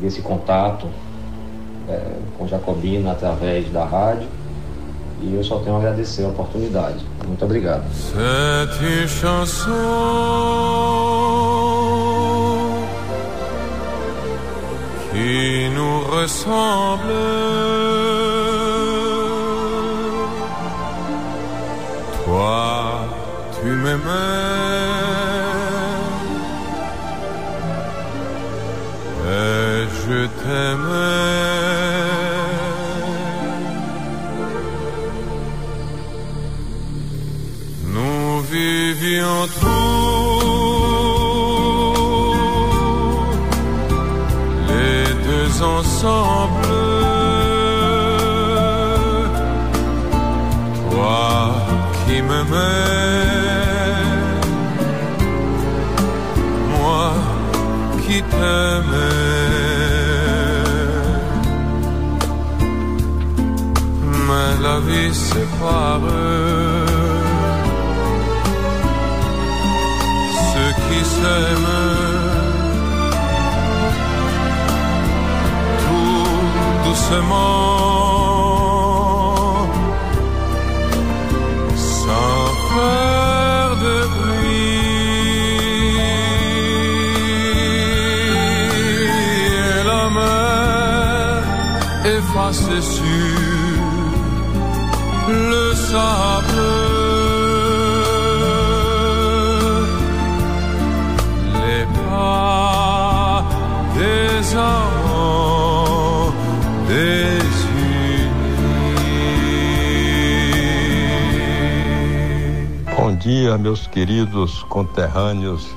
[0.00, 0.86] desse contato
[1.86, 2.00] é,
[2.38, 4.39] com Jacobina através da rádio
[5.22, 7.04] E eu só tenho a agradecer a oportunidade.
[7.26, 7.84] Muito obrigado.
[7.92, 9.70] Cette chanson
[15.12, 17.12] qui nous ressemble.
[22.24, 23.08] Toi,
[23.60, 24.00] tu m'aimais.
[29.28, 30.89] Et je t'aimais.
[64.90, 66.00] Vie sépare.
[70.90, 71.76] qui s'aiment
[75.82, 77.89] tout doucement
[95.92, 95.96] le
[104.42, 105.00] sable
[112.96, 115.68] Bom dia, meus queridos conterrâneos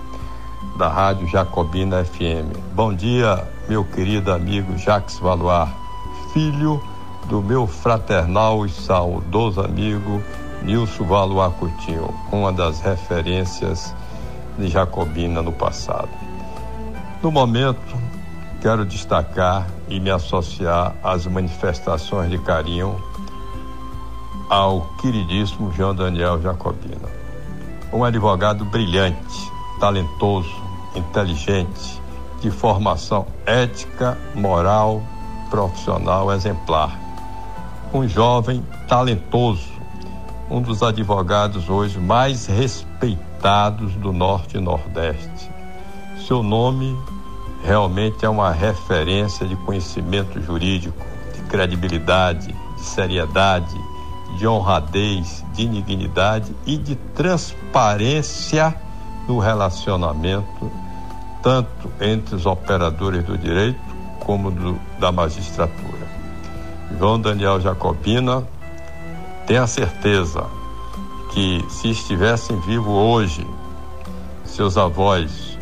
[0.78, 2.56] da Rádio Jacobina FM.
[2.76, 5.70] Bom dia, meu querido amigo Jacques Valois,
[6.34, 6.82] filho
[7.28, 10.22] do meu fraternal e saudoso amigo
[10.62, 13.96] Nilson Valois Coutinho, uma das referências
[14.58, 16.10] de Jacobina no passado.
[17.22, 17.98] No momento,
[18.62, 23.02] quero destacar e me associar às manifestações de carinho
[24.50, 27.10] ao queridíssimo João Daniel Jacobina.
[27.92, 30.54] Um advogado brilhante, talentoso,
[30.96, 32.02] inteligente,
[32.42, 35.02] de formação ética, moral,
[35.50, 37.03] profissional exemplar.
[37.94, 39.72] Um jovem talentoso,
[40.50, 45.52] um dos advogados hoje mais respeitados do Norte e Nordeste.
[46.26, 46.98] Seu nome
[47.64, 51.06] realmente é uma referência de conhecimento jurídico,
[51.36, 53.80] de credibilidade, de seriedade,
[54.40, 58.76] de honradez, de dignidade e de transparência
[59.28, 60.72] no relacionamento,
[61.44, 63.80] tanto entre os operadores do direito
[64.20, 66.03] como do, da magistratura.
[66.98, 68.48] João Daniel Jacobina
[69.46, 70.46] tem a certeza
[71.32, 73.46] que se estivessem vivos hoje,
[74.46, 75.58] seus avós,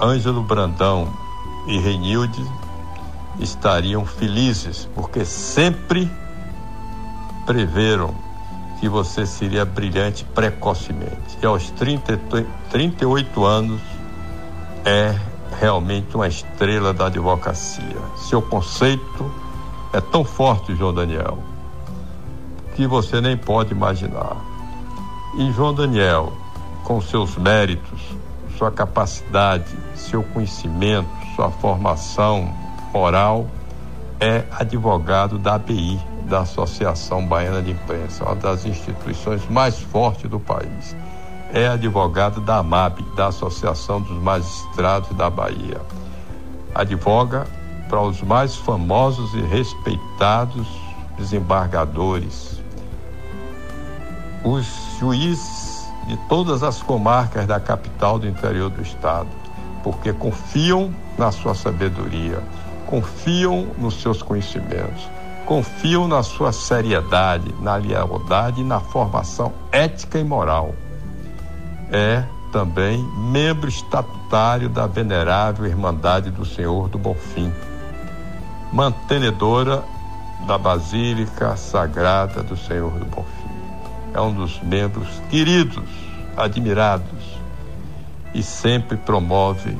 [0.00, 1.08] Ângelo Brandão
[1.68, 2.44] e Renilde,
[3.38, 6.10] estariam felizes, porque sempre
[7.46, 8.14] preveram
[8.80, 11.38] que você seria brilhante precocemente.
[11.40, 12.20] E aos 30,
[12.70, 13.80] 38 anos
[14.84, 15.14] é
[15.60, 17.96] realmente uma estrela da advocacia.
[18.16, 19.41] Seu conceito
[19.92, 21.38] é tão forte, João Daniel,
[22.74, 24.36] que você nem pode imaginar.
[25.36, 26.32] E João Daniel,
[26.84, 28.00] com seus méritos,
[28.56, 32.52] sua capacidade, seu conhecimento, sua formação
[32.92, 33.46] moral,
[34.18, 40.40] é advogado da ABI, da Associação Baiana de Imprensa, uma das instituições mais fortes do
[40.40, 40.96] país.
[41.52, 45.80] É advogado da AMAB, da Associação dos Magistrados da Bahia.
[46.74, 47.46] Advoga
[47.92, 50.66] para os mais famosos e respeitados
[51.18, 52.58] desembargadores,
[54.42, 54.66] os
[54.98, 59.28] juízes de todas as comarcas da capital do interior do estado,
[59.84, 62.42] porque confiam na sua sabedoria,
[62.86, 65.06] confiam nos seus conhecimentos
[65.44, 70.72] confiam na sua seriedade, na lealdade e na formação ética e moral.
[71.90, 77.52] É também membro estatutário da Venerável Irmandade do Senhor do Bonfim,
[78.72, 79.84] mantenedora
[80.46, 83.28] da Basílica Sagrada do Senhor do Bonfim.
[84.14, 85.84] É um dos membros queridos,
[86.36, 87.38] admirados
[88.34, 89.76] e sempre promove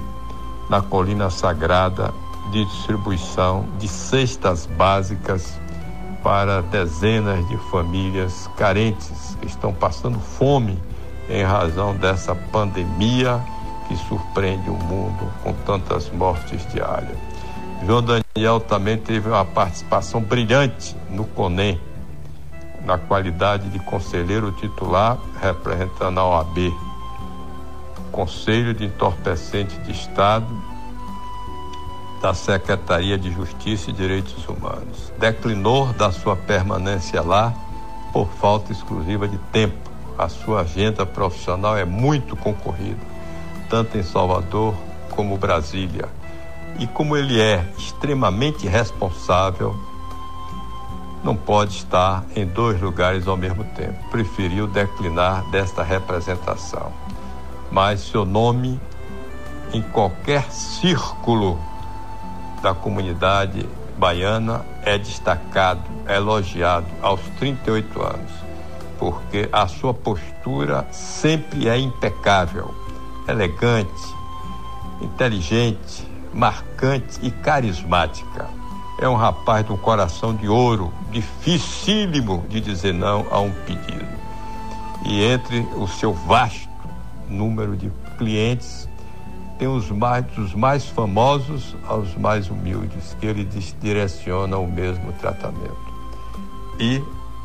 [0.68, 2.12] na Colina Sagrada
[2.50, 5.58] de distribuição de cestas básicas
[6.22, 10.78] para dezenas de famílias carentes que estão passando fome
[11.28, 13.40] em razão dessa pandemia
[13.88, 17.31] que surpreende o mundo com tantas mortes diárias.
[17.84, 21.80] João Daniel também teve uma participação brilhante no CONEM,
[22.84, 26.72] na qualidade de conselheiro titular representando a OAB,
[28.12, 30.46] Conselho de Entorpecente de Estado
[32.20, 35.12] da Secretaria de Justiça e Direitos Humanos.
[35.18, 37.52] Declinou da sua permanência lá
[38.12, 39.90] por falta exclusiva de tempo.
[40.16, 43.00] A sua agenda profissional é muito concorrida,
[43.68, 44.72] tanto em Salvador
[45.10, 46.08] como Brasília.
[46.78, 49.76] E como ele é extremamente responsável,
[51.22, 53.96] não pode estar em dois lugares ao mesmo tempo.
[54.10, 56.92] Preferiu declinar desta representação.
[57.70, 58.80] Mas seu nome,
[59.72, 61.58] em qualquer círculo
[62.60, 68.32] da comunidade baiana, é destacado, é elogiado aos 38 anos,
[68.98, 72.74] porque a sua postura sempre é impecável,
[73.28, 74.14] elegante,
[75.00, 78.48] inteligente, marcante e carismática.
[78.98, 84.06] É um rapaz um coração de ouro, dificílimo de dizer não a um pedido.
[85.04, 86.68] E entre o seu vasto
[87.28, 88.88] número de clientes,
[89.58, 93.44] tem os mais, dos mais famosos aos mais humildes, que ele
[93.80, 95.92] direciona o mesmo tratamento.
[96.78, 97.02] E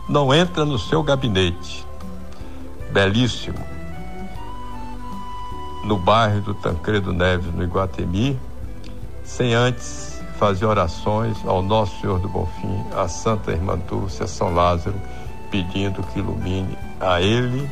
[0.07, 1.85] não entra no seu gabinete,
[2.91, 3.59] belíssimo,
[5.83, 8.39] no bairro do Tancredo Neves, no Iguatemi,
[9.27, 14.53] sem antes fazer orações ao Nosso Senhor do Bonfim, a Santa Irmã Dulce, a São
[14.53, 14.95] Lázaro,
[15.51, 17.69] pedindo que ilumine a ele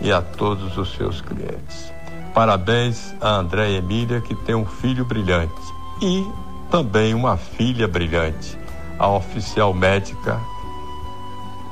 [0.00, 1.92] e a todos os seus clientes.
[2.32, 5.52] Parabéns a André Emília, que tem um filho brilhante
[6.00, 6.24] e
[6.70, 8.56] também uma filha brilhante,
[8.98, 10.40] a oficial médica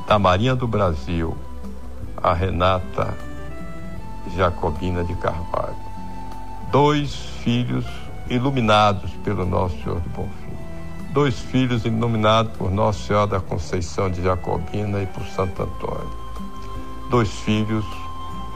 [0.09, 1.37] da Marinha do Brasil,
[2.21, 3.17] a Renata
[4.37, 5.77] Jacobina de Carvalho.
[6.73, 7.85] Dois filhos
[8.29, 11.13] iluminados pelo Nosso Senhor do Bom Fim.
[11.13, 16.11] Dois filhos iluminados por Nossa Senhora da Conceição de Jacobina e por Santo Antônio.
[17.11, 17.85] Dois filhos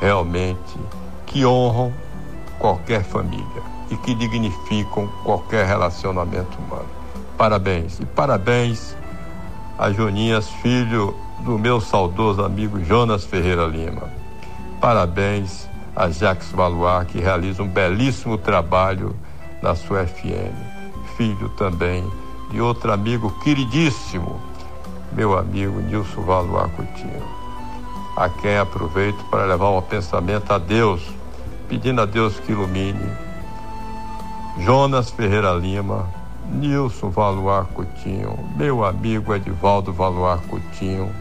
[0.00, 0.78] realmente
[1.26, 1.92] que honram
[2.58, 6.88] qualquer família e que dignificam qualquer relacionamento humano.
[7.36, 8.00] Parabéns.
[8.00, 8.96] E parabéns
[9.78, 14.10] a Joninhas, filho do meu saudoso amigo Jonas Ferreira Lima.
[14.80, 19.14] Parabéns a Jacques Valois, que realiza um belíssimo trabalho
[19.62, 20.54] na sua FM.
[21.16, 22.04] Filho também
[22.50, 24.40] de outro amigo queridíssimo,
[25.12, 27.22] meu amigo Nilson Valois Coutinho,
[28.16, 31.02] a quem aproveito para levar um pensamento a Deus,
[31.68, 33.10] pedindo a Deus que ilumine
[34.60, 36.08] Jonas Ferreira Lima,
[36.50, 41.12] Nilson Valois Coutinho, meu amigo Edivaldo Valois Coutinho,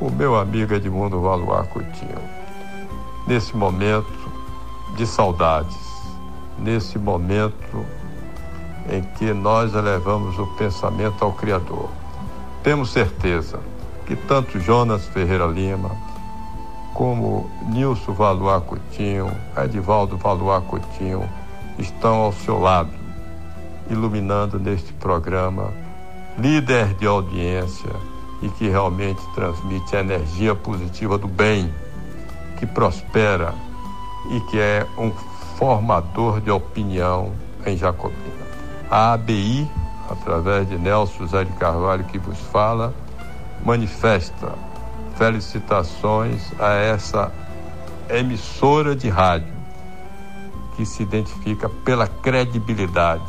[0.00, 2.18] o meu amigo Edmundo Valois Coutinho.
[3.26, 4.12] Nesse momento
[4.96, 5.87] de saudades,
[6.58, 7.84] nesse momento
[8.90, 11.88] em que nós elevamos o pensamento ao Criador.
[12.62, 13.60] Temos certeza
[14.06, 15.90] que tanto Jonas Ferreira Lima,
[16.94, 21.28] como Nilson Valois Coutinho, Edivaldo Valois Coutinho,
[21.78, 22.90] estão ao seu lado,
[23.90, 25.72] iluminando neste programa,
[26.38, 27.90] líder de audiência
[28.42, 31.72] e que realmente transmite a energia positiva do bem,
[32.58, 33.54] que prospera
[34.30, 35.10] e que é um
[35.58, 37.32] formador de opinião
[37.66, 38.46] em Jacobina.
[38.88, 39.68] A ABI,
[40.08, 42.94] através de Nelson José de Carvalho que vos fala,
[43.64, 44.52] manifesta
[45.16, 47.32] felicitações a essa
[48.08, 49.52] emissora de rádio
[50.76, 53.26] que se identifica pela credibilidade,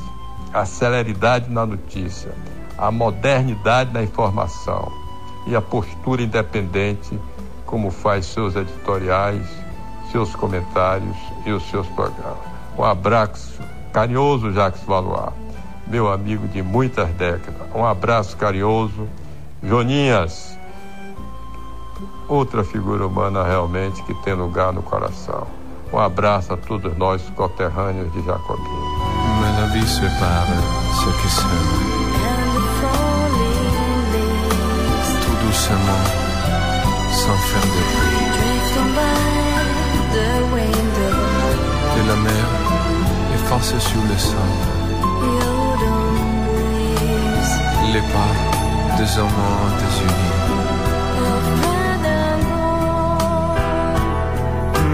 [0.53, 2.31] a celeridade na notícia,
[2.77, 4.91] a modernidade na informação
[5.47, 7.19] e a postura independente
[7.65, 9.47] como faz seus editoriais
[10.11, 11.15] seus comentários
[11.45, 12.37] e os seus programas.
[12.77, 13.61] Um abraço
[13.91, 15.33] carinhoso, Jacques Valois,
[15.87, 17.67] meu amigo de muitas décadas.
[17.73, 19.07] Um abraço carinhoso,
[19.63, 20.57] Joninhas,
[22.27, 25.47] outra figura humana realmente que tem lugar no coração.
[25.91, 28.69] Um abraço a todos nós, conterrâneos de Jacobina.
[29.41, 30.53] Mais la vie sépare
[31.01, 31.99] ceux qui s'aiment.
[35.21, 36.08] Tout doucement,
[43.59, 44.79] efface sur le sable
[47.93, 50.33] les pas des amants désunis.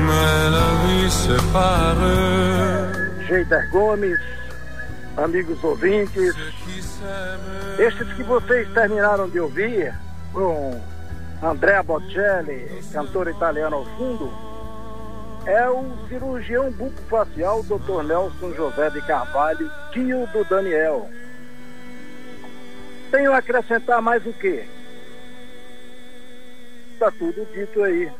[0.08, 1.96] Mais la vie sépare.
[3.28, 4.18] Geider Gomes,
[5.18, 6.36] amigos ouvintes,
[7.80, 9.94] estes que vocês terminaram de ouvir,
[10.32, 10.80] com
[11.42, 14.32] Andrea Bocelli, cantor italiano ao fundo,
[15.46, 18.04] é o cirurgião bucofacial Dr.
[18.04, 21.10] Nelson José de Carvalho, tio do Daniel.
[23.12, 24.66] Tenho a acrescentar mais o quê?
[26.96, 28.12] está tudo dito aí.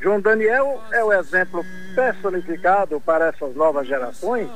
[0.00, 4.48] João Daniel é o exemplo personificado para essas novas gerações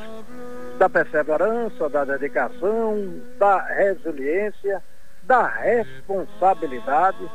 [0.78, 4.82] da perseverança, da dedicação, da resiliência,
[5.22, 7.30] da responsabilidade.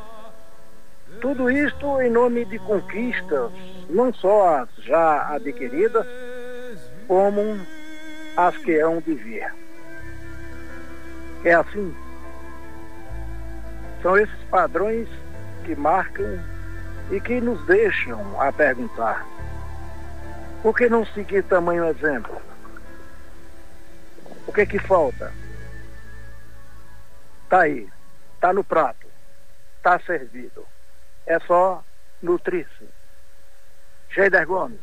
[1.21, 3.51] Tudo isto em nome de conquistas,
[3.89, 6.07] não só as já adquiridas,
[7.07, 7.59] como
[8.37, 9.53] as que hão de vir.
[11.43, 11.93] É assim.
[14.01, 15.09] São esses padrões
[15.65, 16.39] que marcam
[17.11, 19.25] e que nos deixam a perguntar:
[20.61, 22.41] por que não seguir tamanho exemplo?
[24.47, 25.33] O que é que falta?
[27.43, 27.89] Está aí,
[28.35, 29.07] está no prato,
[29.77, 30.65] está servido.
[31.29, 31.83] É só
[32.23, 32.85] nutrir-se.
[34.15, 34.79] Geider Gomes.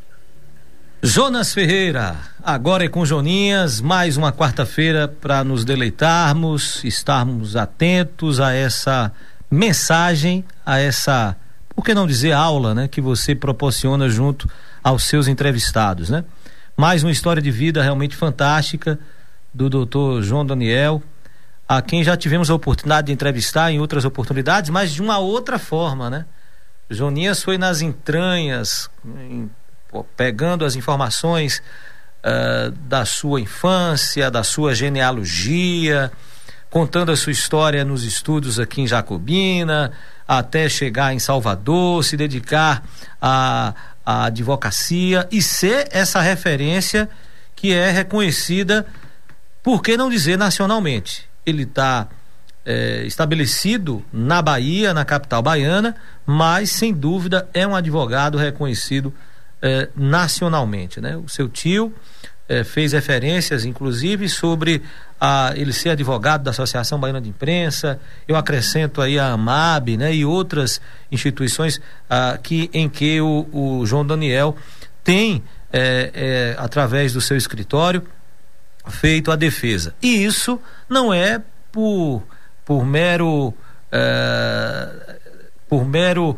[1.03, 8.53] Jonas Ferreira, agora é com Joninhas, mais uma quarta-feira para nos deleitarmos, estarmos atentos a
[8.53, 9.11] essa
[9.51, 11.35] mensagem, a essa,
[11.75, 14.49] por que não dizer aula, né, que você proporciona junto
[14.81, 16.23] aos seus entrevistados, né?
[16.77, 18.97] Mais uma história de vida realmente fantástica
[19.53, 21.03] do doutor João Daniel,
[21.67, 25.59] a quem já tivemos a oportunidade de entrevistar em outras oportunidades, mas de uma outra
[25.59, 26.25] forma, né?
[26.89, 29.49] Joninhas foi nas entranhas, em
[30.15, 31.61] pegando as informações
[32.23, 36.11] uh, da sua infância, da sua genealogia,
[36.69, 39.91] contando a sua história nos estudos aqui em Jacobina,
[40.27, 42.83] até chegar em Salvador, se dedicar
[43.21, 43.73] à
[44.05, 47.09] advocacia e ser essa referência
[47.55, 48.85] que é reconhecida,
[49.63, 51.27] por que não dizer nacionalmente?
[51.45, 52.07] Ele está
[52.69, 55.95] é, estabelecido na Bahia, na capital baiana,
[56.25, 59.13] mas sem dúvida é um advogado reconhecido
[59.61, 60.99] eh, nacionalmente.
[60.99, 61.15] Né?
[61.15, 61.93] O seu tio
[62.49, 64.83] eh, fez referências, inclusive, sobre
[65.19, 67.99] a, ele ser advogado da Associação Baiana de Imprensa.
[68.27, 70.13] Eu acrescento aí a AMAB né?
[70.13, 71.79] e outras instituições
[72.09, 74.57] ah, que, em que o, o João Daniel
[75.05, 75.41] tem,
[75.71, 78.03] eh, através do seu escritório,
[78.89, 79.95] feito a defesa.
[80.01, 81.41] E isso não é
[81.71, 82.23] por,
[82.67, 83.53] por mero.
[85.69, 86.37] por mero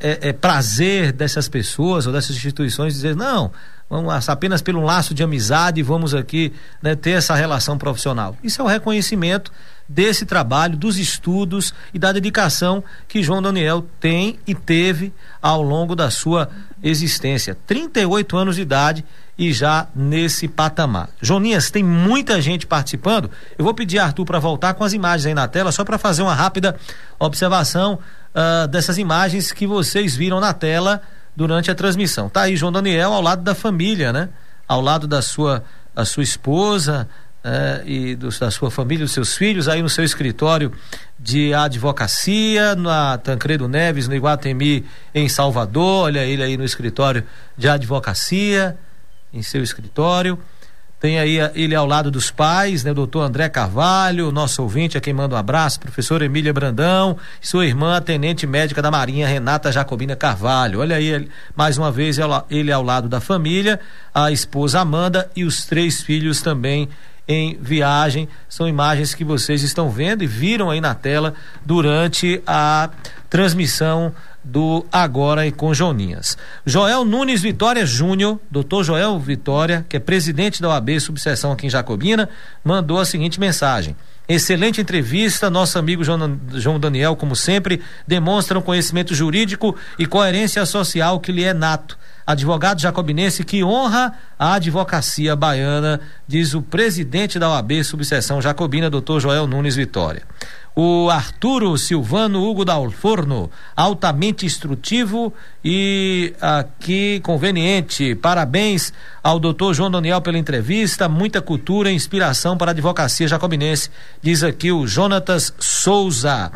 [0.00, 3.52] é, é, prazer dessas pessoas ou dessas instituições dizer não
[3.88, 6.52] vamos apenas pelo laço de amizade vamos aqui
[6.82, 9.52] né, ter essa relação profissional isso é o reconhecimento
[9.88, 15.94] desse trabalho dos estudos e da dedicação que João Daniel tem e teve ao longo
[15.94, 16.48] da sua
[16.82, 19.04] existência 38 anos de idade
[19.40, 21.08] e já nesse patamar.
[21.18, 23.30] Joninhas, tem muita gente participando.
[23.56, 25.96] Eu vou pedir a Arthur para voltar com as imagens aí na tela, só para
[25.96, 26.76] fazer uma rápida
[27.18, 27.98] observação
[28.34, 31.00] uh, dessas imagens que vocês viram na tela
[31.34, 32.28] durante a transmissão.
[32.28, 34.28] Tá aí João Daniel ao lado da família, né?
[34.68, 35.64] Ao lado da sua,
[35.96, 37.08] a sua esposa
[37.42, 40.70] uh, e do, da sua família, dos seus filhos, aí no seu escritório
[41.18, 44.84] de advocacia, na Tancredo Neves, no Iguatemi,
[45.14, 46.04] em Salvador.
[46.04, 47.24] Olha ele aí no escritório
[47.56, 48.76] de advocacia,
[49.32, 50.38] em seu escritório.
[51.00, 52.90] Tem aí ele ao lado dos pais, né?
[52.90, 57.64] O doutor André Carvalho, nosso ouvinte, a quem manda um abraço, professora Emília Brandão, sua
[57.64, 60.80] irmã, a tenente médica da Marinha, Renata Jacobina Carvalho.
[60.80, 61.26] Olha aí,
[61.56, 62.18] mais uma vez,
[62.50, 63.80] ele ao lado da família,
[64.12, 66.86] a esposa Amanda e os três filhos também
[67.26, 68.28] em viagem.
[68.46, 71.32] São imagens que vocês estão vendo e viram aí na tela
[71.64, 72.90] durante a
[73.30, 74.12] transmissão
[74.50, 76.36] do Agora e com Joninhas.
[76.66, 81.70] Joel Nunes Vitória Júnior, doutor Joel Vitória, que é presidente da OAB Subseção aqui em
[81.70, 82.28] Jacobina,
[82.64, 83.94] mandou a seguinte mensagem.
[84.28, 91.20] Excelente entrevista, nosso amigo João Daniel, como sempre, demonstra um conhecimento jurídico e coerência social
[91.20, 91.96] que lhe é nato.
[92.26, 99.20] Advogado jacobinense que honra a advocacia baiana, diz o presidente da OAB Subseção Jacobina, doutor
[99.20, 100.22] Joel Nunes Vitória
[100.74, 105.32] o Arturo Silvano Hugo Dalforno, altamente instrutivo
[105.64, 108.14] e aqui conveniente.
[108.14, 108.92] Parabéns
[109.22, 113.90] ao doutor João Daniel pela entrevista, muita cultura e inspiração para a advocacia jacobinense,
[114.22, 116.52] diz aqui o Jonatas Souza.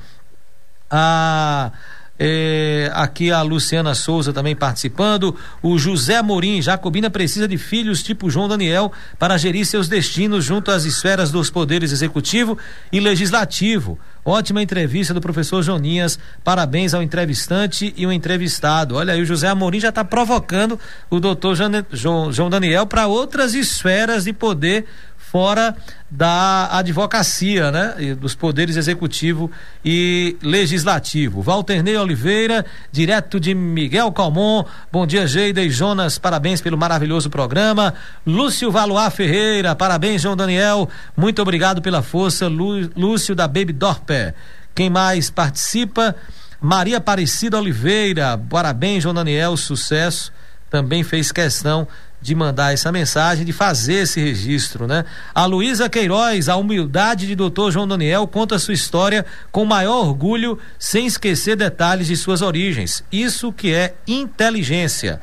[0.91, 1.73] Ah,
[2.19, 5.37] é, aqui a Luciana Souza também participando.
[5.63, 10.71] O José Morim, Jacobina precisa de filhos tipo João Daniel para gerir seus destinos junto
[10.71, 12.57] às esferas dos poderes executivo
[12.93, 13.99] e legislativo.
[14.25, 16.19] Ótima entrevista do professor Joninhas.
[16.43, 18.95] Parabéns ao entrevistante e o entrevistado.
[18.95, 20.81] Olha aí, o José Amorim já está provocando
[21.11, 21.57] o doutor
[21.93, 24.87] João, João Daniel para outras esferas de poder
[25.35, 25.75] fora
[26.09, 27.97] da advocacia, né?
[27.99, 29.51] E dos poderes executivo
[29.85, 31.43] e legislativo.
[31.45, 34.65] Walternei Oliveira, direto de Miguel Calmon.
[34.93, 36.19] Bom dia, Geida e Jonas.
[36.19, 37.95] Parabéns pelo maravilhoso programa.
[38.25, 40.89] Lúcio Valois Ferreira, parabéns, João Daniel.
[41.17, 42.47] Muito obrigado pela força.
[42.47, 44.37] Lú, Lúcio da Baby Dorper.
[44.73, 46.15] Quem mais participa?
[46.61, 50.33] Maria Aparecida Oliveira, parabéns, João Daniel, sucesso.
[50.71, 51.89] Também fez questão
[52.25, 55.05] de mandar essa mensagem, de fazer esse registro, né?
[55.35, 60.59] A Luísa Queiroz, a humildade de doutor João Daniel, conta sua história com maior orgulho,
[60.79, 63.05] sem esquecer detalhes de suas origens.
[63.13, 65.21] Isso que é inteligência.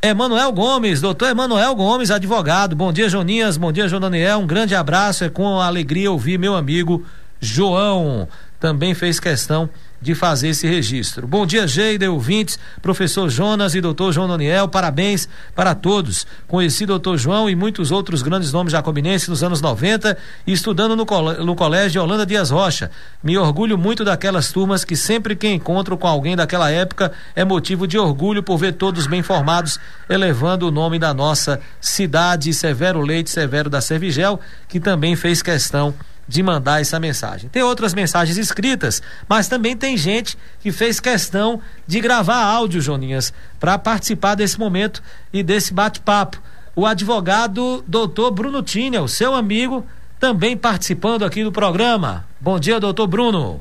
[0.00, 2.76] Emanuel Gomes, doutor Emanuel Gomes, advogado.
[2.76, 3.56] Bom dia, Joninhas.
[3.56, 4.38] Bom dia, João Daniel.
[4.38, 5.24] Um grande abraço.
[5.24, 7.04] É com alegria ouvir meu amigo
[7.40, 8.28] João.
[8.60, 9.68] Também fez questão
[10.00, 11.26] de fazer esse registro.
[11.26, 16.26] Bom dia, Geida, ouvintes, professor Jonas e doutor João Daniel, parabéns para todos.
[16.46, 20.16] Conheci doutor João e muitos outros grandes nomes jacobinenses nos anos 90
[20.46, 21.04] e estudando no,
[21.44, 22.90] no colégio Holanda Dias Rocha.
[23.22, 27.86] Me orgulho muito daquelas turmas que sempre que encontro com alguém daquela época é motivo
[27.86, 29.78] de orgulho por ver todos bem formados,
[30.08, 35.94] elevando o nome da nossa cidade, Severo Leite, Severo da Servigel, que também fez questão
[36.28, 37.48] de mandar essa mensagem.
[37.48, 43.32] Tem outras mensagens escritas, mas também tem gente que fez questão de gravar áudio, Joninhas,
[43.60, 46.42] para participar desse momento e desse bate-papo.
[46.74, 48.62] O advogado doutor Bruno
[49.02, 49.86] o seu amigo,
[50.18, 52.26] também participando aqui do programa.
[52.40, 53.60] Bom dia, doutor Bruno.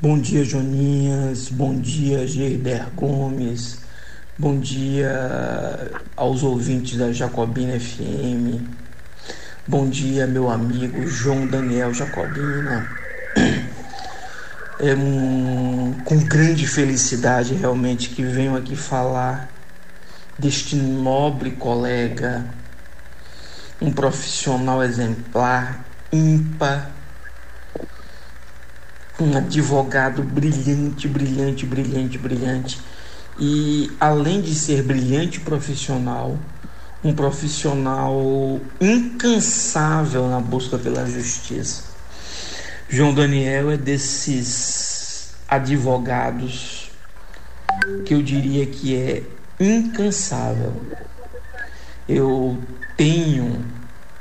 [0.00, 1.48] Bom dia, Joninhas.
[1.48, 3.80] Bom dia, Geider Gomes.
[4.36, 8.60] Bom dia aos ouvintes da Jacobina FM.
[9.72, 12.86] Bom dia, meu amigo João Daniel Jacobina.
[14.78, 19.50] É um, com grande felicidade realmente que venho aqui falar
[20.38, 22.44] deste nobre colega,
[23.80, 26.90] um profissional exemplar, ímpar,
[29.18, 32.78] um advogado brilhante, brilhante, brilhante, brilhante.
[33.38, 36.51] E além de ser brilhante profissional,
[37.04, 41.82] um profissional incansável na busca pela justiça.
[42.88, 46.90] João Daniel é desses advogados
[48.04, 49.22] que eu diria que é
[49.58, 50.74] incansável.
[52.08, 52.58] Eu
[52.96, 53.64] tenho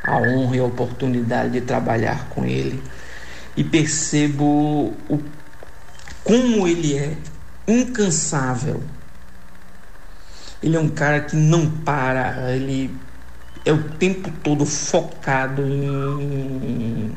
[0.04, 2.82] a honra e a oportunidade de trabalhar com ele
[3.56, 5.20] e percebo o,
[6.24, 7.16] como ele é
[7.68, 8.82] incansável
[10.62, 12.96] ele é um cara que não para, ele
[13.66, 17.12] é o tempo todo focado em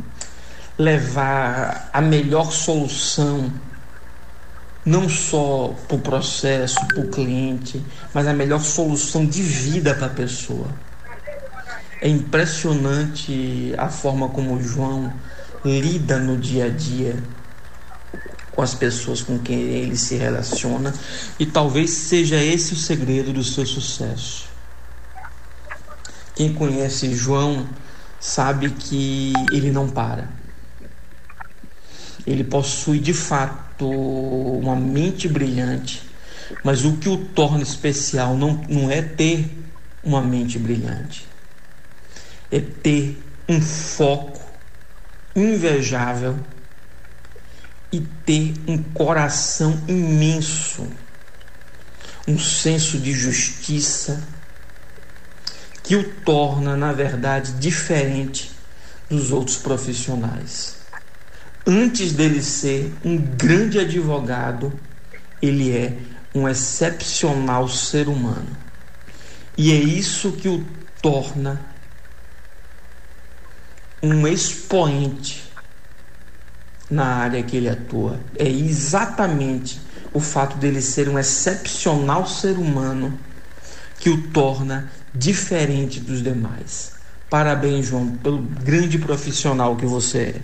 [0.79, 3.53] levar a melhor solução,
[4.85, 10.07] não só para o processo, para o cliente, mas a melhor solução de vida para
[10.07, 10.69] a pessoa.
[12.01, 15.13] É impressionante a forma como o João
[15.65, 17.17] lida no dia a dia
[18.55, 20.95] com as pessoas com quem ele se relaciona
[21.39, 24.47] e talvez seja esse o segredo do seu sucesso.
[26.35, 27.69] Quem conhece João
[28.21, 30.29] sabe que ele não para.
[32.27, 36.11] Ele possui de fato uma mente brilhante,
[36.63, 39.51] mas o que o torna especial não, não é ter
[40.03, 41.27] uma mente brilhante,
[42.51, 44.41] é ter um foco
[45.37, 46.39] invejável
[47.95, 50.85] e ter um coração imenso,
[52.27, 54.21] um senso de justiça
[55.81, 58.51] que o torna, na verdade, diferente
[59.09, 60.79] dos outros profissionais.
[61.65, 64.73] Antes dele ser um grande advogado,
[65.41, 65.97] ele é
[66.35, 68.57] um excepcional ser humano.
[69.57, 70.67] E é isso que o
[71.01, 71.65] torna
[74.03, 75.54] um expoente
[76.91, 78.21] na área que ele atua.
[78.39, 79.81] É exatamente
[80.13, 83.19] o fato dele ser um excepcional ser humano
[83.99, 86.93] que o torna diferente dos demais.
[87.31, 90.41] Parabéns, João, pelo grande profissional que você é.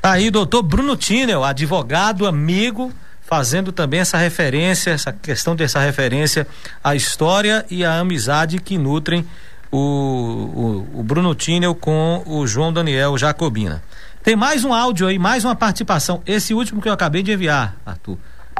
[0.00, 2.92] Tá aí, doutor Bruno Tinel, advogado, amigo,
[3.22, 6.46] fazendo também essa referência, essa questão dessa referência
[6.82, 9.26] à história e à amizade que nutrem
[9.72, 13.82] o, o, o Bruno Tinel com o João Daniel Jacobina.
[14.24, 16.22] Tem mais um áudio aí, mais uma participação.
[16.24, 18.16] Esse último que eu acabei de enviar, Arthur.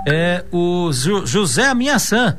[0.07, 2.37] É o José Aminhaçã.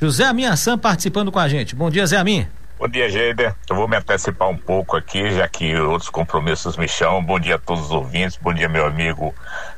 [0.00, 1.74] José Aminhaçã participando com a gente.
[1.74, 2.46] Bom dia, Zé Amin.
[2.78, 3.52] Bom dia, Geider.
[3.68, 7.20] Eu vou me antecipar um pouco aqui, já que outros compromissos me chamam.
[7.20, 8.38] Bom dia a todos os ouvintes.
[8.40, 9.34] Bom dia, meu amigo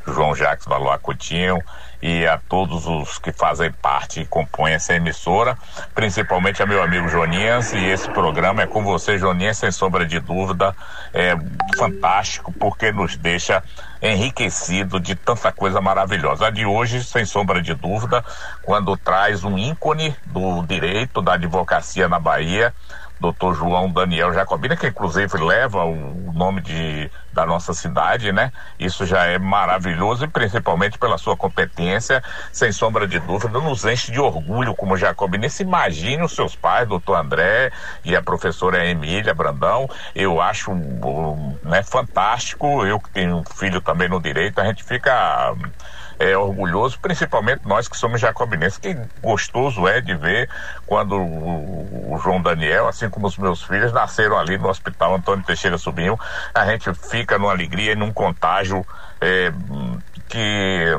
[0.07, 1.63] João Jacques Valois Coutinho
[2.01, 5.57] e a todos os que fazem parte e compõem essa emissora,
[5.95, 10.21] principalmente a meu amigo Joninhas, e esse programa é com você, Joninhas, sem sombra de
[10.21, 10.75] dúvida,
[11.13, 11.37] é
[11.77, 13.63] fantástico porque nos deixa
[14.01, 16.47] enriquecido de tanta coisa maravilhosa.
[16.47, 18.25] A de hoje, sem sombra de dúvida,
[18.63, 22.73] quando traz um ícone do direito, da advocacia na Bahia,
[23.21, 28.53] doutor João Daniel Jacobina, que inclusive leva o nome de, da nossa cidade, né?
[28.79, 32.23] Isso já é maravilhoso e principalmente pela sua competência,
[32.53, 35.63] sem sombra de dúvida, nos enche de orgulho como jacobinense.
[35.63, 37.73] Imagine os seus pais, doutor André
[38.05, 39.89] e a professora Emília Brandão.
[40.15, 40.73] Eu acho
[41.63, 42.85] né, fantástico.
[42.87, 45.55] Eu que tenho um filho também no direito, a gente fica
[46.19, 50.49] é, orgulhoso, principalmente nós que somos jacobinenses, que gostoso é de ver
[50.87, 55.45] quando o, o, João Daniel, assim como os meus filhos, nasceram ali no Hospital Antônio
[55.45, 56.19] Teixeira Sobrinho,
[56.55, 58.85] a gente fica numa alegria e num contágio
[59.21, 59.53] é,
[60.29, 60.97] que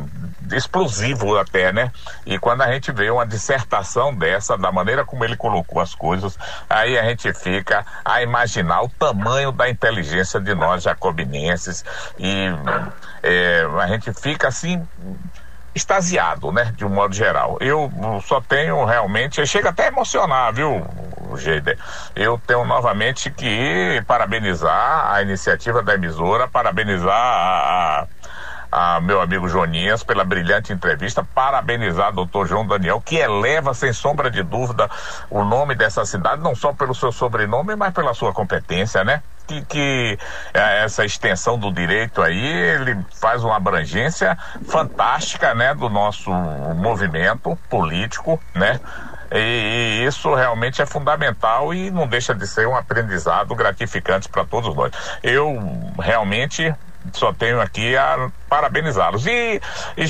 [0.52, 1.92] explosivo até, né?
[2.26, 6.38] E quando a gente vê uma dissertação dessa, da maneira como ele colocou as coisas,
[6.70, 11.86] aí a gente fica a imaginar o tamanho da inteligência de nós jacobinenses
[12.18, 12.48] e
[13.22, 14.86] é, a gente fica assim
[15.74, 17.58] extasiado, né, de um modo geral.
[17.62, 17.92] Eu
[18.26, 20.86] só tenho realmente, chega até a emocionar, viu,
[21.38, 21.78] Geider?
[22.16, 28.08] Eu tenho novamente que parabenizar a iniciativa da emissora, parabenizar a, a
[28.72, 34.30] a meu amigo Joninhas pela brilhante entrevista, parabenizar doutor João Daniel, que eleva sem sombra
[34.30, 34.90] de dúvida
[35.30, 39.24] o nome dessa cidade, não só pelo seu sobrenome, mas pela sua competência, né?
[39.48, 40.20] Que, que
[40.54, 44.38] é, essa extensão do direito aí, ele faz uma abrangência
[44.68, 48.80] fantástica, né, do nosso movimento político, né?
[49.32, 54.44] E, e, isso realmente é fundamental e não deixa de ser um aprendizado gratificante para
[54.44, 54.92] todos nós.
[55.24, 55.58] Eu
[56.00, 56.74] realmente
[57.14, 59.26] só tenho aqui a parabenizá-los.
[59.28, 59.62] E,
[59.96, 60.04] e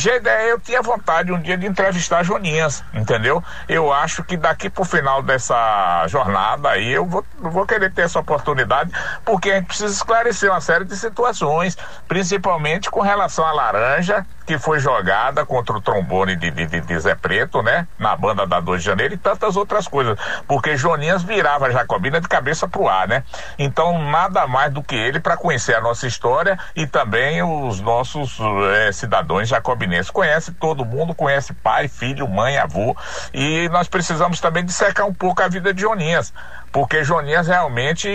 [0.49, 3.43] eu tinha vontade um dia de entrevistar Joninhas, entendeu?
[3.67, 8.19] Eu acho que daqui pro final dessa jornada aí eu vou, vou querer ter essa
[8.19, 8.91] oportunidade,
[9.25, 14.57] porque a gente precisa esclarecer uma série de situações, principalmente com relação à laranja, que
[14.57, 17.87] foi jogada contra o trombone de, de, de, Zé Preto, né?
[17.99, 20.17] Na banda da 2 de janeiro e tantas outras coisas.
[20.47, 23.23] Porque Joninhas virava a Jacobina de cabeça pro ar, né?
[23.59, 28.28] Então, nada mais do que ele para conhecer a nossa história e também os nossos
[28.75, 30.11] é, cidadãos jacobinenses.
[30.11, 32.95] Conhece todo mundo, conhece pai, filho, mãe, avô.
[33.33, 36.33] E nós precisamos também dissecar um pouco a vida de Joninhas
[36.71, 38.07] porque Joninhas realmente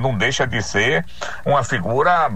[0.00, 1.04] não deixa de ser
[1.44, 2.30] uma figura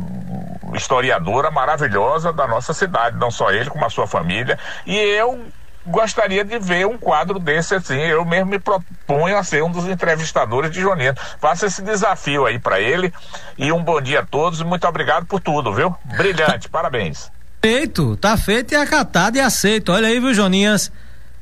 [0.75, 4.59] historiadora maravilhosa da nossa cidade, não só ele, como a sua família.
[4.87, 5.47] E eu
[5.87, 7.99] gostaria de ver um quadro desse assim.
[7.99, 11.17] Eu mesmo me proponho a ser um dos entrevistadores de Joninhas.
[11.41, 13.13] Faça esse desafio aí para ele.
[13.59, 15.95] E um bom dia a todos e muito obrigado por tudo, viu?
[16.17, 17.31] Brilhante, parabéns.
[17.63, 19.93] Feito, tá feito e acatado e aceito.
[19.93, 20.91] Olha aí, viu, Joninhas?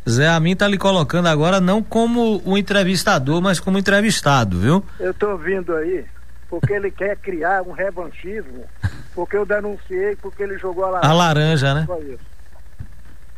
[0.09, 4.85] Zé Amin tá lhe colocando agora não como o entrevistador, mas como entrevistado, viu?
[4.99, 6.05] Eu tô ouvindo aí,
[6.49, 8.65] porque ele quer criar um revanchismo,
[9.15, 11.11] porque eu denunciei porque ele jogou a laranja.
[11.11, 11.87] A laranja, né?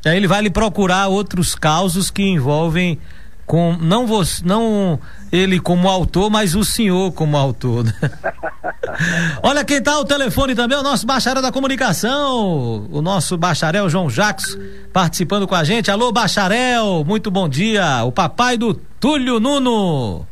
[0.05, 2.99] Aí ele vai lhe procurar outros causos que envolvem
[3.47, 4.99] com não você, não
[5.31, 7.85] ele como autor, mas o senhor como autor.
[7.85, 7.93] Né?
[9.43, 14.11] Olha quem tá ao telefone também, o nosso bacharel da comunicação, o nosso bacharel João
[14.11, 14.59] Jacques
[14.93, 15.91] participando com a gente.
[15.91, 18.05] Alô, bacharel, muito bom dia.
[18.05, 20.27] O papai do Túlio Nuno.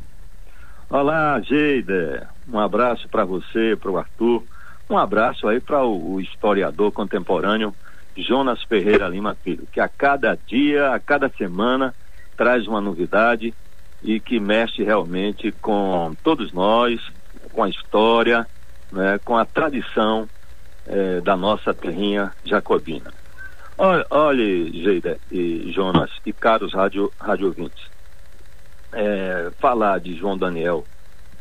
[0.88, 2.28] Olá, Geida.
[2.52, 4.42] Um abraço para você, para o Arthur.
[4.88, 7.72] Um abraço aí para o, o historiador contemporâneo
[8.16, 11.94] Jonas Ferreira Lima Filho, que a cada dia, a cada semana
[12.36, 13.54] traz uma novidade
[14.02, 17.00] e que mexe realmente com todos nós,
[17.52, 18.46] com a história,
[18.90, 20.28] né, com a tradição
[20.86, 23.12] eh, da nossa terrinha jacobina.
[23.76, 27.82] Olha, olha Geida e Jonas e caros rádio, rádio ouvintes,
[28.92, 30.84] é, falar de João Daniel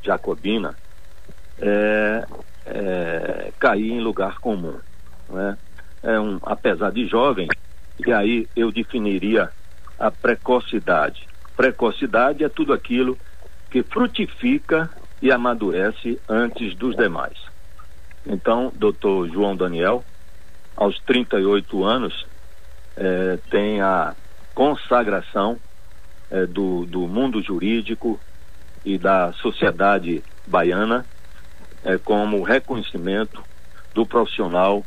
[0.01, 0.75] Jacobina
[1.59, 2.25] é,
[2.65, 4.79] é cair em lugar comum.
[5.29, 5.57] Né?
[6.01, 7.47] É um, apesar de jovem,
[8.05, 9.51] e aí eu definiria
[9.97, 11.27] a precocidade.
[11.55, 13.17] Precocidade é tudo aquilo
[13.69, 14.89] que frutifica
[15.21, 17.38] e amadurece antes dos demais.
[18.26, 20.05] Então, doutor João Daniel,
[20.76, 22.26] aos 38 anos,
[22.95, 24.15] eh, tem a
[24.55, 25.59] consagração
[26.31, 28.19] eh, do, do mundo jurídico
[28.85, 31.05] e da sociedade baiana
[31.84, 33.43] eh, como reconhecimento
[33.93, 34.85] do profissional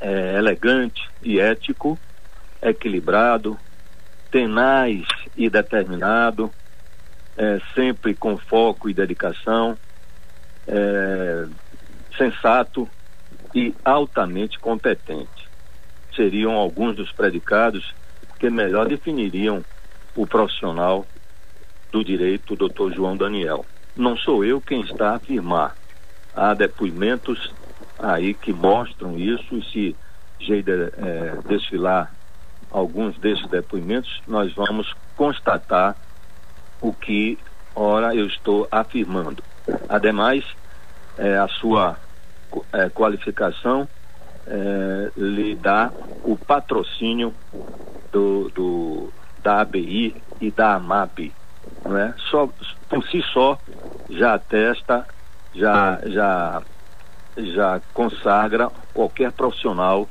[0.00, 1.98] elegante e ético,
[2.62, 3.58] equilibrado,
[4.30, 5.06] tenaz
[5.36, 6.50] e determinado,
[7.36, 9.78] é, sempre com foco e dedicação,
[10.66, 11.46] é,
[12.16, 12.88] sensato
[13.54, 15.48] e altamente competente.
[16.14, 17.94] Seriam alguns dos predicados
[18.38, 19.64] que melhor definiriam
[20.16, 21.06] o profissional
[21.90, 23.64] do direito, doutor João Daniel.
[23.96, 25.76] Não sou eu quem está a afirmar.
[26.34, 27.52] Há depoimentos
[27.98, 29.96] aí que mostram isso, e se
[30.40, 32.14] Geida é, desfilar
[32.70, 35.96] alguns desses depoimentos, nós vamos constatar
[36.80, 37.38] o que
[37.74, 39.42] ora eu estou afirmando.
[39.88, 40.44] Ademais,
[41.16, 41.96] é, a sua
[42.72, 43.88] é, qualificação
[44.46, 45.90] é, lhe dá
[46.24, 47.34] o patrocínio
[48.12, 49.12] do, do,
[49.42, 51.32] da ABI e da AMAP.
[51.84, 52.14] Não é?
[52.30, 52.48] só,
[52.88, 53.58] por si só
[54.10, 55.06] já atesta,
[55.54, 56.62] já, já,
[57.36, 60.08] já consagra qualquer profissional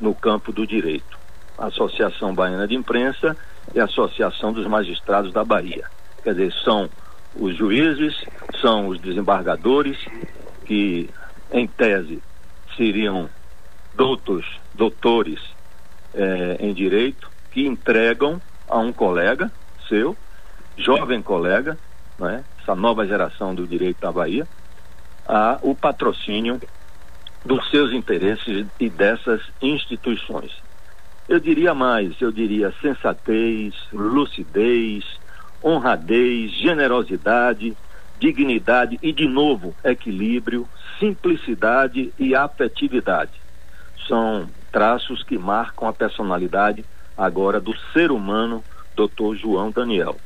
[0.00, 1.18] no campo do direito.
[1.58, 3.36] A Associação Baiana de Imprensa
[3.74, 5.84] e a Associação dos Magistrados da Bahia.
[6.22, 6.90] Quer dizer, são
[7.34, 8.24] os juízes,
[8.60, 9.98] são os desembargadores
[10.64, 11.08] que,
[11.50, 12.22] em tese,
[12.76, 13.28] seriam
[13.94, 14.44] doutos,
[14.74, 15.40] doutores
[16.14, 19.50] eh, em direito, que entregam a um colega
[19.88, 20.16] seu,
[20.76, 21.78] jovem colega,
[22.18, 24.46] né, essa nova geração do direito da Bahia,
[25.26, 26.60] a, o patrocínio
[27.44, 30.52] dos seus interesses e dessas instituições.
[31.28, 35.04] Eu diria mais, eu diria sensatez, lucidez,
[35.62, 37.76] honradez, generosidade,
[38.18, 43.32] dignidade e, de novo, equilíbrio, simplicidade e afetividade.
[44.06, 46.84] São traços que marcam a personalidade
[47.16, 49.34] agora do ser humano, Dr.
[49.36, 50.20] João Daniel,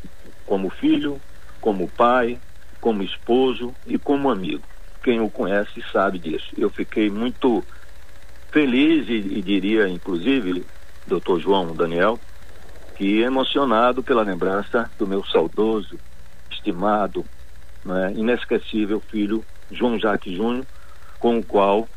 [0.45, 1.21] como filho,
[1.61, 2.41] como pai,
[2.81, 4.69] como esposo e como amigo.
[5.03, 6.47] Quem o conhece sabe disso.
[6.57, 7.65] Eu fiquei muito
[8.53, 10.67] feliz e, e diria, inclusive,
[11.07, 11.39] Dr.
[11.39, 12.21] João Daniel,
[12.97, 15.99] que emocionado pela lembrança do meu saudoso,
[16.51, 17.25] estimado,
[17.85, 20.67] né, inesquecível filho João Jacques Júnior,
[21.19, 21.89] com o qual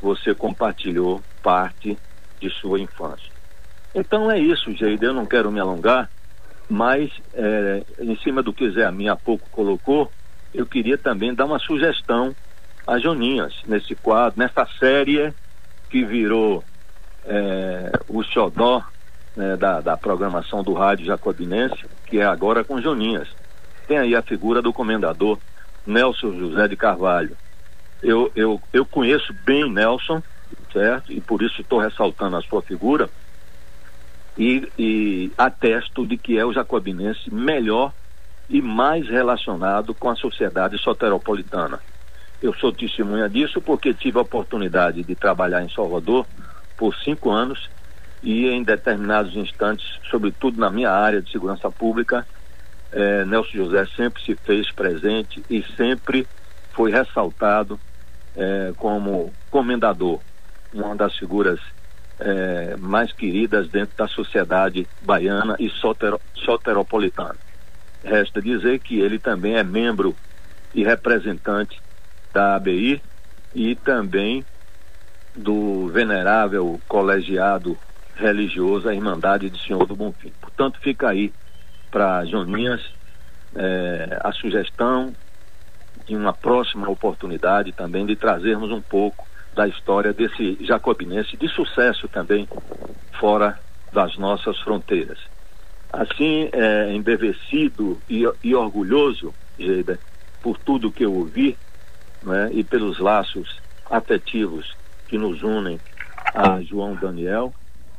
[0.00, 1.98] você compartilhou parte
[2.40, 3.32] de sua infância.
[3.94, 6.10] Então é isso, Geide, eu não quero me alongar,
[6.68, 10.12] mas é, em cima do que Zé Amin há pouco colocou,
[10.54, 12.34] eu queria também dar uma sugestão
[12.86, 15.32] a Joninhas nesse quadro, nessa série
[15.88, 16.64] que virou
[17.24, 18.82] é, o xodó
[19.36, 23.28] né, da, da programação do rádio jacobinense, que é agora com Joninhas.
[23.86, 25.38] Tem aí a figura do comendador
[25.86, 27.36] Nelson José de Carvalho.
[28.02, 30.22] Eu, eu, eu conheço bem Nelson,
[30.72, 31.12] certo?
[31.12, 33.08] E por isso estou ressaltando a sua figura,
[34.36, 37.92] e, e atesto de que é o jacobinense melhor
[38.48, 41.80] e mais relacionado com a sociedade soteropolitana.
[42.42, 46.26] Eu sou testemunha disso porque tive a oportunidade de trabalhar em Salvador
[46.76, 47.70] por cinco anos
[48.20, 52.26] e em determinados instantes, sobretudo na minha área de segurança pública,
[52.90, 56.26] eh, Nelson José sempre se fez presente e sempre
[56.72, 57.78] foi ressaltado
[58.34, 60.20] eh, como comendador,
[60.72, 61.60] uma das figuras
[62.18, 67.36] é, mais queridas dentro da sociedade baiana e sotero, soteropolitana.
[68.02, 70.16] Resta dizer que ele também é membro
[70.74, 71.76] e representante
[72.32, 73.02] da ABI
[73.54, 74.44] e também
[75.34, 77.76] do venerável colegiado
[78.14, 80.32] religioso a Irmandade de Senhor do Bonfim.
[80.40, 81.32] Portanto, fica aí
[81.90, 82.80] para Joninhas
[83.54, 85.14] é, a sugestão
[86.06, 92.08] de uma próxima oportunidade também de trazermos um pouco da história desse jacobinense de sucesso
[92.08, 92.48] também
[93.20, 93.58] fora
[93.92, 95.18] das nossas fronteiras.
[95.92, 99.98] Assim, é, embevecido e, e orgulhoso, Geida,
[100.42, 101.56] por tudo que eu ouvi
[102.22, 104.74] né, e pelos laços afetivos
[105.08, 105.80] que nos unem
[106.34, 107.52] a João Daniel,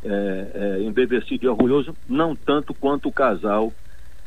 [0.04, 3.72] é, é, embevecido e orgulhoso, não tanto quanto o casal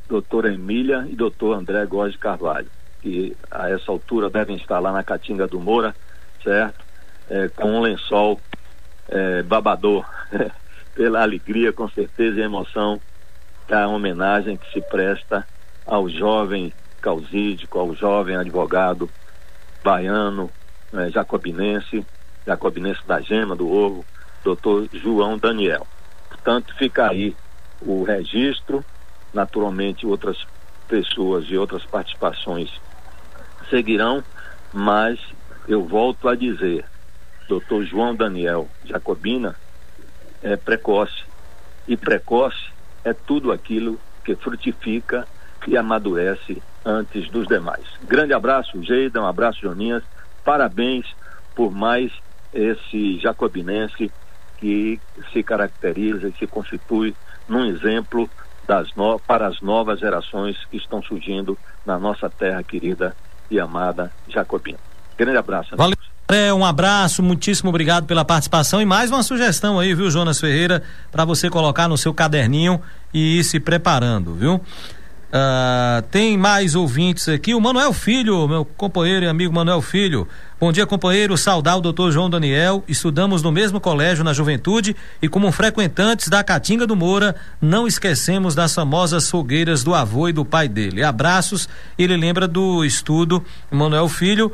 [0.09, 2.71] doutora Emília e doutor André Góes Carvalho,
[3.03, 5.95] que a essa altura devem estar lá na Caatinga do Moura,
[6.43, 6.87] certo?
[7.29, 8.41] é, com um lençol
[9.09, 10.05] é, babador,
[10.95, 13.01] pela alegria, com certeza e emoção
[13.69, 15.47] da homenagem que se presta
[15.85, 19.09] ao jovem causídico, ao jovem advogado
[19.87, 20.51] baiano,
[20.93, 22.05] é, jacobinense,
[22.45, 24.05] jacobinense da Gema, do Ovo,
[24.43, 25.87] doutor João Daniel.
[26.29, 27.37] Portanto, fica aí
[27.81, 28.85] o registro,
[29.33, 30.37] naturalmente outras
[30.89, 32.69] pessoas e outras participações
[33.71, 34.25] seguirão,
[34.73, 35.21] mas
[35.69, 36.85] eu volto a dizer,
[37.49, 39.55] doutor João Daniel Jacobina
[40.43, 41.25] é precoce.
[41.87, 42.73] E precoce
[43.05, 45.29] é tudo aquilo que frutifica
[45.67, 47.85] e amadurece antes dos demais.
[48.07, 50.03] Grande abraço, Geida, um abraço, Joninhas.
[50.45, 51.07] Parabéns
[51.55, 52.13] por mais
[52.55, 54.11] esse jacobinense
[54.59, 55.01] que
[55.33, 57.15] se caracteriza e se constitui
[57.49, 58.29] num exemplo
[58.97, 59.19] no...
[59.21, 63.15] para as novas gerações que estão surgindo na nossa terra querida
[63.51, 64.79] e amada Jacobina.
[65.17, 65.77] Grande abraço.
[65.77, 65.97] Valeu.
[66.29, 70.83] É, um abraço, muitíssimo obrigado pela participação e mais uma sugestão aí, viu, Jonas Ferreira,
[71.13, 72.83] para você colocar no seu caderninho
[73.15, 74.61] e ir se preparando, viu?
[75.27, 77.55] Uh, tem mais ouvintes aqui.
[77.55, 80.27] O Manuel Filho, meu companheiro e amigo Manuel Filho.
[80.59, 81.37] Bom dia, companheiro.
[81.37, 82.85] Saudar o doutor João Daniel.
[82.87, 88.55] Estudamos no mesmo colégio na juventude e, como frequentantes da Caatinga do Moura, não esquecemos
[88.55, 91.03] das famosas fogueiras do avô e do pai dele.
[91.03, 91.69] Abraços.
[91.99, 94.53] Ele lembra do estudo Manuel Filho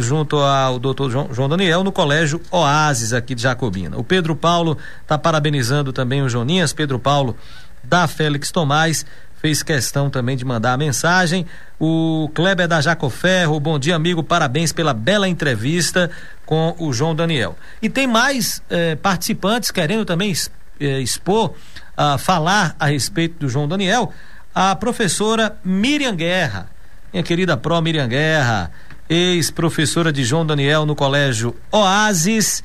[0.00, 3.98] junto ao doutor João Daniel no colégio Oasis aqui de Jacobina.
[3.98, 7.36] O Pedro Paulo está parabenizando também o Joninhas, Pedro Paulo
[7.84, 9.04] da Félix Tomás
[9.40, 11.46] fez questão também de mandar a mensagem.
[11.78, 16.10] O Kleber da Jacoferro, bom dia, amigo, parabéns pela bela entrevista
[16.44, 17.56] com o João Daniel.
[17.80, 20.34] E tem mais eh, participantes querendo também
[20.80, 21.54] eh, expor,
[21.96, 24.12] uh, falar a respeito do João Daniel.
[24.54, 26.68] A professora Miriam Guerra,
[27.12, 28.72] minha querida pró Miriam Guerra,
[29.08, 32.62] ex-professora de João Daniel no Colégio Oasis,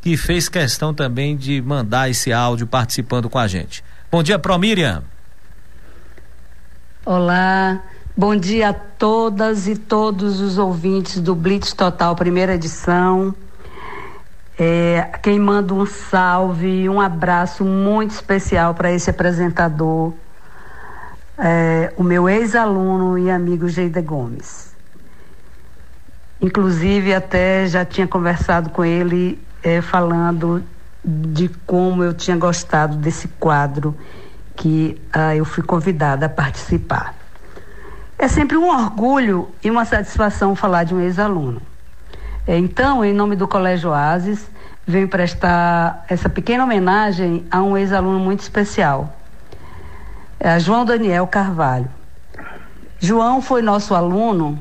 [0.00, 3.84] que fez questão também de mandar esse áudio participando com a gente.
[4.10, 5.02] Bom dia, pró Miriam.
[7.06, 7.82] Olá,
[8.16, 13.34] bom dia a todas e todos os ouvintes do Blitz Total, primeira edição.
[14.58, 20.14] É, quem manda um salve, um abraço muito especial para esse apresentador,
[21.36, 24.74] é, o meu ex-aluno e amigo Geide Gomes.
[26.40, 30.64] Inclusive, até já tinha conversado com ele é, falando
[31.04, 33.94] de como eu tinha gostado desse quadro
[34.56, 37.14] que ah, eu fui convidada a participar.
[38.18, 41.60] É sempre um orgulho e uma satisfação falar de um ex-aluno.
[42.46, 44.48] Então, em nome do Colégio Oasis,
[44.86, 49.16] venho prestar essa pequena homenagem a um ex-aluno muito especial,
[50.38, 51.88] é João Daniel Carvalho.
[53.00, 54.58] João foi nosso aluno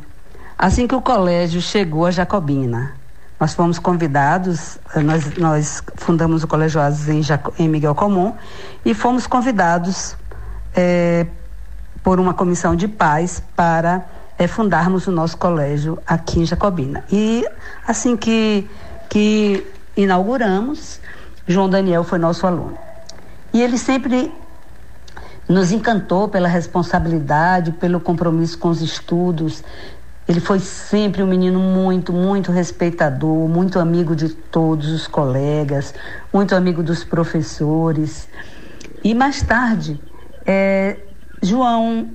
[0.58, 2.94] assim que o colégio chegou a Jacobina.
[3.44, 7.22] Nós fomos convidados, nós, nós fundamos o Colégio Oasis em,
[7.60, 8.34] em Miguel Comum
[8.86, 10.16] e fomos convidados
[10.74, 11.28] é,
[12.02, 14.06] por uma comissão de paz para
[14.40, 17.04] é, fundarmos o nosso colégio aqui em Jacobina.
[17.12, 17.46] E
[17.86, 18.66] assim que,
[19.10, 19.68] que
[19.98, 21.02] inauguramos,
[21.46, 22.78] João Daniel foi nosso aluno.
[23.54, 24.34] E ele sempre
[25.50, 29.62] nos encantou pela responsabilidade, pelo compromisso com os estudos,
[30.28, 35.94] ele foi sempre um menino muito, muito respeitador, muito amigo de todos os colegas,
[36.32, 38.30] muito amigo dos professores.
[39.04, 40.00] E mais tarde,
[40.46, 40.98] é,
[41.42, 42.10] João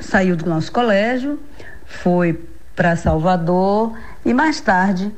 [0.00, 1.38] saiu do nosso colégio,
[1.84, 3.92] foi para Salvador
[4.24, 5.12] e mais tarde,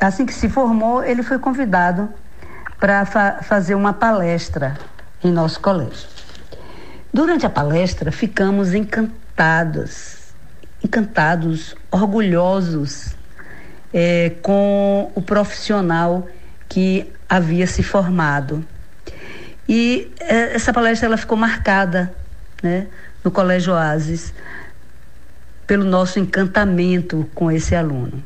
[0.00, 2.08] assim que se formou, ele foi convidado
[2.80, 4.76] para fa fazer uma palestra
[5.22, 6.08] em nosso colégio.
[7.12, 10.19] Durante a palestra, ficamos encantados
[10.82, 13.14] encantados, orgulhosos
[13.92, 16.26] é, com o profissional
[16.68, 18.64] que havia se formado.
[19.68, 22.12] E é, essa palestra ela ficou marcada
[22.62, 22.86] né,
[23.22, 24.32] no Colégio Oasis
[25.66, 28.22] pelo nosso encantamento com esse aluno.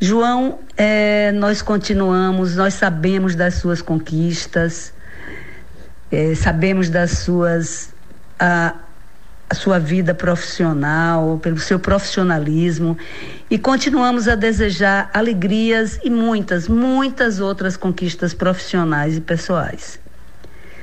[0.00, 4.92] João, é, nós continuamos, nós sabemos das suas conquistas,
[6.12, 7.92] é, sabemos das suas
[8.38, 8.87] ah, a
[9.54, 12.96] sua vida profissional, pelo seu profissionalismo
[13.50, 19.98] e continuamos a desejar alegrias e muitas, muitas outras conquistas profissionais e pessoais.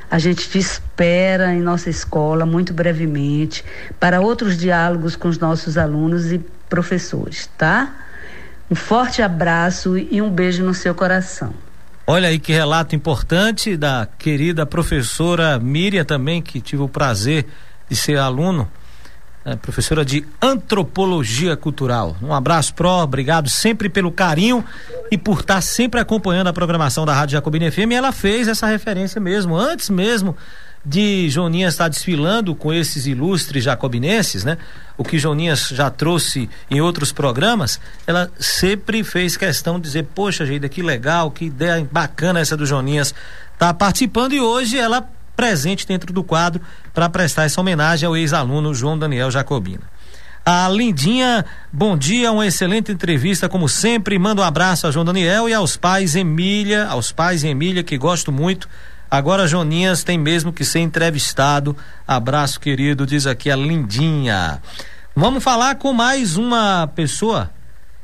[0.09, 3.63] A gente te espera em nossa escola muito brevemente
[3.99, 6.39] para outros diálogos com os nossos alunos e
[6.69, 7.93] professores, tá?
[8.69, 11.53] Um forte abraço e um beijo no seu coração.
[12.07, 17.45] Olha aí que relato importante da querida professora Miriam também, que tive o prazer
[17.89, 18.69] de ser aluno,
[19.43, 22.17] é, professora de antropologia cultural.
[22.21, 24.63] Um abraço, Pro, obrigado sempre pelo carinho
[25.11, 27.91] e por estar sempre acompanhando a programação da Rádio Jacobina FM.
[27.91, 30.35] E ela fez essa referência mesmo, antes mesmo
[30.85, 34.57] de Joninhas estar desfilando com esses ilustres jacobinenses, né?
[34.95, 40.45] O que Joninhas já trouxe em outros programas, ela sempre fez questão de dizer, poxa,
[40.45, 43.15] Geida, que legal, que ideia bacana essa do Joninhas
[43.57, 46.61] tá participando e hoje ela presente dentro do quadro
[46.93, 49.83] para prestar essa homenagem ao ex-aluno João Daniel Jacobina.
[50.45, 51.43] A Lindinha,
[51.73, 54.19] bom dia, uma excelente entrevista, como sempre.
[54.19, 58.31] Manda um abraço a João Daniel e aos pais Emília, aos pais Emília, que gosto
[58.31, 58.69] muito.
[59.09, 61.75] Agora Joninhas tem mesmo que ser entrevistado.
[62.07, 64.61] Abraço, querido, diz aqui a Lindinha.
[65.15, 67.49] Vamos falar com mais uma pessoa.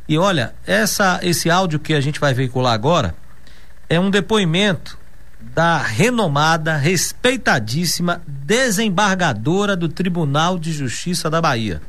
[0.07, 3.13] E olha, essa, esse áudio que a gente vai veicular agora
[3.87, 4.97] é um depoimento
[5.41, 11.81] da renomada, respeitadíssima desembargadora do Tribunal de Justiça da Bahia.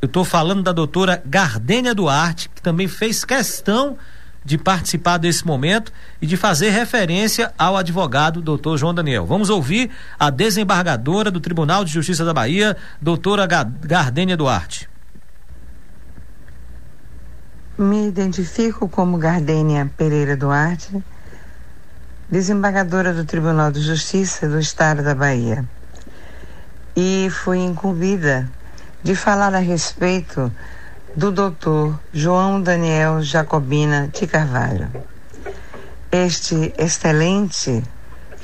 [0.00, 3.96] Eu estou falando da doutora Gardênia Duarte, que também fez questão
[4.44, 5.92] de participar desse momento
[6.22, 9.26] e de fazer referência ao advogado doutor João Daniel.
[9.26, 14.88] Vamos ouvir a desembargadora do Tribunal de Justiça da Bahia, doutora Gardênia Duarte.
[17.76, 21.02] Me identifico como Gardênia Pereira Duarte,
[22.28, 25.64] desembargadora do Tribunal de Justiça do Estado da Bahia.
[26.96, 28.50] E fui incumbida
[29.02, 30.52] de falar a respeito
[31.14, 34.90] do doutor João Daniel Jacobina de Carvalho.
[36.10, 37.82] Este excelente,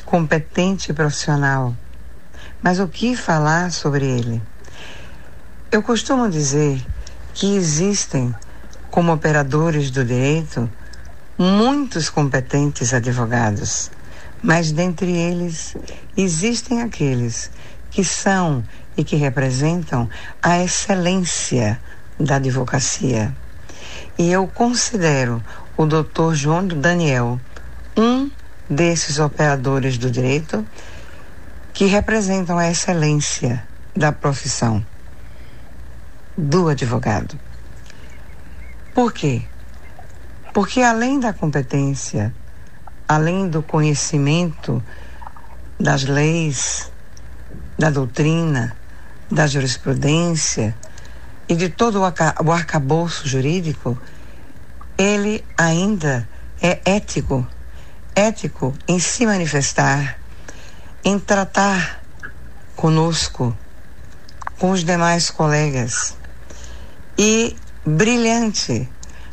[0.05, 1.75] competente profissional.
[2.63, 4.41] Mas o que falar sobre ele?
[5.73, 6.81] Eu costumo dizer
[7.35, 8.33] que existem,
[8.91, 10.71] como operadores do direito,
[11.43, 13.90] muitos competentes advogados,
[14.40, 15.77] mas dentre eles
[16.16, 17.51] existem aqueles
[17.90, 18.64] que são
[18.97, 20.09] e que representam
[20.40, 21.81] a excelência
[22.19, 23.35] da advocacia.
[24.16, 25.43] E eu considero
[25.77, 27.40] o doutor João Daniel
[27.97, 28.31] um
[28.70, 30.64] desses operadores do direito
[31.74, 33.66] que representam a excelência
[33.97, 34.85] da profissão
[36.39, 37.39] do advogado.
[38.94, 39.43] Por quê?
[40.53, 42.35] Porque além da competência,
[43.09, 44.83] além do conhecimento
[45.81, 46.91] das leis,
[47.79, 48.77] da doutrina,
[49.31, 50.77] da jurisprudência
[51.49, 53.99] e de todo o, arca arcabouço jurídico,
[54.99, 56.29] ele ainda
[56.61, 57.47] é ético,
[58.15, 60.19] ético em se manifestar,
[61.03, 62.03] em tratar
[62.77, 63.57] conosco,
[64.59, 66.15] com os demais colegas,
[67.19, 68.89] e brilhante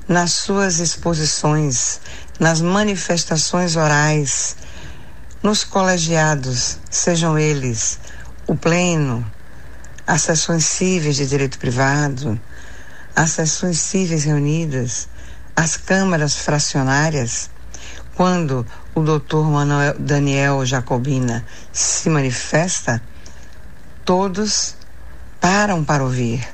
[0.10, 2.02] nas suas exposições,
[2.40, 4.56] nas manifestações orais,
[5.44, 8.00] nos colegiados, sejam eles
[8.48, 9.24] o pleno,
[10.08, 12.42] as sessões cíveis de direito privado,
[13.16, 15.08] as sessões cíveis reunidas,
[15.56, 17.52] as câmaras fracionárias,
[18.16, 18.66] quando
[18.96, 23.00] o doutor Manuel Daniel Jacobina se manifesta,
[24.04, 24.76] todos
[25.40, 26.46] param para ouvir,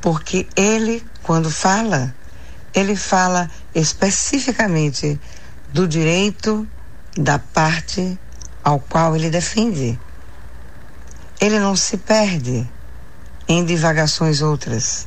[0.00, 2.14] porque ele, quando fala,
[2.74, 5.20] ele fala especificamente
[5.72, 6.66] do direito
[7.16, 8.18] da parte
[8.62, 9.98] ao qual ele defende.
[11.40, 12.68] Ele não se perde
[13.46, 15.06] em divagações outras.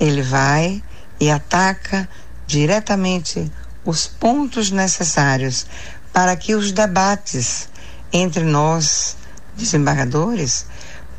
[0.00, 0.82] Ele vai
[1.20, 2.08] e ataca
[2.46, 3.50] diretamente
[3.84, 5.66] os pontos necessários
[6.12, 7.68] para que os debates
[8.12, 9.16] entre nós,
[9.56, 10.66] desembargadores,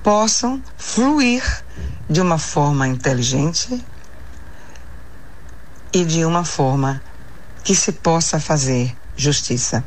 [0.01, 1.43] possam fluir
[2.09, 3.83] de uma forma inteligente
[5.93, 7.01] e de uma forma
[7.63, 9.83] que se possa fazer justiça.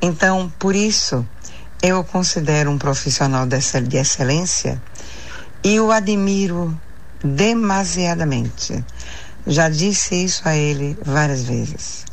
[0.00, 1.26] Então, por isso,
[1.82, 4.80] eu o considero um profissional de excelência
[5.64, 6.78] e o admiro
[7.22, 8.84] demasiadamente.
[9.46, 12.04] Já disse isso a ele várias vezes.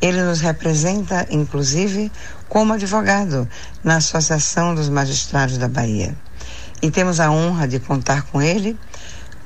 [0.00, 2.12] Ele nos representa, inclusive,
[2.48, 3.48] como advogado
[3.82, 6.16] na Associação dos Magistrados da Bahia.
[6.82, 8.78] E temos a honra de contar com ele,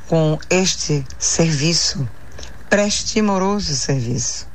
[0.08, 2.08] com este serviço,
[2.70, 4.46] prestimoroso serviço.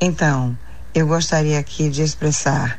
[0.00, 0.56] Então,
[0.94, 2.78] eu gostaria aqui de expressar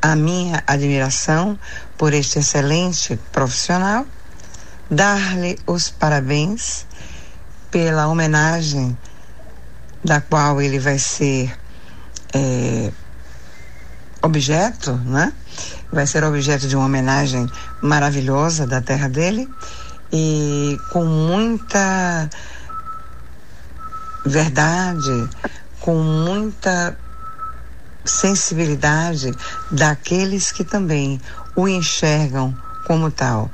[0.00, 1.58] a minha admiração
[1.98, 4.06] por este excelente profissional,
[4.88, 6.86] dar-lhe os parabéns
[7.70, 8.96] pela homenagem
[10.04, 11.52] da qual ele vai ser
[12.32, 12.92] é,
[14.22, 15.32] objeto, né?
[15.92, 17.50] Vai ser objeto de uma homenagem
[17.82, 19.48] maravilhosa da terra dele
[20.12, 22.28] e com muita
[24.24, 25.28] verdade,
[25.80, 26.96] com muita
[28.04, 29.36] sensibilidade
[29.70, 31.20] daqueles que também
[31.54, 33.50] o enxergam como tal.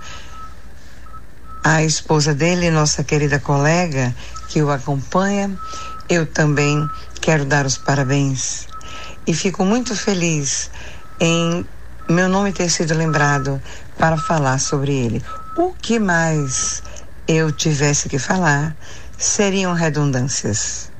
[1.62, 4.14] A esposa dele, nossa querida colega,
[4.48, 5.58] que o acompanha,
[6.08, 6.90] eu também
[7.20, 8.66] quero dar os parabéns.
[9.26, 10.70] E fico muito feliz
[11.20, 11.66] em
[12.08, 13.60] meu nome ter sido lembrado
[13.98, 15.22] para falar sobre ele.
[15.54, 16.82] O que mais
[17.26, 18.74] eu tivesse que falar
[19.18, 20.90] seriam redundâncias,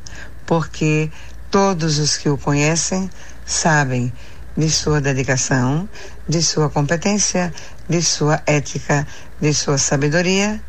[0.45, 1.11] porque
[1.51, 3.09] todos os que o conhecem
[3.47, 4.13] sabem
[4.57, 5.89] de sua dedicação,
[6.29, 7.55] de sua competência,
[7.89, 9.07] de sua ética,
[9.41, 10.61] de sua sabedoria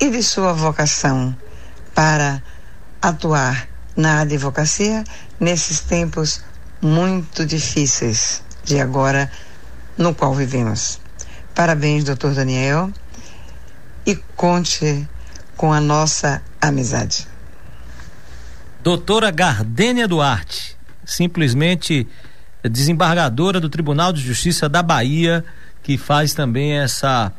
[0.00, 1.36] e de sua vocação
[1.92, 2.42] para
[3.02, 5.02] atuar na advocacia
[5.40, 6.40] nesses tempos
[6.80, 9.30] muito difíceis de agora
[9.98, 11.00] no qual vivemos.
[11.54, 12.90] Parabéns, doutor Daniel,
[14.06, 15.08] e conte
[15.62, 17.24] com a nossa amizade.
[18.82, 22.04] Doutora Gardênia Duarte, simplesmente
[22.68, 25.44] desembargadora do Tribunal de Justiça da Bahia,
[25.80, 27.32] que faz também essa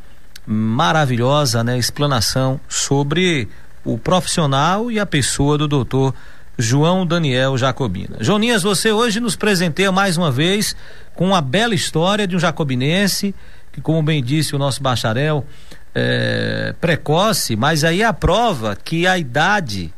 [0.48, 3.50] maravilhosa né, explanação sobre
[3.84, 6.16] o profissional e a pessoa do doutor
[6.58, 8.16] João Daniel Jacobina.
[8.22, 10.78] Joninhas, você hoje nos presenteia mais uma vez
[11.14, 13.36] com uma bela história de um jacobinense
[13.74, 15.46] que, como bem disse o nosso bacharel,
[15.94, 19.94] é, precoce, mas aí a prova que a idade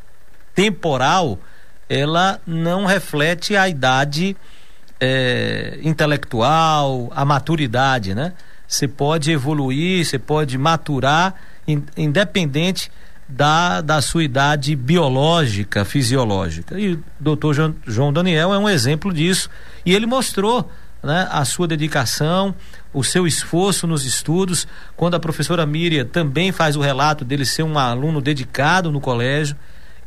[0.53, 1.39] temporal
[1.88, 4.35] ela não reflete a idade
[4.99, 8.34] é, intelectual, a maturidade, né?
[8.67, 11.35] Você pode evoluir, você pode maturar,
[11.67, 12.91] in, independente
[13.27, 16.80] da, da sua idade biológica, fisiológica.
[16.80, 19.49] E o doutor João Daniel é um exemplo disso.
[19.85, 20.69] E ele mostrou
[21.03, 22.53] né, a sua dedicação,
[22.95, 24.65] o seu esforço nos estudos.
[24.95, 29.55] Quando a professora Miriam também faz o relato dele ser um aluno dedicado no colégio.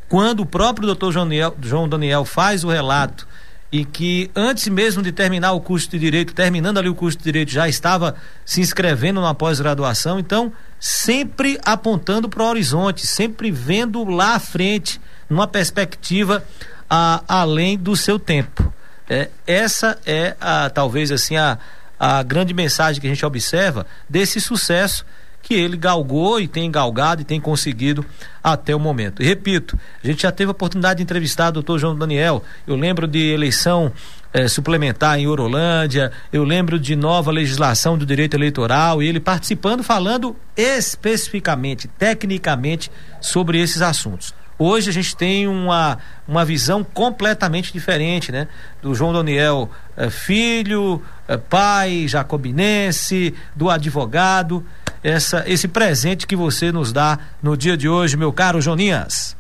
[0.09, 3.29] Quando o próprio doutor João Daniel faz o relato
[3.71, 7.25] e que antes mesmo de terminar o curso de direito, terminando ali o curso de
[7.25, 10.19] direito, já estava se inscrevendo na pós-graduação.
[10.19, 10.51] Então,
[10.81, 14.99] sempre apontando para o horizonte, sempre vendo lá à frente,
[15.29, 16.43] numa perspectiva
[16.89, 18.73] a, além do seu tempo.
[19.11, 21.59] É, essa é a, talvez assim a,
[21.99, 25.05] a grande mensagem que a gente observa desse sucesso
[25.43, 28.05] que ele galgou e tem galgado e tem conseguido
[28.43, 29.23] até o momento.
[29.23, 32.43] E repito, a gente já teve a oportunidade de entrevistar o doutor João Daniel.
[32.67, 33.93] Eu lembro de eleição
[34.33, 39.83] eh, suplementar em Orolândia, eu lembro de nova legislação do direito eleitoral e ele participando,
[39.83, 44.35] falando especificamente, tecnicamente, sobre esses assuntos.
[44.59, 48.49] Hoje a gente tem uma, uma visão completamente diferente, né?
[48.83, 54.67] Do João Daniel eh, filho, eh, pai, jacobinense, do advogado
[55.03, 59.37] essa, esse presente que você nos dá no dia de hoje, meu caro Joninhas.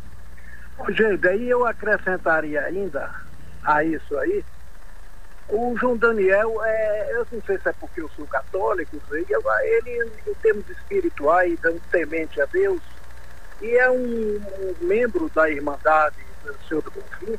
[0.90, 3.10] Gente, aí eu acrescentaria ainda
[3.64, 4.44] a isso aí,
[5.48, 10.34] o João Daniel, é, eu não sei se é porque eu sou católico, ele, em
[10.34, 12.80] termos espirituais, é temente a Deus,
[13.60, 14.40] e é um,
[14.80, 17.39] membro da Irmandade do Senhor do Bonfim,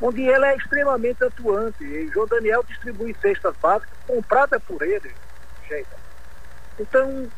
[0.00, 1.84] onde ele é extremamente atuante.
[1.84, 5.14] E João Daniel distribui cestas básicas comprada por ele.
[5.68, 5.88] Gente.
[6.78, 7.28] Então,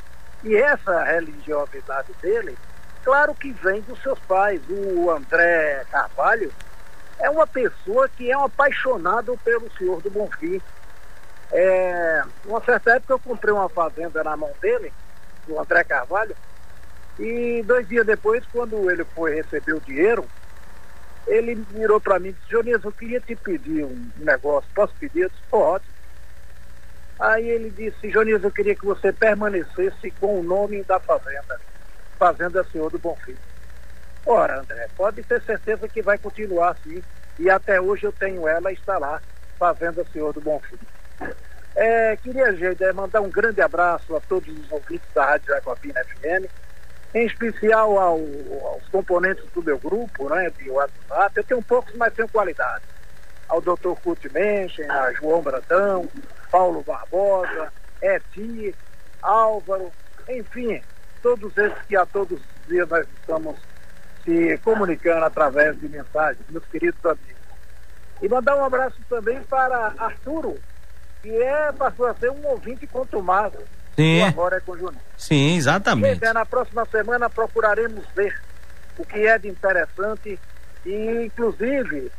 [0.43, 2.57] e essa religiosidade dele,
[3.03, 4.61] claro que vem dos seus pais.
[4.69, 6.53] O André Carvalho
[7.19, 10.61] é uma pessoa que é um apaixonado pelo Senhor do Bonfim.
[11.53, 14.93] É, uma certa época eu comprei uma fazenda na mão dele,
[15.47, 16.35] do André Carvalho,
[17.19, 20.29] e dois dias depois, quando ele foi receber o dinheiro,
[21.27, 25.21] ele virou para mim e disse, Jonias, eu queria te pedir um negócio, posso pedir?
[25.21, 25.85] Eu disse, pode.
[27.19, 31.61] Aí ele disse, Jonias, eu queria que você permanecesse com o nome da fazenda,
[32.19, 33.37] Fazenda Senhor do Bonfim.
[34.27, 37.03] Ora, André, pode ter certeza que vai continuar assim.
[37.39, 39.23] E até hoje eu tenho ela está lá,
[39.59, 40.79] Fazenda Senhor do Bonfim.
[41.77, 46.49] É, queria, gente, mandar um grande abraço a todos os ouvintes da Rádio Jacobina FM,
[47.15, 51.33] em especial ao, aos componentes do meu grupo, né, de WhatsApp.
[51.37, 52.85] Eu tenho poucos, mas tenho qualidade.
[53.49, 53.95] Ao Dr.
[54.03, 56.11] Kurt Menchen, a João Brandão,
[56.51, 57.73] Paulo Barbosa,
[58.03, 58.75] Eti,
[59.23, 59.93] Álvaro,
[60.29, 60.83] enfim,
[61.23, 63.59] todos esses que a todos os dias nós estamos
[64.25, 67.45] se comunicando através de mensagens, meus queridos amigos.
[68.23, 70.59] E mandar um abraço também para Arturo,
[71.23, 73.59] que é, passou a ser um ouvinte contumado.
[73.97, 74.23] Sim.
[74.23, 75.01] Agora é com Juninho.
[75.17, 76.21] Sim, exatamente.
[76.33, 78.35] Na próxima semana procuraremos ver
[78.99, 80.39] o que é de interessante
[80.85, 82.11] e, inclusive,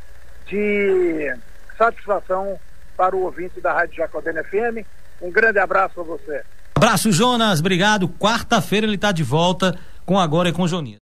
[0.46, 1.34] de
[1.76, 2.58] satisfação
[2.96, 4.86] para o ouvinte da Rádio Jacobina FM.
[5.20, 6.42] Um grande abraço a você.
[6.74, 7.60] Abraço, Jonas.
[7.60, 8.08] Obrigado.
[8.08, 10.94] Quarta-feira ele está de volta com Agora é com Joninha.